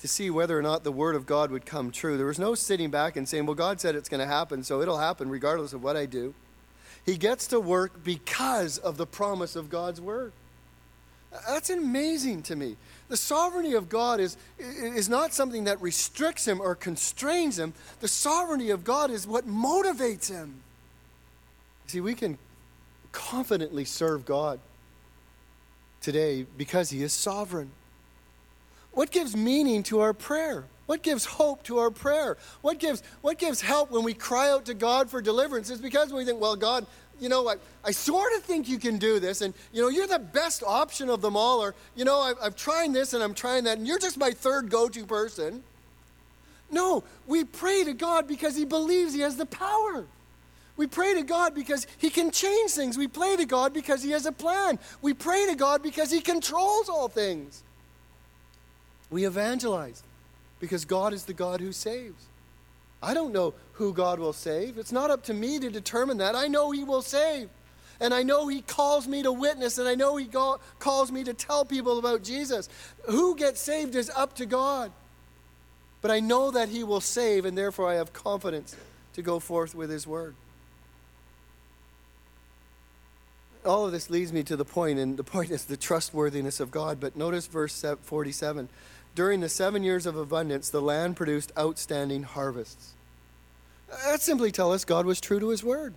to 0.00 0.08
see 0.08 0.30
whether 0.30 0.58
or 0.58 0.62
not 0.62 0.84
the 0.84 0.92
word 0.92 1.14
of 1.14 1.26
God 1.26 1.50
would 1.50 1.64
come 1.64 1.90
true. 1.90 2.16
There 2.16 2.26
was 2.26 2.38
no 2.38 2.54
sitting 2.54 2.90
back 2.90 3.16
and 3.16 3.28
saying, 3.28 3.46
Well, 3.46 3.54
God 3.54 3.80
said 3.80 3.94
it's 3.94 4.08
going 4.08 4.20
to 4.20 4.26
happen, 4.26 4.62
so 4.62 4.82
it'll 4.82 4.98
happen 4.98 5.28
regardless 5.28 5.72
of 5.72 5.82
what 5.82 5.96
I 5.96 6.06
do. 6.06 6.34
He 7.04 7.16
gets 7.16 7.46
to 7.48 7.60
work 7.60 8.04
because 8.04 8.78
of 8.78 8.96
the 8.96 9.06
promise 9.06 9.56
of 9.56 9.70
God's 9.70 10.00
word. 10.00 10.32
That's 11.48 11.70
amazing 11.70 12.42
to 12.44 12.56
me. 12.56 12.76
The 13.08 13.16
sovereignty 13.16 13.74
of 13.74 13.88
God 13.88 14.20
is, 14.20 14.36
is 14.58 15.08
not 15.08 15.32
something 15.32 15.64
that 15.64 15.80
restricts 15.80 16.46
him 16.46 16.60
or 16.60 16.74
constrains 16.74 17.58
him. 17.58 17.72
The 18.00 18.08
sovereignty 18.08 18.70
of 18.70 18.84
God 18.84 19.10
is 19.10 19.26
what 19.26 19.46
motivates 19.46 20.30
him. 20.30 20.62
See, 21.92 22.00
we 22.00 22.14
can 22.14 22.38
confidently 23.12 23.84
serve 23.84 24.24
God 24.24 24.60
today 26.00 26.46
because 26.56 26.88
he 26.88 27.02
is 27.02 27.12
sovereign. 27.12 27.70
What 28.92 29.10
gives 29.10 29.36
meaning 29.36 29.82
to 29.82 30.00
our 30.00 30.14
prayer? 30.14 30.64
What 30.86 31.02
gives 31.02 31.26
hope 31.26 31.64
to 31.64 31.76
our 31.76 31.90
prayer? 31.90 32.38
What 32.62 32.78
gives, 32.78 33.02
what 33.20 33.36
gives 33.36 33.60
help 33.60 33.90
when 33.90 34.04
we 34.04 34.14
cry 34.14 34.48
out 34.48 34.64
to 34.64 34.74
God 34.74 35.10
for 35.10 35.20
deliverance? 35.20 35.68
It's 35.68 35.82
because 35.82 36.14
we 36.14 36.24
think, 36.24 36.40
well, 36.40 36.56
God, 36.56 36.86
you 37.20 37.28
know, 37.28 37.46
I, 37.46 37.56
I 37.84 37.90
sort 37.90 38.32
of 38.38 38.42
think 38.42 38.70
you 38.70 38.78
can 38.78 38.96
do 38.96 39.20
this, 39.20 39.42
and, 39.42 39.52
you 39.70 39.82
know, 39.82 39.90
you're 39.90 40.06
the 40.06 40.18
best 40.18 40.62
option 40.62 41.10
of 41.10 41.20
them 41.20 41.36
all, 41.36 41.62
or, 41.62 41.74
you 41.94 42.06
know, 42.06 42.20
I, 42.20 42.32
I'm 42.42 42.54
trying 42.54 42.94
this 42.94 43.12
and 43.12 43.22
I'm 43.22 43.34
trying 43.34 43.64
that, 43.64 43.76
and 43.76 43.86
you're 43.86 43.98
just 43.98 44.16
my 44.16 44.30
third 44.30 44.70
go 44.70 44.88
to 44.88 45.04
person. 45.04 45.62
No, 46.70 47.04
we 47.26 47.44
pray 47.44 47.84
to 47.84 47.92
God 47.92 48.26
because 48.26 48.56
He 48.56 48.64
believes 48.64 49.12
He 49.12 49.20
has 49.20 49.36
the 49.36 49.44
power. 49.44 50.06
We 50.76 50.86
pray 50.86 51.14
to 51.14 51.22
God 51.22 51.54
because 51.54 51.86
He 51.98 52.10
can 52.10 52.30
change 52.30 52.70
things. 52.70 52.96
We 52.96 53.08
pray 53.08 53.36
to 53.36 53.44
God 53.44 53.72
because 53.72 54.02
He 54.02 54.10
has 54.12 54.26
a 54.26 54.32
plan. 54.32 54.78
We 55.00 55.12
pray 55.14 55.46
to 55.46 55.54
God 55.54 55.82
because 55.82 56.10
He 56.10 56.20
controls 56.20 56.88
all 56.88 57.08
things. 57.08 57.62
We 59.10 59.24
evangelize 59.26 60.02
because 60.60 60.84
God 60.84 61.12
is 61.12 61.24
the 61.24 61.34
God 61.34 61.60
who 61.60 61.72
saves. 61.72 62.24
I 63.02 63.14
don't 63.14 63.32
know 63.32 63.52
who 63.74 63.92
God 63.92 64.18
will 64.18 64.32
save. 64.32 64.78
It's 64.78 64.92
not 64.92 65.10
up 65.10 65.24
to 65.24 65.34
me 65.34 65.58
to 65.58 65.70
determine 65.70 66.18
that. 66.18 66.34
I 66.34 66.46
know 66.46 66.70
He 66.70 66.84
will 66.84 67.02
save. 67.02 67.50
And 68.00 68.14
I 68.14 68.22
know 68.22 68.48
He 68.48 68.62
calls 68.62 69.06
me 69.06 69.22
to 69.22 69.32
witness, 69.32 69.78
and 69.78 69.86
I 69.86 69.94
know 69.94 70.16
He 70.16 70.28
calls 70.78 71.12
me 71.12 71.22
to 71.24 71.34
tell 71.34 71.64
people 71.64 71.98
about 71.98 72.22
Jesus. 72.22 72.68
Who 73.08 73.36
gets 73.36 73.60
saved 73.60 73.94
is 73.94 74.10
up 74.16 74.34
to 74.36 74.46
God. 74.46 74.90
But 76.00 76.10
I 76.10 76.20
know 76.20 76.50
that 76.50 76.68
He 76.68 76.82
will 76.82 77.00
save, 77.00 77.44
and 77.44 77.56
therefore 77.56 77.88
I 77.88 77.94
have 77.94 78.12
confidence 78.12 78.74
to 79.14 79.22
go 79.22 79.38
forth 79.38 79.74
with 79.74 79.90
His 79.90 80.06
word. 80.06 80.34
All 83.64 83.86
of 83.86 83.92
this 83.92 84.10
leads 84.10 84.32
me 84.32 84.42
to 84.44 84.56
the 84.56 84.64
point, 84.64 84.98
and 84.98 85.16
the 85.16 85.24
point 85.24 85.50
is 85.52 85.64
the 85.64 85.76
trustworthiness 85.76 86.60
of 86.60 86.70
God. 86.70 87.00
But 87.00 87.16
notice 87.16 87.46
verse 87.46 87.84
47 88.02 88.68
during 89.14 89.40
the 89.40 89.48
seven 89.48 89.82
years 89.82 90.06
of 90.06 90.16
abundance, 90.16 90.70
the 90.70 90.80
land 90.80 91.16
produced 91.16 91.52
outstanding 91.58 92.22
harvests. 92.22 92.94
That 94.06 94.22
simply 94.22 94.50
tells 94.50 94.74
us 94.74 94.84
God 94.84 95.04
was 95.04 95.20
true 95.20 95.38
to 95.38 95.50
his 95.50 95.62
word. 95.62 95.92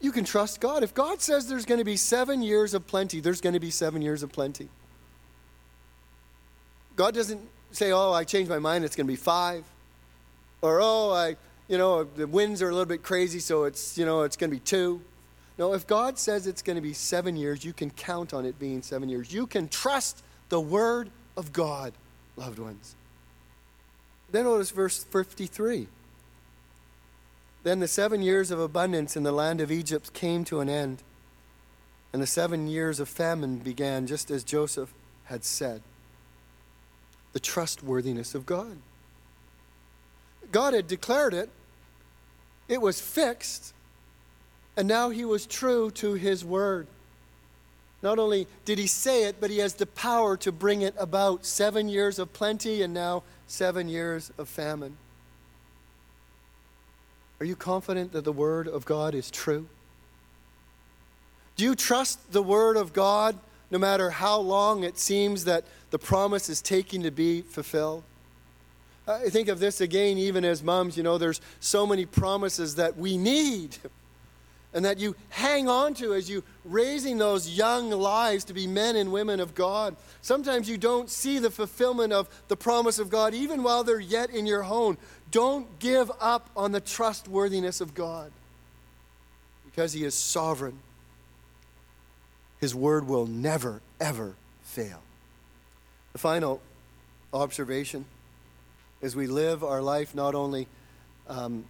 You 0.00 0.12
can 0.12 0.24
trust 0.24 0.60
God. 0.60 0.84
If 0.84 0.94
God 0.94 1.20
says 1.20 1.48
there's 1.48 1.64
going 1.64 1.78
to 1.78 1.84
be 1.84 1.96
seven 1.96 2.42
years 2.42 2.74
of 2.74 2.86
plenty, 2.86 3.18
there's 3.18 3.40
going 3.40 3.54
to 3.54 3.60
be 3.60 3.70
seven 3.70 4.02
years 4.02 4.22
of 4.22 4.30
plenty. 4.30 4.68
God 6.94 7.14
doesn't 7.14 7.40
say, 7.72 7.92
oh, 7.92 8.12
I 8.12 8.24
changed 8.24 8.48
my 8.48 8.58
mind, 8.58 8.84
it's 8.84 8.94
going 8.94 9.06
to 9.06 9.12
be 9.12 9.16
five. 9.16 9.64
Or, 10.62 10.80
oh, 10.80 11.10
I, 11.10 11.36
you 11.66 11.76
know, 11.76 12.04
the 12.04 12.26
winds 12.26 12.62
are 12.62 12.68
a 12.68 12.72
little 12.72 12.86
bit 12.86 13.02
crazy, 13.02 13.40
so 13.40 13.64
it's, 13.64 13.98
you 13.98 14.06
know, 14.06 14.22
it's 14.22 14.36
going 14.36 14.50
to 14.50 14.56
be 14.56 14.60
two. 14.60 15.00
No, 15.58 15.72
if 15.72 15.86
God 15.86 16.18
says 16.18 16.46
it's 16.46 16.62
going 16.62 16.76
to 16.76 16.82
be 16.82 16.92
seven 16.92 17.36
years, 17.36 17.64
you 17.64 17.72
can 17.72 17.90
count 17.90 18.34
on 18.34 18.44
it 18.44 18.58
being 18.58 18.82
seven 18.82 19.08
years. 19.08 19.32
You 19.32 19.46
can 19.46 19.68
trust 19.68 20.22
the 20.48 20.60
word 20.60 21.10
of 21.36 21.52
God, 21.52 21.92
loved 22.36 22.58
ones. 22.58 22.94
Then 24.30 24.44
notice 24.44 24.70
verse 24.70 25.02
53. 25.04 25.88
Then 27.62 27.80
the 27.80 27.88
seven 27.88 28.22
years 28.22 28.50
of 28.50 28.60
abundance 28.60 29.16
in 29.16 29.22
the 29.22 29.32
land 29.32 29.60
of 29.60 29.72
Egypt 29.72 30.12
came 30.12 30.44
to 30.44 30.60
an 30.60 30.68
end, 30.68 31.02
and 32.12 32.22
the 32.22 32.26
seven 32.26 32.68
years 32.68 33.00
of 33.00 33.08
famine 33.08 33.58
began, 33.58 34.06
just 34.06 34.30
as 34.30 34.44
Joseph 34.44 34.92
had 35.24 35.42
said. 35.42 35.82
The 37.32 37.40
trustworthiness 37.40 38.34
of 38.34 38.46
God. 38.46 38.78
God 40.52 40.74
had 40.74 40.86
declared 40.86 41.34
it, 41.34 41.50
it 42.68 42.80
was 42.80 43.00
fixed, 43.00 43.72
and 44.76 44.86
now 44.86 45.10
he 45.10 45.24
was 45.24 45.46
true 45.46 45.90
to 45.92 46.14
his 46.14 46.44
word. 46.44 46.86
Not 48.02 48.18
only 48.18 48.46
did 48.64 48.78
he 48.78 48.86
say 48.86 49.24
it, 49.24 49.36
but 49.40 49.50
he 49.50 49.58
has 49.58 49.74
the 49.74 49.86
power 49.86 50.36
to 50.38 50.52
bring 50.52 50.82
it 50.82 50.94
about. 50.98 51.46
Seven 51.46 51.88
years 51.88 52.18
of 52.18 52.32
plenty 52.32 52.82
and 52.82 52.92
now 52.92 53.22
seven 53.46 53.88
years 53.88 54.30
of 54.38 54.48
famine. 54.48 54.96
Are 57.40 57.46
you 57.46 57.56
confident 57.56 58.12
that 58.12 58.24
the 58.24 58.32
Word 58.32 58.66
of 58.66 58.84
God 58.84 59.14
is 59.14 59.30
true? 59.30 59.66
Do 61.56 61.64
you 61.64 61.74
trust 61.74 62.32
the 62.32 62.42
Word 62.42 62.76
of 62.76 62.92
God 62.92 63.38
no 63.70 63.78
matter 63.78 64.10
how 64.10 64.38
long 64.38 64.84
it 64.84 64.98
seems 64.98 65.44
that 65.44 65.64
the 65.90 65.98
promise 65.98 66.48
is 66.48 66.62
taking 66.62 67.02
to 67.02 67.10
be 67.10 67.42
fulfilled? 67.42 68.04
I 69.08 69.28
think 69.28 69.48
of 69.48 69.60
this 69.60 69.80
again, 69.80 70.18
even 70.18 70.44
as 70.44 70.62
moms, 70.62 70.96
you 70.96 71.02
know, 71.02 71.16
there's 71.16 71.40
so 71.60 71.86
many 71.86 72.06
promises 72.06 72.74
that 72.74 72.96
we 72.96 73.16
need 73.16 73.76
and 74.76 74.84
that 74.84 74.98
you 74.98 75.16
hang 75.30 75.70
on 75.70 75.94
to 75.94 76.12
as 76.12 76.28
you 76.28 76.44
raising 76.66 77.16
those 77.16 77.48
young 77.48 77.88
lives 77.90 78.44
to 78.44 78.52
be 78.52 78.66
men 78.66 78.94
and 78.94 79.10
women 79.10 79.40
of 79.40 79.54
God. 79.54 79.96
Sometimes 80.20 80.68
you 80.68 80.76
don't 80.76 81.08
see 81.08 81.38
the 81.38 81.50
fulfillment 81.50 82.12
of 82.12 82.28
the 82.48 82.58
promise 82.58 82.98
of 82.98 83.08
God 83.08 83.32
even 83.32 83.62
while 83.62 83.84
they're 83.84 83.98
yet 83.98 84.28
in 84.28 84.44
your 84.44 84.64
home. 84.64 84.98
Don't 85.30 85.78
give 85.78 86.12
up 86.20 86.50
on 86.54 86.72
the 86.72 86.80
trustworthiness 86.80 87.80
of 87.80 87.94
God 87.94 88.30
because 89.64 89.94
He 89.94 90.04
is 90.04 90.14
sovereign. 90.14 90.78
His 92.60 92.74
word 92.74 93.08
will 93.08 93.26
never, 93.26 93.80
ever 93.98 94.34
fail. 94.62 95.00
The 96.12 96.18
final 96.18 96.60
observation 97.32 98.04
is 99.00 99.16
we 99.16 99.26
live 99.26 99.64
our 99.64 99.80
life 99.80 100.14
not 100.14 100.34
only 100.34 100.68
um, 101.28 101.64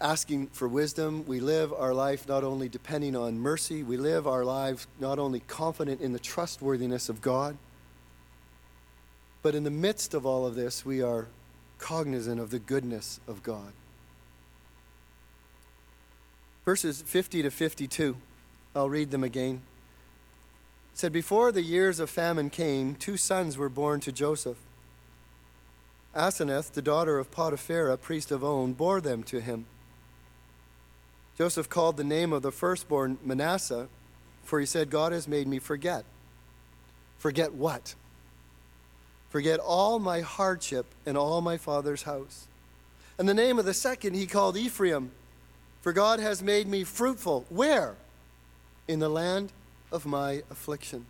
asking 0.00 0.48
for 0.48 0.68
wisdom. 0.68 1.24
We 1.26 1.40
live 1.40 1.72
our 1.72 1.94
life 1.94 2.28
not 2.28 2.44
only 2.44 2.68
depending 2.68 3.16
on 3.16 3.38
mercy, 3.38 3.82
we 3.82 3.96
live 3.96 4.26
our 4.26 4.44
lives 4.44 4.86
not 5.00 5.18
only 5.18 5.40
confident 5.40 6.00
in 6.00 6.12
the 6.12 6.18
trustworthiness 6.18 7.08
of 7.08 7.20
God, 7.20 7.56
but 9.42 9.54
in 9.54 9.64
the 9.64 9.70
midst 9.70 10.14
of 10.14 10.24
all 10.24 10.46
of 10.46 10.54
this, 10.54 10.84
we 10.84 11.02
are 11.02 11.26
cognizant 11.78 12.40
of 12.40 12.50
the 12.50 12.58
goodness 12.58 13.20
of 13.28 13.42
God. 13.42 13.72
Verses 16.64 17.02
50 17.02 17.42
to 17.42 17.50
52, 17.50 18.16
I'll 18.74 18.88
read 18.88 19.10
them 19.10 19.22
again. 19.22 19.60
It 20.94 20.98
said, 20.98 21.12
Before 21.12 21.52
the 21.52 21.62
years 21.62 22.00
of 22.00 22.08
famine 22.08 22.48
came, 22.48 22.94
two 22.94 23.18
sons 23.18 23.58
were 23.58 23.68
born 23.68 24.00
to 24.00 24.12
Joseph. 24.12 24.56
Aseneth, 26.16 26.72
the 26.72 26.80
daughter 26.80 27.18
of 27.18 27.30
Potiphera, 27.30 28.00
priest 28.00 28.30
of 28.30 28.42
On, 28.42 28.72
bore 28.72 29.00
them 29.02 29.22
to 29.24 29.40
him. 29.40 29.66
Joseph 31.36 31.68
called 31.68 31.96
the 31.96 32.04
name 32.04 32.32
of 32.32 32.42
the 32.42 32.52
firstborn 32.52 33.18
Manasseh, 33.24 33.88
for 34.44 34.60
he 34.60 34.66
said, 34.66 34.90
God 34.90 35.12
has 35.12 35.26
made 35.26 35.46
me 35.46 35.58
forget. 35.58 36.04
Forget 37.18 37.54
what? 37.54 37.94
Forget 39.30 39.58
all 39.58 39.98
my 39.98 40.20
hardship 40.20 40.86
and 41.04 41.16
all 41.16 41.40
my 41.40 41.56
father's 41.56 42.02
house. 42.02 42.46
And 43.18 43.28
the 43.28 43.34
name 43.34 43.58
of 43.58 43.64
the 43.64 43.74
second 43.74 44.14
he 44.14 44.26
called 44.26 44.56
Ephraim, 44.56 45.10
for 45.82 45.92
God 45.92 46.20
has 46.20 46.42
made 46.42 46.68
me 46.68 46.84
fruitful. 46.84 47.44
Where? 47.48 47.96
In 48.86 49.00
the 49.00 49.08
land 49.08 49.52
of 49.90 50.06
my 50.06 50.42
affliction. 50.50 51.06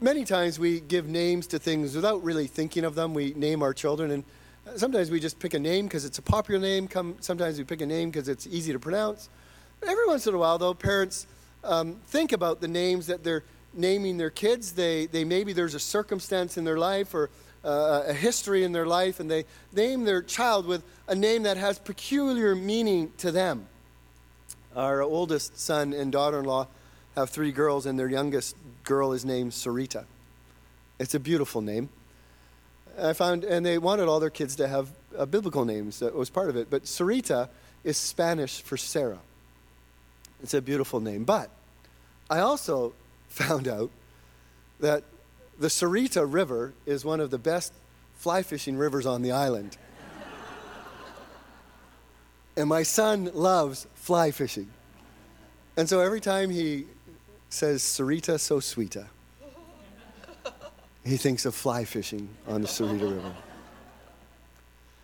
Many 0.00 0.24
times 0.24 0.58
we 0.58 0.80
give 0.80 1.06
names 1.06 1.46
to 1.48 1.58
things 1.58 1.94
without 1.94 2.24
really 2.24 2.46
thinking 2.46 2.84
of 2.84 2.94
them. 2.94 3.12
We 3.12 3.34
name 3.34 3.62
our 3.62 3.74
children, 3.74 4.10
and 4.10 4.24
sometimes 4.76 5.10
we 5.10 5.20
just 5.20 5.38
pick 5.38 5.54
a 5.54 5.58
name 5.58 5.86
because 5.86 6.04
it's 6.04 6.18
a 6.18 6.22
popular 6.22 6.60
name. 6.60 6.88
Come, 6.88 7.16
Sometimes 7.20 7.58
we 7.58 7.64
pick 7.64 7.80
a 7.80 7.86
name 7.86 8.10
because 8.10 8.28
it's 8.28 8.46
easy 8.46 8.72
to 8.72 8.78
pronounce. 8.78 9.28
Every 9.86 10.06
once 10.06 10.26
in 10.26 10.34
a 10.34 10.38
while, 10.38 10.58
though, 10.58 10.74
parents 10.74 11.26
um, 11.64 11.96
think 12.06 12.32
about 12.32 12.60
the 12.60 12.68
names 12.68 13.06
that 13.06 13.24
they're 13.24 13.44
naming 13.72 14.16
their 14.16 14.30
kids. 14.30 14.72
They, 14.72 15.06
they 15.06 15.24
maybe 15.24 15.52
there's 15.52 15.74
a 15.74 15.80
circumstance 15.80 16.56
in 16.56 16.64
their 16.64 16.78
life 16.78 17.14
or 17.14 17.30
uh, 17.64 18.04
a 18.06 18.12
history 18.12 18.64
in 18.64 18.72
their 18.72 18.86
life, 18.86 19.20
and 19.20 19.30
they 19.30 19.44
name 19.72 20.04
their 20.04 20.22
child 20.22 20.66
with 20.66 20.82
a 21.08 21.14
name 21.14 21.42
that 21.44 21.56
has 21.56 21.78
peculiar 21.78 22.54
meaning 22.54 23.12
to 23.18 23.30
them. 23.30 23.66
Our 24.74 25.02
oldest 25.02 25.58
son 25.58 25.92
and 25.92 26.12
daughter-in-law 26.12 26.68
have 27.16 27.30
three 27.30 27.52
girls, 27.52 27.86
and 27.86 27.98
their 27.98 28.08
youngest 28.08 28.56
girl 28.84 29.12
is 29.12 29.24
named 29.24 29.52
Sarita. 29.52 30.04
It's 30.98 31.14
a 31.14 31.20
beautiful 31.20 31.60
name. 31.60 31.88
I 33.02 33.12
found, 33.12 33.44
and 33.44 33.64
they 33.64 33.78
wanted 33.78 34.08
all 34.08 34.20
their 34.20 34.30
kids 34.30 34.56
to 34.56 34.68
have 34.68 34.88
uh, 35.16 35.26
biblical 35.26 35.64
names. 35.64 36.00
That 36.00 36.14
was 36.14 36.30
part 36.30 36.50
of 36.50 36.56
it. 36.56 36.68
But 36.70 36.84
Sarita 36.84 37.48
is 37.84 37.96
Spanish 37.96 38.62
for 38.62 38.76
Sarah. 38.76 39.20
It's 40.42 40.54
a 40.54 40.62
beautiful 40.62 41.00
name. 41.00 41.24
But 41.24 41.50
I 42.28 42.40
also 42.40 42.92
found 43.28 43.68
out 43.68 43.90
that 44.80 45.04
the 45.58 45.68
Sarita 45.68 46.26
River 46.30 46.72
is 46.86 47.04
one 47.04 47.20
of 47.20 47.30
the 47.30 47.38
best 47.38 47.72
fly 48.16 48.42
fishing 48.42 48.76
rivers 48.76 49.06
on 49.06 49.22
the 49.22 49.32
island. 49.32 49.76
and 52.56 52.68
my 52.68 52.82
son 52.82 53.30
loves 53.34 53.86
fly 53.94 54.30
fishing. 54.30 54.68
And 55.76 55.88
so 55.88 56.00
every 56.00 56.20
time 56.20 56.50
he 56.50 56.86
says, 57.48 57.82
Sarita 57.82 58.38
so 58.38 58.58
sweeta, 58.58 59.06
he 61.04 61.16
thinks 61.16 61.46
of 61.46 61.54
fly 61.54 61.84
fishing 61.84 62.28
on 62.46 62.62
the 62.62 62.68
Sarita 62.68 63.02
River. 63.02 63.34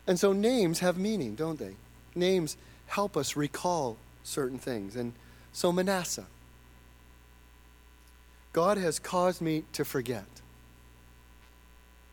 And 0.06 0.18
so 0.18 0.32
names 0.32 0.80
have 0.80 0.98
meaning, 0.98 1.34
don't 1.34 1.58
they? 1.58 1.74
Names 2.14 2.56
help 2.86 3.16
us 3.16 3.36
recall 3.36 3.96
certain 4.22 4.58
things. 4.58 4.94
And 4.94 5.12
so 5.52 5.72
Manasseh, 5.72 6.26
God 8.52 8.78
has 8.78 8.98
caused 8.98 9.40
me 9.40 9.64
to 9.72 9.84
forget. 9.84 10.26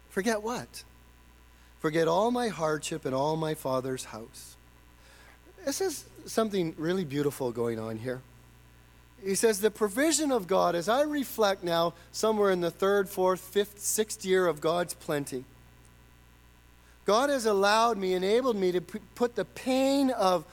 Forget 0.09 0.41
what? 0.41 0.83
Forget 1.79 2.07
all 2.07 2.31
my 2.31 2.47
hardship 2.47 3.05
and 3.05 3.13
all 3.13 3.35
my 3.35 3.53
father's 3.53 4.05
house. 4.05 4.55
This 5.65 5.81
is 5.81 6.05
something 6.25 6.73
really 6.77 7.05
beautiful 7.05 7.51
going 7.51 7.79
on 7.79 7.97
here 7.97 8.21
he 9.25 9.35
says, 9.35 9.59
the 9.59 9.71
provision 9.71 10.31
of 10.31 10.47
God, 10.47 10.75
as 10.75 10.89
I 10.89 11.01
reflect 11.01 11.63
now, 11.63 11.93
somewhere 12.11 12.51
in 12.51 12.61
the 12.61 12.71
third, 12.71 13.09
fourth, 13.09 13.39
fifth, 13.39 13.79
sixth 13.79 14.25
year 14.25 14.47
of 14.47 14.61
God's 14.61 14.93
plenty, 14.93 15.45
God 17.05 17.29
has 17.29 17.45
allowed 17.45 17.97
me, 17.97 18.13
enabled 18.13 18.55
me 18.55 18.71
to 18.71 18.81
put 18.81 19.35
the 19.35 19.45
pain 19.45 20.09
of 20.09 20.45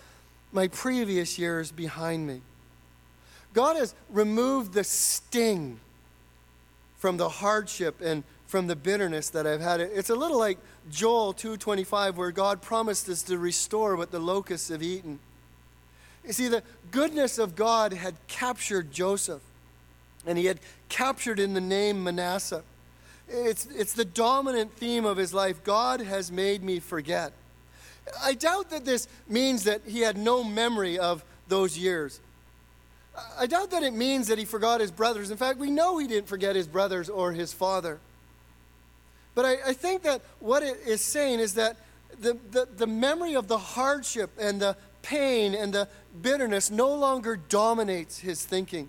my 0.52 0.68
previous 0.68 1.38
years 1.38 1.70
behind 1.70 2.26
me. 2.26 2.40
God 3.52 3.76
has 3.76 3.94
removed 4.08 4.72
the 4.72 4.84
sting 4.84 5.80
from 6.98 7.16
the 7.16 7.28
hardship 7.28 8.00
and 8.00 8.24
from 8.46 8.66
the 8.66 8.76
bitterness 8.76 9.30
that 9.30 9.46
I've 9.46 9.60
had. 9.60 9.80
It's 9.80 10.10
a 10.10 10.14
little 10.14 10.38
like 10.38 10.58
Joel 10.90 11.32
2:25 11.32 12.16
where 12.16 12.32
God 12.32 12.62
promised 12.62 13.08
us 13.08 13.22
to 13.24 13.38
restore 13.38 13.96
what 13.96 14.10
the 14.10 14.18
locusts 14.18 14.68
have 14.68 14.82
eaten. 14.82 15.20
You 16.26 16.32
see, 16.32 16.48
the 16.48 16.62
goodness 16.90 17.38
of 17.38 17.56
God 17.56 17.92
had 17.92 18.14
captured 18.28 18.92
Joseph, 18.92 19.42
and 20.26 20.36
he 20.36 20.46
had 20.46 20.60
captured 20.88 21.38
in 21.38 21.54
the 21.54 21.60
name 21.60 22.04
Manasseh. 22.04 22.62
It's, 23.28 23.66
it's 23.66 23.92
the 23.92 24.04
dominant 24.04 24.72
theme 24.74 25.04
of 25.04 25.16
his 25.16 25.32
life. 25.32 25.62
God 25.64 26.00
has 26.00 26.30
made 26.32 26.62
me 26.62 26.80
forget. 26.80 27.32
I 28.20 28.34
doubt 28.34 28.70
that 28.70 28.84
this 28.84 29.08
means 29.28 29.64
that 29.64 29.82
he 29.86 30.00
had 30.00 30.16
no 30.18 30.42
memory 30.42 30.98
of 30.98 31.24
those 31.48 31.78
years. 31.78 32.20
I 33.38 33.46
doubt 33.46 33.70
that 33.70 33.82
it 33.82 33.92
means 33.92 34.28
that 34.28 34.38
he 34.38 34.44
forgot 34.44 34.80
his 34.80 34.90
brothers. 34.90 35.30
In 35.30 35.36
fact, 35.36 35.58
we 35.58 35.70
know 35.70 35.98
he 35.98 36.06
didn't 36.06 36.28
forget 36.28 36.56
his 36.56 36.66
brothers 36.66 37.08
or 37.08 37.32
his 37.32 37.52
father. 37.52 37.98
But 39.34 39.44
I, 39.44 39.56
I 39.68 39.72
think 39.74 40.02
that 40.02 40.22
what 40.40 40.62
it 40.62 40.78
is 40.86 41.00
saying 41.00 41.40
is 41.40 41.54
that 41.54 41.76
the, 42.20 42.36
the, 42.50 42.68
the 42.76 42.86
memory 42.86 43.34
of 43.34 43.48
the 43.48 43.58
hardship 43.58 44.30
and 44.40 44.60
the 44.60 44.76
pain 45.02 45.54
and 45.54 45.72
the 45.72 45.88
bitterness 46.20 46.70
no 46.70 46.92
longer 46.94 47.36
dominates 47.36 48.18
his 48.18 48.44
thinking. 48.44 48.88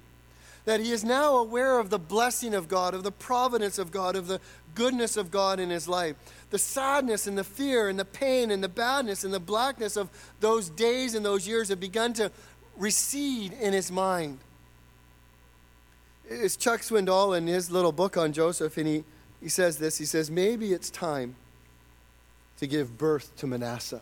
That 0.65 0.79
he 0.79 0.91
is 0.91 1.03
now 1.03 1.37
aware 1.37 1.79
of 1.79 1.89
the 1.89 1.97
blessing 1.97 2.53
of 2.53 2.67
God, 2.67 2.93
of 2.93 3.03
the 3.03 3.11
providence 3.11 3.79
of 3.79 3.91
God, 3.91 4.15
of 4.15 4.27
the 4.27 4.39
goodness 4.75 5.17
of 5.17 5.31
God 5.31 5.59
in 5.59 5.69
his 5.69 5.87
life. 5.87 6.15
The 6.51 6.59
sadness 6.59 7.25
and 7.25 7.37
the 7.37 7.43
fear 7.43 7.89
and 7.89 7.97
the 7.97 8.05
pain 8.05 8.51
and 8.51 8.63
the 8.63 8.69
badness 8.69 9.23
and 9.23 9.33
the 9.33 9.39
blackness 9.39 9.97
of 9.97 10.09
those 10.39 10.69
days 10.69 11.15
and 11.15 11.25
those 11.25 11.47
years 11.47 11.69
have 11.69 11.79
begun 11.79 12.13
to 12.13 12.31
recede 12.77 13.53
in 13.53 13.73
his 13.73 13.91
mind. 13.91 14.37
It's 16.29 16.55
Chuck 16.55 16.81
Swindoll 16.81 17.35
in 17.35 17.47
his 17.47 17.71
little 17.71 17.91
book 17.91 18.15
on 18.15 18.31
Joseph, 18.31 18.77
and 18.77 18.87
he, 18.87 19.03
he 19.41 19.49
says 19.49 19.77
this. 19.77 19.97
He 19.97 20.05
says, 20.05 20.29
Maybe 20.29 20.73
it's 20.73 20.89
time 20.89 21.35
to 22.57 22.67
give 22.67 22.97
birth 22.97 23.35
to 23.37 23.47
Manasseh 23.47 24.01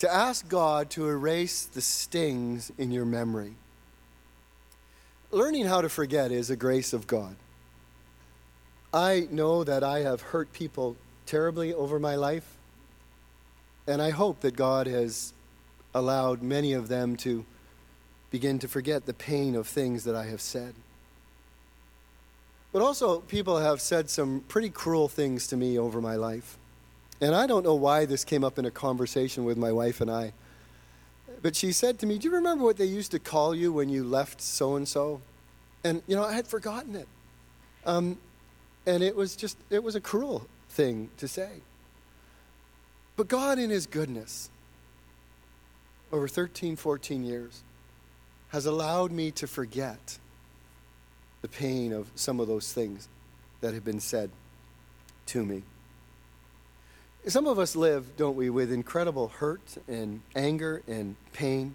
to 0.00 0.12
ask 0.12 0.48
God 0.48 0.90
to 0.90 1.08
erase 1.08 1.64
the 1.64 1.82
stings 1.82 2.72
in 2.78 2.90
your 2.90 3.04
memory. 3.04 3.54
Learning 5.30 5.66
how 5.66 5.82
to 5.82 5.88
forget 5.88 6.32
is 6.32 6.50
a 6.50 6.56
grace 6.56 6.92
of 6.92 7.06
God. 7.06 7.36
I 8.92 9.28
know 9.30 9.62
that 9.62 9.84
I 9.84 10.00
have 10.00 10.20
hurt 10.20 10.52
people 10.52 10.96
terribly 11.26 11.72
over 11.72 12.00
my 12.00 12.16
life, 12.16 12.56
and 13.86 14.02
I 14.02 14.10
hope 14.10 14.40
that 14.40 14.56
God 14.56 14.86
has 14.86 15.32
allowed 15.94 16.42
many 16.42 16.72
of 16.72 16.88
them 16.88 17.14
to 17.16 17.44
begin 18.30 18.58
to 18.60 18.68
forget 18.68 19.06
the 19.06 19.14
pain 19.14 19.54
of 19.54 19.66
things 19.66 20.04
that 20.04 20.16
I 20.16 20.24
have 20.26 20.40
said. 20.40 20.74
But 22.72 22.82
also, 22.82 23.20
people 23.20 23.58
have 23.58 23.80
said 23.80 24.08
some 24.08 24.44
pretty 24.48 24.70
cruel 24.70 25.08
things 25.08 25.46
to 25.48 25.56
me 25.56 25.78
over 25.78 26.00
my 26.00 26.16
life. 26.16 26.56
And 27.20 27.34
I 27.34 27.46
don't 27.46 27.64
know 27.64 27.74
why 27.74 28.06
this 28.06 28.24
came 28.24 28.44
up 28.44 28.58
in 28.58 28.64
a 28.64 28.70
conversation 28.70 29.44
with 29.44 29.58
my 29.58 29.72
wife 29.72 30.00
and 30.00 30.10
I. 30.10 30.32
But 31.42 31.56
she 31.56 31.72
said 31.72 31.98
to 32.00 32.06
me, 32.06 32.18
Do 32.18 32.28
you 32.28 32.34
remember 32.34 32.64
what 32.64 32.76
they 32.76 32.86
used 32.86 33.10
to 33.12 33.18
call 33.18 33.54
you 33.54 33.72
when 33.72 33.88
you 33.88 34.04
left 34.04 34.40
so 34.40 34.76
and 34.76 34.86
so? 34.86 35.20
And, 35.84 36.02
you 36.06 36.16
know, 36.16 36.24
I 36.24 36.32
had 36.32 36.46
forgotten 36.46 36.94
it. 36.96 37.08
Um, 37.86 38.18
and 38.86 39.02
it 39.02 39.16
was 39.16 39.36
just, 39.36 39.56
it 39.70 39.82
was 39.82 39.94
a 39.94 40.00
cruel 40.00 40.46
thing 40.68 41.10
to 41.18 41.28
say. 41.28 41.48
But 43.16 43.28
God, 43.28 43.58
in 43.58 43.70
His 43.70 43.86
goodness, 43.86 44.50
over 46.12 46.28
13, 46.28 46.76
14 46.76 47.24
years, 47.24 47.62
has 48.48 48.66
allowed 48.66 49.12
me 49.12 49.30
to 49.32 49.46
forget 49.46 50.18
the 51.42 51.48
pain 51.48 51.92
of 51.92 52.10
some 52.14 52.40
of 52.40 52.48
those 52.48 52.72
things 52.72 53.08
that 53.60 53.74
have 53.74 53.84
been 53.84 54.00
said 54.00 54.30
to 55.26 55.44
me. 55.44 55.62
Some 57.26 57.46
of 57.46 57.58
us 57.58 57.76
live, 57.76 58.16
don't 58.16 58.34
we, 58.34 58.48
with 58.48 58.72
incredible 58.72 59.28
hurt 59.28 59.60
and 59.86 60.22
anger 60.34 60.82
and 60.88 61.16
pain. 61.32 61.74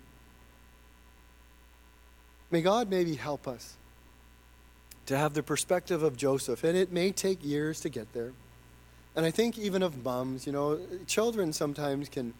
May 2.49 2.61
God 2.61 2.89
maybe 2.89 3.15
help 3.15 3.47
us 3.47 3.75
to 5.05 5.17
have 5.17 5.35
the 5.35 5.43
perspective 5.43 6.01
of 6.01 6.17
Joseph, 6.17 6.63
and 6.63 6.75
it 6.75 6.91
may 6.91 7.11
take 7.11 7.45
years 7.45 7.79
to 7.81 7.89
get 7.89 8.11
there. 8.13 8.31
And 9.15 9.25
I 9.25 9.31
think 9.31 9.57
even 9.57 9.83
of 9.83 10.03
moms, 10.03 10.47
you 10.47 10.51
know, 10.51 10.79
children 11.05 11.53
sometimes 11.53 12.09
can 12.09 12.33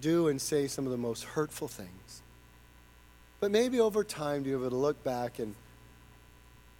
do 0.00 0.28
and 0.28 0.40
say 0.40 0.68
some 0.68 0.86
of 0.86 0.92
the 0.92 0.98
most 0.98 1.24
hurtful 1.24 1.68
things. 1.68 2.22
But 3.40 3.50
maybe 3.50 3.80
over 3.80 4.04
time, 4.04 4.44
be 4.44 4.52
able 4.52 4.70
to 4.70 4.76
look 4.76 5.02
back 5.02 5.38
and 5.38 5.54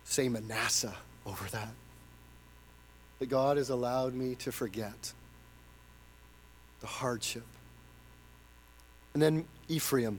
say 0.05 0.29
Manasseh 0.29 0.95
over 1.27 1.45
that. 1.51 1.73
That 3.19 3.27
God 3.27 3.57
has 3.57 3.71
allowed 3.71 4.15
me 4.15 4.37
to 4.37 4.53
forget 4.53 5.13
the 6.85 6.89
hardship. 6.89 7.45
And 9.15 9.23
then 9.23 9.47
Ephraim. 9.71 10.19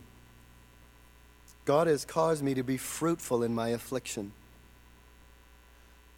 God 1.63 1.85
has 1.85 2.05
caused 2.05 2.43
me 2.43 2.55
to 2.55 2.63
be 2.63 2.75
fruitful 2.75 3.43
in 3.43 3.53
my 3.53 3.69
affliction. 3.69 4.31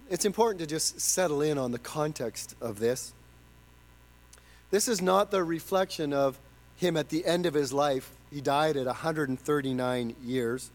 It's 0.09 0.23
important 0.23 0.61
to 0.61 0.65
just 0.65 1.01
settle 1.01 1.41
in 1.41 1.57
on 1.57 1.73
the 1.73 1.79
context 1.79 2.55
of 2.61 2.79
this. 2.79 3.11
This 4.71 4.87
is 4.87 5.01
not 5.01 5.31
the 5.31 5.43
reflection 5.43 6.13
of 6.13 6.39
him 6.77 6.95
at 6.95 7.09
the 7.09 7.25
end 7.25 7.45
of 7.45 7.53
his 7.53 7.73
life. 7.73 8.09
He 8.31 8.39
died 8.39 8.77
at 8.77 8.85
139 8.85 10.15
years. 10.23 10.71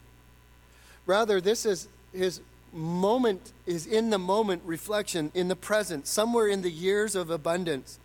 Rather, 1.06 1.40
this 1.40 1.64
is 1.64 1.88
his 2.12 2.42
moment, 2.74 3.52
is 3.64 3.86
in 3.86 4.10
the 4.10 4.18
moment 4.18 4.60
reflection, 4.66 5.32
in 5.32 5.48
the 5.48 5.56
present, 5.56 6.06
somewhere 6.06 6.46
in 6.46 6.60
the 6.60 6.70
years 6.70 7.14
of 7.14 7.30
abundance. 7.30 7.98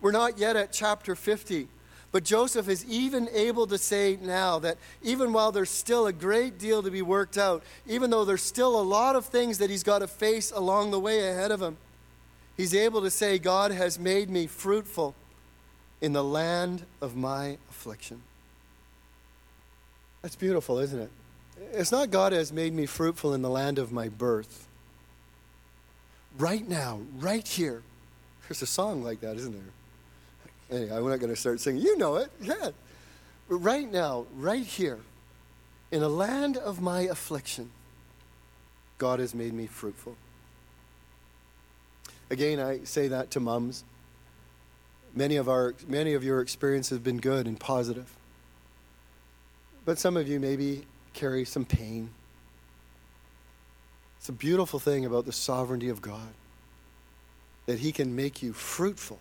We're 0.00 0.12
not 0.12 0.38
yet 0.38 0.56
at 0.56 0.72
chapter 0.72 1.14
50. 1.14 1.68
But 2.10 2.24
Joseph 2.24 2.68
is 2.68 2.86
even 2.86 3.28
able 3.34 3.66
to 3.66 3.76
say 3.76 4.18
now 4.20 4.58
that 4.60 4.78
even 5.02 5.32
while 5.32 5.52
there's 5.52 5.70
still 5.70 6.06
a 6.06 6.12
great 6.12 6.58
deal 6.58 6.82
to 6.82 6.90
be 6.90 7.02
worked 7.02 7.36
out, 7.36 7.62
even 7.86 8.08
though 8.08 8.24
there's 8.24 8.42
still 8.42 8.80
a 8.80 8.82
lot 8.82 9.14
of 9.14 9.26
things 9.26 9.58
that 9.58 9.68
he's 9.68 9.82
got 9.82 9.98
to 9.98 10.08
face 10.08 10.50
along 10.50 10.90
the 10.90 11.00
way 11.00 11.28
ahead 11.28 11.50
of 11.50 11.60
him, 11.60 11.76
he's 12.56 12.74
able 12.74 13.02
to 13.02 13.10
say, 13.10 13.38
God 13.38 13.72
has 13.72 13.98
made 13.98 14.30
me 14.30 14.46
fruitful 14.46 15.14
in 16.00 16.14
the 16.14 16.24
land 16.24 16.84
of 17.02 17.14
my 17.14 17.58
affliction. 17.68 18.22
That's 20.22 20.36
beautiful, 20.36 20.78
isn't 20.78 20.98
it? 20.98 21.10
It's 21.72 21.92
not 21.92 22.10
God 22.10 22.32
has 22.32 22.52
made 22.52 22.72
me 22.72 22.86
fruitful 22.86 23.34
in 23.34 23.42
the 23.42 23.50
land 23.50 23.78
of 23.78 23.92
my 23.92 24.08
birth. 24.08 24.66
Right 26.38 26.66
now, 26.66 27.00
right 27.18 27.46
here. 27.46 27.82
There's 28.48 28.62
a 28.62 28.66
song 28.66 29.02
like 29.04 29.20
that, 29.20 29.36
isn't 29.36 29.52
there? 29.52 29.72
Anyway, 30.70 30.94
I'm 30.94 31.08
not 31.08 31.18
going 31.18 31.32
to 31.32 31.36
start 31.36 31.60
singing. 31.60 31.82
You 31.82 31.96
know 31.96 32.16
it. 32.16 32.30
Yeah. 32.40 32.70
But 33.48 33.56
right 33.56 33.90
now, 33.90 34.26
right 34.36 34.64
here, 34.64 34.98
in 35.90 36.02
a 36.02 36.08
land 36.08 36.56
of 36.56 36.80
my 36.80 37.02
affliction, 37.02 37.70
God 38.98 39.20
has 39.20 39.34
made 39.34 39.54
me 39.54 39.66
fruitful. 39.66 40.16
Again, 42.30 42.60
I 42.60 42.84
say 42.84 43.08
that 43.08 43.30
to 43.32 43.40
mums. 43.40 43.84
Many 45.14 45.36
of, 45.36 45.48
our, 45.48 45.74
many 45.86 46.12
of 46.12 46.22
your 46.22 46.42
experiences 46.42 46.90
have 46.90 47.04
been 47.04 47.18
good 47.18 47.46
and 47.46 47.58
positive. 47.58 48.14
But 49.86 49.98
some 49.98 50.18
of 50.18 50.28
you 50.28 50.38
maybe 50.38 50.84
carry 51.14 51.46
some 51.46 51.64
pain. 51.64 52.10
It's 54.18 54.28
a 54.28 54.32
beautiful 54.32 54.78
thing 54.78 55.06
about 55.06 55.24
the 55.24 55.32
sovereignty 55.32 55.88
of 55.88 56.02
God 56.02 56.34
that 57.64 57.78
He 57.78 57.92
can 57.92 58.14
make 58.14 58.42
you 58.42 58.52
fruitful 58.52 59.18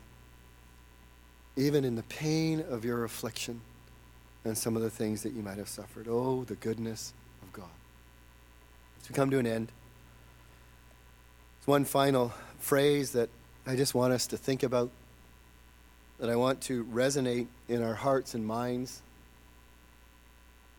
even 1.57 1.83
in 1.83 1.95
the 1.95 2.03
pain 2.03 2.63
of 2.69 2.85
your 2.85 3.03
affliction 3.03 3.59
and 4.45 4.57
some 4.57 4.77
of 4.77 4.83
the 4.83 4.89
things 4.89 5.23
that 5.23 5.33
you 5.33 5.41
might 5.41 5.57
have 5.57 5.67
suffered. 5.67 6.07
Oh, 6.07 6.43
the 6.43 6.55
goodness 6.55 7.13
of 7.41 7.51
God. 7.51 7.65
As 9.01 9.09
we 9.09 9.15
come 9.15 9.31
to 9.31 9.39
an 9.39 9.47
end, 9.47 9.71
there's 11.59 11.67
one 11.67 11.83
final 11.83 12.31
phrase 12.59 13.11
that 13.11 13.29
I 13.65 13.75
just 13.75 13.95
want 13.95 14.13
us 14.13 14.27
to 14.27 14.37
think 14.37 14.61
about, 14.61 14.91
that 16.19 16.29
I 16.29 16.35
want 16.35 16.61
to 16.61 16.85
resonate 16.85 17.47
in 17.67 17.83
our 17.83 17.95
hearts 17.95 18.35
and 18.35 18.45
minds. 18.45 19.01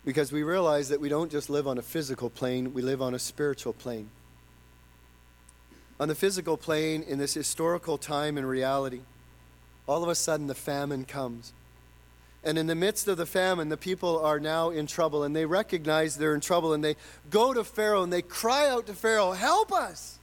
Because 0.05 0.33
we 0.33 0.45
realize 0.45 0.89
that 0.89 1.01
we 1.01 1.09
don't 1.09 1.31
just 1.31 1.51
live 1.51 1.67
on 1.67 1.77
a 1.77 1.83
physical 1.83 2.31
plane, 2.31 2.73
we 2.73 2.83
live 2.83 3.03
on 3.03 3.15
a 3.15 3.19
spiritual 3.19 3.73
plane. 3.73 4.09
On 6.01 6.07
the 6.07 6.15
physical 6.15 6.57
plane, 6.57 7.03
in 7.03 7.19
this 7.19 7.35
historical 7.35 7.99
time 7.99 8.39
and 8.39 8.49
reality, 8.49 9.01
all 9.89 10.03
of 10.03 10.09
a 10.09 10.15
sudden 10.15 10.47
the 10.47 10.55
famine 10.55 11.05
comes. 11.05 11.53
And 12.45 12.57
in 12.57 12.69
the 12.69 12.75
midst 12.75 13.09
of 13.09 13.17
the 13.17 13.27
famine, 13.27 13.69
the 13.69 13.77
people 13.77 14.21
are 14.21 14.39
now 14.39 14.71
in 14.71 14.87
trouble 14.87 15.25
and 15.25 15.35
they 15.35 15.45
recognize 15.45 16.17
they're 16.17 16.35
in 16.35 16.41
trouble 16.41 16.73
and 16.73 16.85
they 16.85 16.95
go 17.31 17.53
to 17.53 17.65
Pharaoh 17.65 18.05
and 18.05 18.13
they 18.13 18.23
cry 18.23 18.69
out 18.69 18.87
to 18.87 18.95
Pharaoh, 18.95 19.33
Help 19.33 19.73
us! 19.73 20.19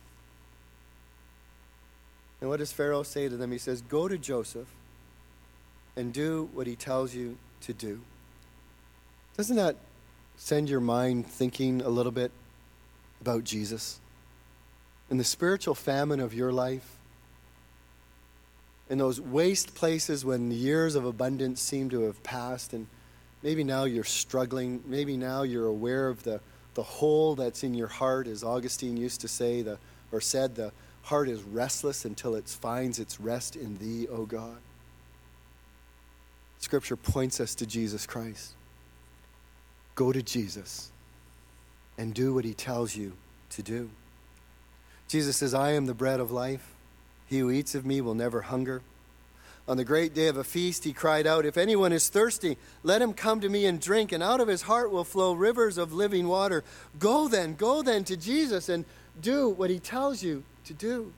And 2.40 2.50
what 2.50 2.60
does 2.60 2.72
Pharaoh 2.72 3.04
say 3.04 3.28
to 3.28 3.36
them? 3.36 3.52
He 3.52 3.58
says, 3.58 3.82
Go 3.82 4.08
to 4.08 4.18
Joseph 4.18 4.68
and 5.96 6.14
do 6.14 6.50
what 6.54 6.68
he 6.68 6.76
tells 6.76 7.14
you 7.14 7.38
to 7.62 7.74
do. 7.74 8.02
Doesn't 9.36 9.56
that 9.56 9.76
send 10.38 10.70
your 10.70 10.80
mind 10.80 11.28
thinking 11.28 11.82
a 11.82 11.90
little 11.90 12.12
bit 12.12 12.32
about 13.20 13.44
Jesus? 13.44 14.00
In 15.10 15.18
the 15.18 15.24
spiritual 15.24 15.76
famine 15.76 16.20
of 16.20 16.34
your 16.34 16.52
life, 16.52 16.95
in 18.90 18.98
those 18.98 19.20
waste 19.20 19.74
places 19.76 20.24
when 20.24 20.52
years 20.52 20.96
of 20.96 21.06
abundance 21.06 21.62
seem 21.62 21.90
to 21.90 22.02
have 22.02 22.22
passed 22.24 22.74
and 22.74 22.88
maybe 23.42 23.64
now 23.64 23.84
you're 23.84 24.04
struggling 24.04 24.84
maybe 24.86 25.18
now 25.18 25.44
you're 25.44 25.68
aware 25.68 26.08
of 26.08 26.24
the, 26.24 26.40
the 26.76 26.84
hole 26.84 27.36
that's 27.36 27.64
in 27.64 27.74
your 27.74 27.88
heart 27.88 28.28
as 28.28 28.44
augustine 28.44 28.96
used 28.96 29.22
to 29.22 29.28
say 29.28 29.62
the, 29.62 29.78
or 30.12 30.22
said 30.22 30.56
the 30.56 30.72
heart 31.04 31.30
is 31.30 31.42
restless 31.44 32.06
until 32.06 32.36
it 32.36 32.48
finds 32.48 33.00
its 33.00 33.20
rest 33.20 33.56
in 33.56 33.78
thee 33.78 34.08
o 34.08 34.26
god. 34.26 34.58
Scripture 36.60 36.96
points 36.96 37.40
us 37.40 37.56
to 37.56 37.66
jesus 37.66 38.06
christ. 38.06 38.54
Go 39.96 40.12
to 40.12 40.22
jesus 40.22 40.92
and 41.98 42.14
do 42.14 42.34
what 42.34 42.46
he 42.46 42.54
tells 42.54 42.96
you 42.96 43.14
to 43.52 43.64
do. 43.64 43.90
Jesus 45.08 45.38
says 45.38 45.56
i 45.56 45.72
am 45.72 45.86
the 45.88 45.94
bread 45.94 46.20
of 46.20 46.32
life 46.32 46.75
he 47.28 47.40
who 47.40 47.52
eats 47.52 47.76
of 47.76 47.86
me 47.86 48.02
will 48.02 48.14
never 48.14 48.42
hunger. 48.42 48.82
On 49.68 49.78
the 49.78 49.86
great 49.86 50.14
day 50.14 50.28
of 50.28 50.38
a 50.38 50.44
feast, 50.44 50.84
he 50.84 50.94
cried 50.94 51.26
out, 51.26 51.46
If 51.46 51.58
anyone 51.58 51.92
is 51.92 52.08
thirsty, 52.08 52.58
let 52.84 53.02
him 53.02 53.14
come 53.14 53.42
to 53.42 53.50
me 53.50 53.66
and 53.66 53.82
drink, 53.82 54.12
and 54.12 54.22
out 54.22 54.40
of 54.40 54.48
his 54.48 54.64
heart 54.64 54.92
will 54.92 55.04
flow 55.04 55.34
rivers 55.34 55.80
of 55.80 55.92
living 55.92 56.28
water. 56.28 56.64
Go 57.00 57.28
then, 57.28 57.56
go 57.56 57.82
then 57.82 58.04
to 58.04 58.16
Jesus 58.16 58.70
and 58.70 58.86
do 59.20 59.50
what 59.50 59.72
he 59.72 59.80
tells 59.80 60.22
you 60.22 60.44
to 60.66 60.74
do. 60.74 61.14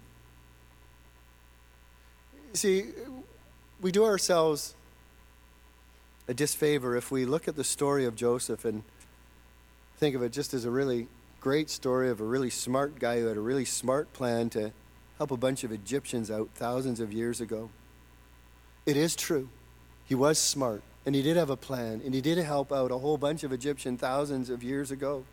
See, 2.53 2.85
we 3.81 3.91
do 3.91 4.05
ourselves 4.05 4.75
a 6.27 6.33
disfavor 6.33 6.95
if 6.95 7.11
we 7.11 7.25
look 7.25 7.47
at 7.47 7.55
the 7.55 7.63
story 7.63 8.05
of 8.05 8.15
Joseph 8.15 8.63
and 8.63 8.83
think 9.97 10.15
of 10.15 10.23
it 10.23 10.31
just 10.31 10.53
as 10.53 10.63
a 10.63 10.71
really 10.71 11.07
great 11.41 11.69
story 11.69 12.09
of 12.09 12.19
a 12.19 12.23
really 12.23 12.49
smart 12.49 12.99
guy 12.99 13.19
who 13.19 13.27
had 13.27 13.37
a 13.37 13.41
really 13.41 13.65
smart 13.65 14.11
plan 14.13 14.49
to 14.49 14.71
help 15.17 15.31
a 15.31 15.37
bunch 15.37 15.63
of 15.63 15.71
Egyptians 15.71 16.29
out 16.29 16.49
thousands 16.55 16.99
of 16.99 17.11
years 17.11 17.41
ago. 17.41 17.69
It 18.85 18.95
is 18.95 19.15
true. 19.15 19.49
He 20.05 20.15
was 20.15 20.37
smart, 20.37 20.81
and 21.05 21.15
he 21.15 21.21
did 21.21 21.37
have 21.37 21.49
a 21.49 21.57
plan, 21.57 22.01
and 22.05 22.13
he 22.13 22.21
did 22.21 22.37
help 22.37 22.71
out 22.71 22.91
a 22.91 22.97
whole 22.97 23.17
bunch 23.17 23.43
of 23.43 23.51
Egyptian 23.51 23.97
thousands 23.97 24.49
of 24.49 24.63
years 24.63 24.91
ago. 24.91 25.25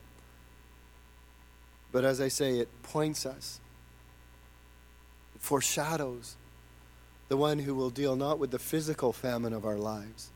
But 1.92 2.04
as 2.04 2.20
I 2.20 2.28
say, 2.28 2.58
it 2.58 2.68
points 2.82 3.24
us, 3.24 3.60
it 5.36 5.40
foreshadows 5.40 6.36
the 7.28 7.36
one 7.36 7.60
who 7.60 7.74
will 7.74 7.90
deal 7.90 8.16
not 8.16 8.38
with 8.38 8.50
the 8.50 8.58
physical 8.58 9.12
famine 9.12 9.52
of 9.52 9.64
our 9.64 9.76
lives, 9.76 10.30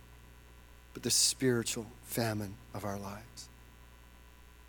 but 0.94 1.02
the 1.02 1.10
spiritual 1.10 1.86
famine 2.04 2.54
of 2.72 2.84
our 2.84 2.98
lives. 2.98 3.48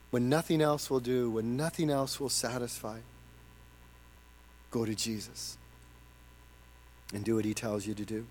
When 0.09 0.29
nothing 0.29 0.61
else 0.61 0.89
will 0.89 0.99
do, 0.99 1.29
when 1.29 1.55
nothing 1.55 1.91
else 1.91 2.19
will 2.19 2.29
satisfy, 2.29 2.99
Go 4.71 4.85
to 4.85 4.95
Jesus 4.95 5.57
and 7.13 7.23
do 7.23 7.35
what 7.35 7.45
he 7.45 7.53
tells 7.53 7.87
you 7.87 7.93
to 7.93 8.05
do. 8.05 8.25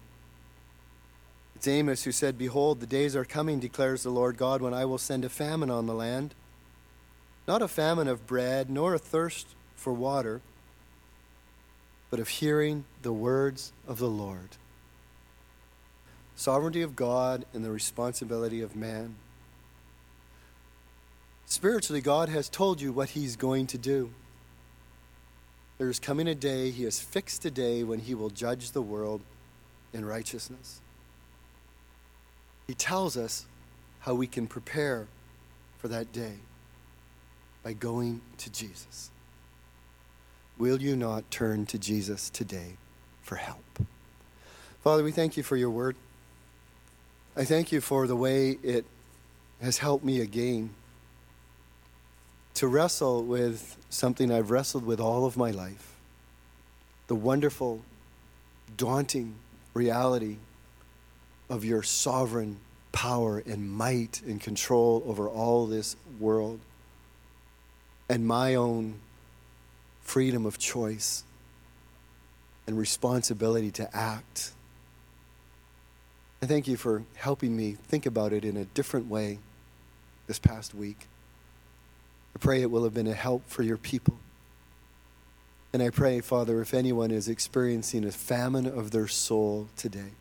It's 1.56 1.66
Amos 1.66 2.04
who 2.04 2.12
said, 2.12 2.38
Behold, 2.38 2.78
the 2.78 2.86
days 2.86 3.16
are 3.16 3.24
coming, 3.24 3.58
declares 3.58 4.04
the 4.04 4.10
Lord 4.10 4.36
God, 4.36 4.62
when 4.62 4.72
I 4.72 4.84
will 4.84 4.98
send 4.98 5.24
a 5.24 5.28
famine 5.28 5.70
on 5.70 5.86
the 5.86 5.94
land. 5.94 6.34
Not 7.48 7.62
a 7.62 7.68
famine 7.68 8.06
of 8.06 8.28
bread, 8.28 8.70
nor 8.70 8.94
a 8.94 8.98
thirst 8.98 9.48
for 9.74 9.92
water, 9.92 10.40
but 12.10 12.20
of 12.20 12.28
hearing 12.28 12.84
the 13.02 13.12
words 13.12 13.72
of 13.88 13.98
the 13.98 14.08
Lord. 14.08 14.50
Sovereignty 16.36 16.82
of 16.82 16.94
God 16.94 17.44
and 17.52 17.64
the 17.64 17.72
responsibility 17.72 18.60
of 18.60 18.76
man. 18.76 19.16
Spiritually, 21.46 22.00
God 22.00 22.28
has 22.28 22.48
told 22.48 22.80
you 22.80 22.92
what 22.92 23.10
He's 23.10 23.34
going 23.34 23.66
to 23.68 23.78
do. 23.78 24.10
There 25.78 25.88
is 25.88 26.00
coming 26.00 26.26
a 26.26 26.34
day, 26.34 26.70
he 26.70 26.84
has 26.84 27.00
fixed 27.00 27.44
a 27.44 27.50
day 27.50 27.84
when 27.84 28.00
he 28.00 28.14
will 28.14 28.30
judge 28.30 28.72
the 28.72 28.82
world 28.82 29.20
in 29.92 30.04
righteousness. 30.04 30.80
He 32.66 32.74
tells 32.74 33.16
us 33.16 33.46
how 34.00 34.14
we 34.14 34.26
can 34.26 34.46
prepare 34.46 35.06
for 35.78 35.88
that 35.88 36.12
day 36.12 36.34
by 37.62 37.72
going 37.72 38.20
to 38.38 38.50
Jesus. 38.50 39.10
Will 40.58 40.82
you 40.82 40.96
not 40.96 41.30
turn 41.30 41.66
to 41.66 41.78
Jesus 41.78 42.28
today 42.28 42.76
for 43.22 43.36
help? 43.36 43.64
Father, 44.82 45.04
we 45.04 45.12
thank 45.12 45.36
you 45.36 45.44
for 45.44 45.56
your 45.56 45.70
word. 45.70 45.94
I 47.36 47.44
thank 47.44 47.70
you 47.70 47.80
for 47.80 48.08
the 48.08 48.16
way 48.16 48.58
it 48.64 48.84
has 49.62 49.78
helped 49.78 50.04
me 50.04 50.20
again 50.20 50.70
to 52.58 52.66
wrestle 52.66 53.22
with 53.22 53.76
something 53.88 54.32
I've 54.32 54.50
wrestled 54.50 54.84
with 54.84 54.98
all 54.98 55.24
of 55.24 55.36
my 55.36 55.52
life 55.52 55.94
the 57.06 57.14
wonderful, 57.14 57.82
daunting 58.76 59.36
reality 59.74 60.38
of 61.48 61.64
your 61.64 61.84
sovereign 61.84 62.58
power 62.90 63.44
and 63.46 63.70
might 63.70 64.20
and 64.22 64.40
control 64.40 65.04
over 65.06 65.28
all 65.28 65.66
this 65.66 65.94
world 66.18 66.58
and 68.08 68.26
my 68.26 68.56
own 68.56 68.96
freedom 70.02 70.44
of 70.44 70.58
choice 70.58 71.22
and 72.66 72.76
responsibility 72.76 73.70
to 73.70 73.96
act. 73.96 74.50
I 76.42 76.46
thank 76.46 76.66
you 76.66 76.76
for 76.76 77.04
helping 77.14 77.56
me 77.56 77.76
think 77.86 78.04
about 78.04 78.32
it 78.32 78.44
in 78.44 78.56
a 78.56 78.64
different 78.64 79.08
way 79.08 79.38
this 80.26 80.40
past 80.40 80.74
week. 80.74 81.06
I 82.34 82.38
pray 82.38 82.62
it 82.62 82.70
will 82.70 82.84
have 82.84 82.94
been 82.94 83.06
a 83.06 83.14
help 83.14 83.48
for 83.48 83.62
your 83.62 83.76
people. 83.76 84.18
And 85.72 85.82
I 85.82 85.90
pray, 85.90 86.20
Father, 86.20 86.60
if 86.62 86.72
anyone 86.72 87.10
is 87.10 87.28
experiencing 87.28 88.04
a 88.04 88.12
famine 88.12 88.66
of 88.66 88.90
their 88.90 89.08
soul 89.08 89.68
today, 89.76 90.12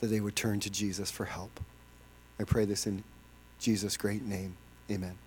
that 0.00 0.06
they 0.06 0.20
would 0.20 0.36
turn 0.36 0.60
to 0.60 0.70
Jesus 0.70 1.10
for 1.10 1.26
help. 1.26 1.60
I 2.38 2.44
pray 2.44 2.64
this 2.64 2.86
in 2.86 3.04
Jesus' 3.58 3.96
great 3.96 4.22
name. 4.22 4.56
Amen. 4.90 5.18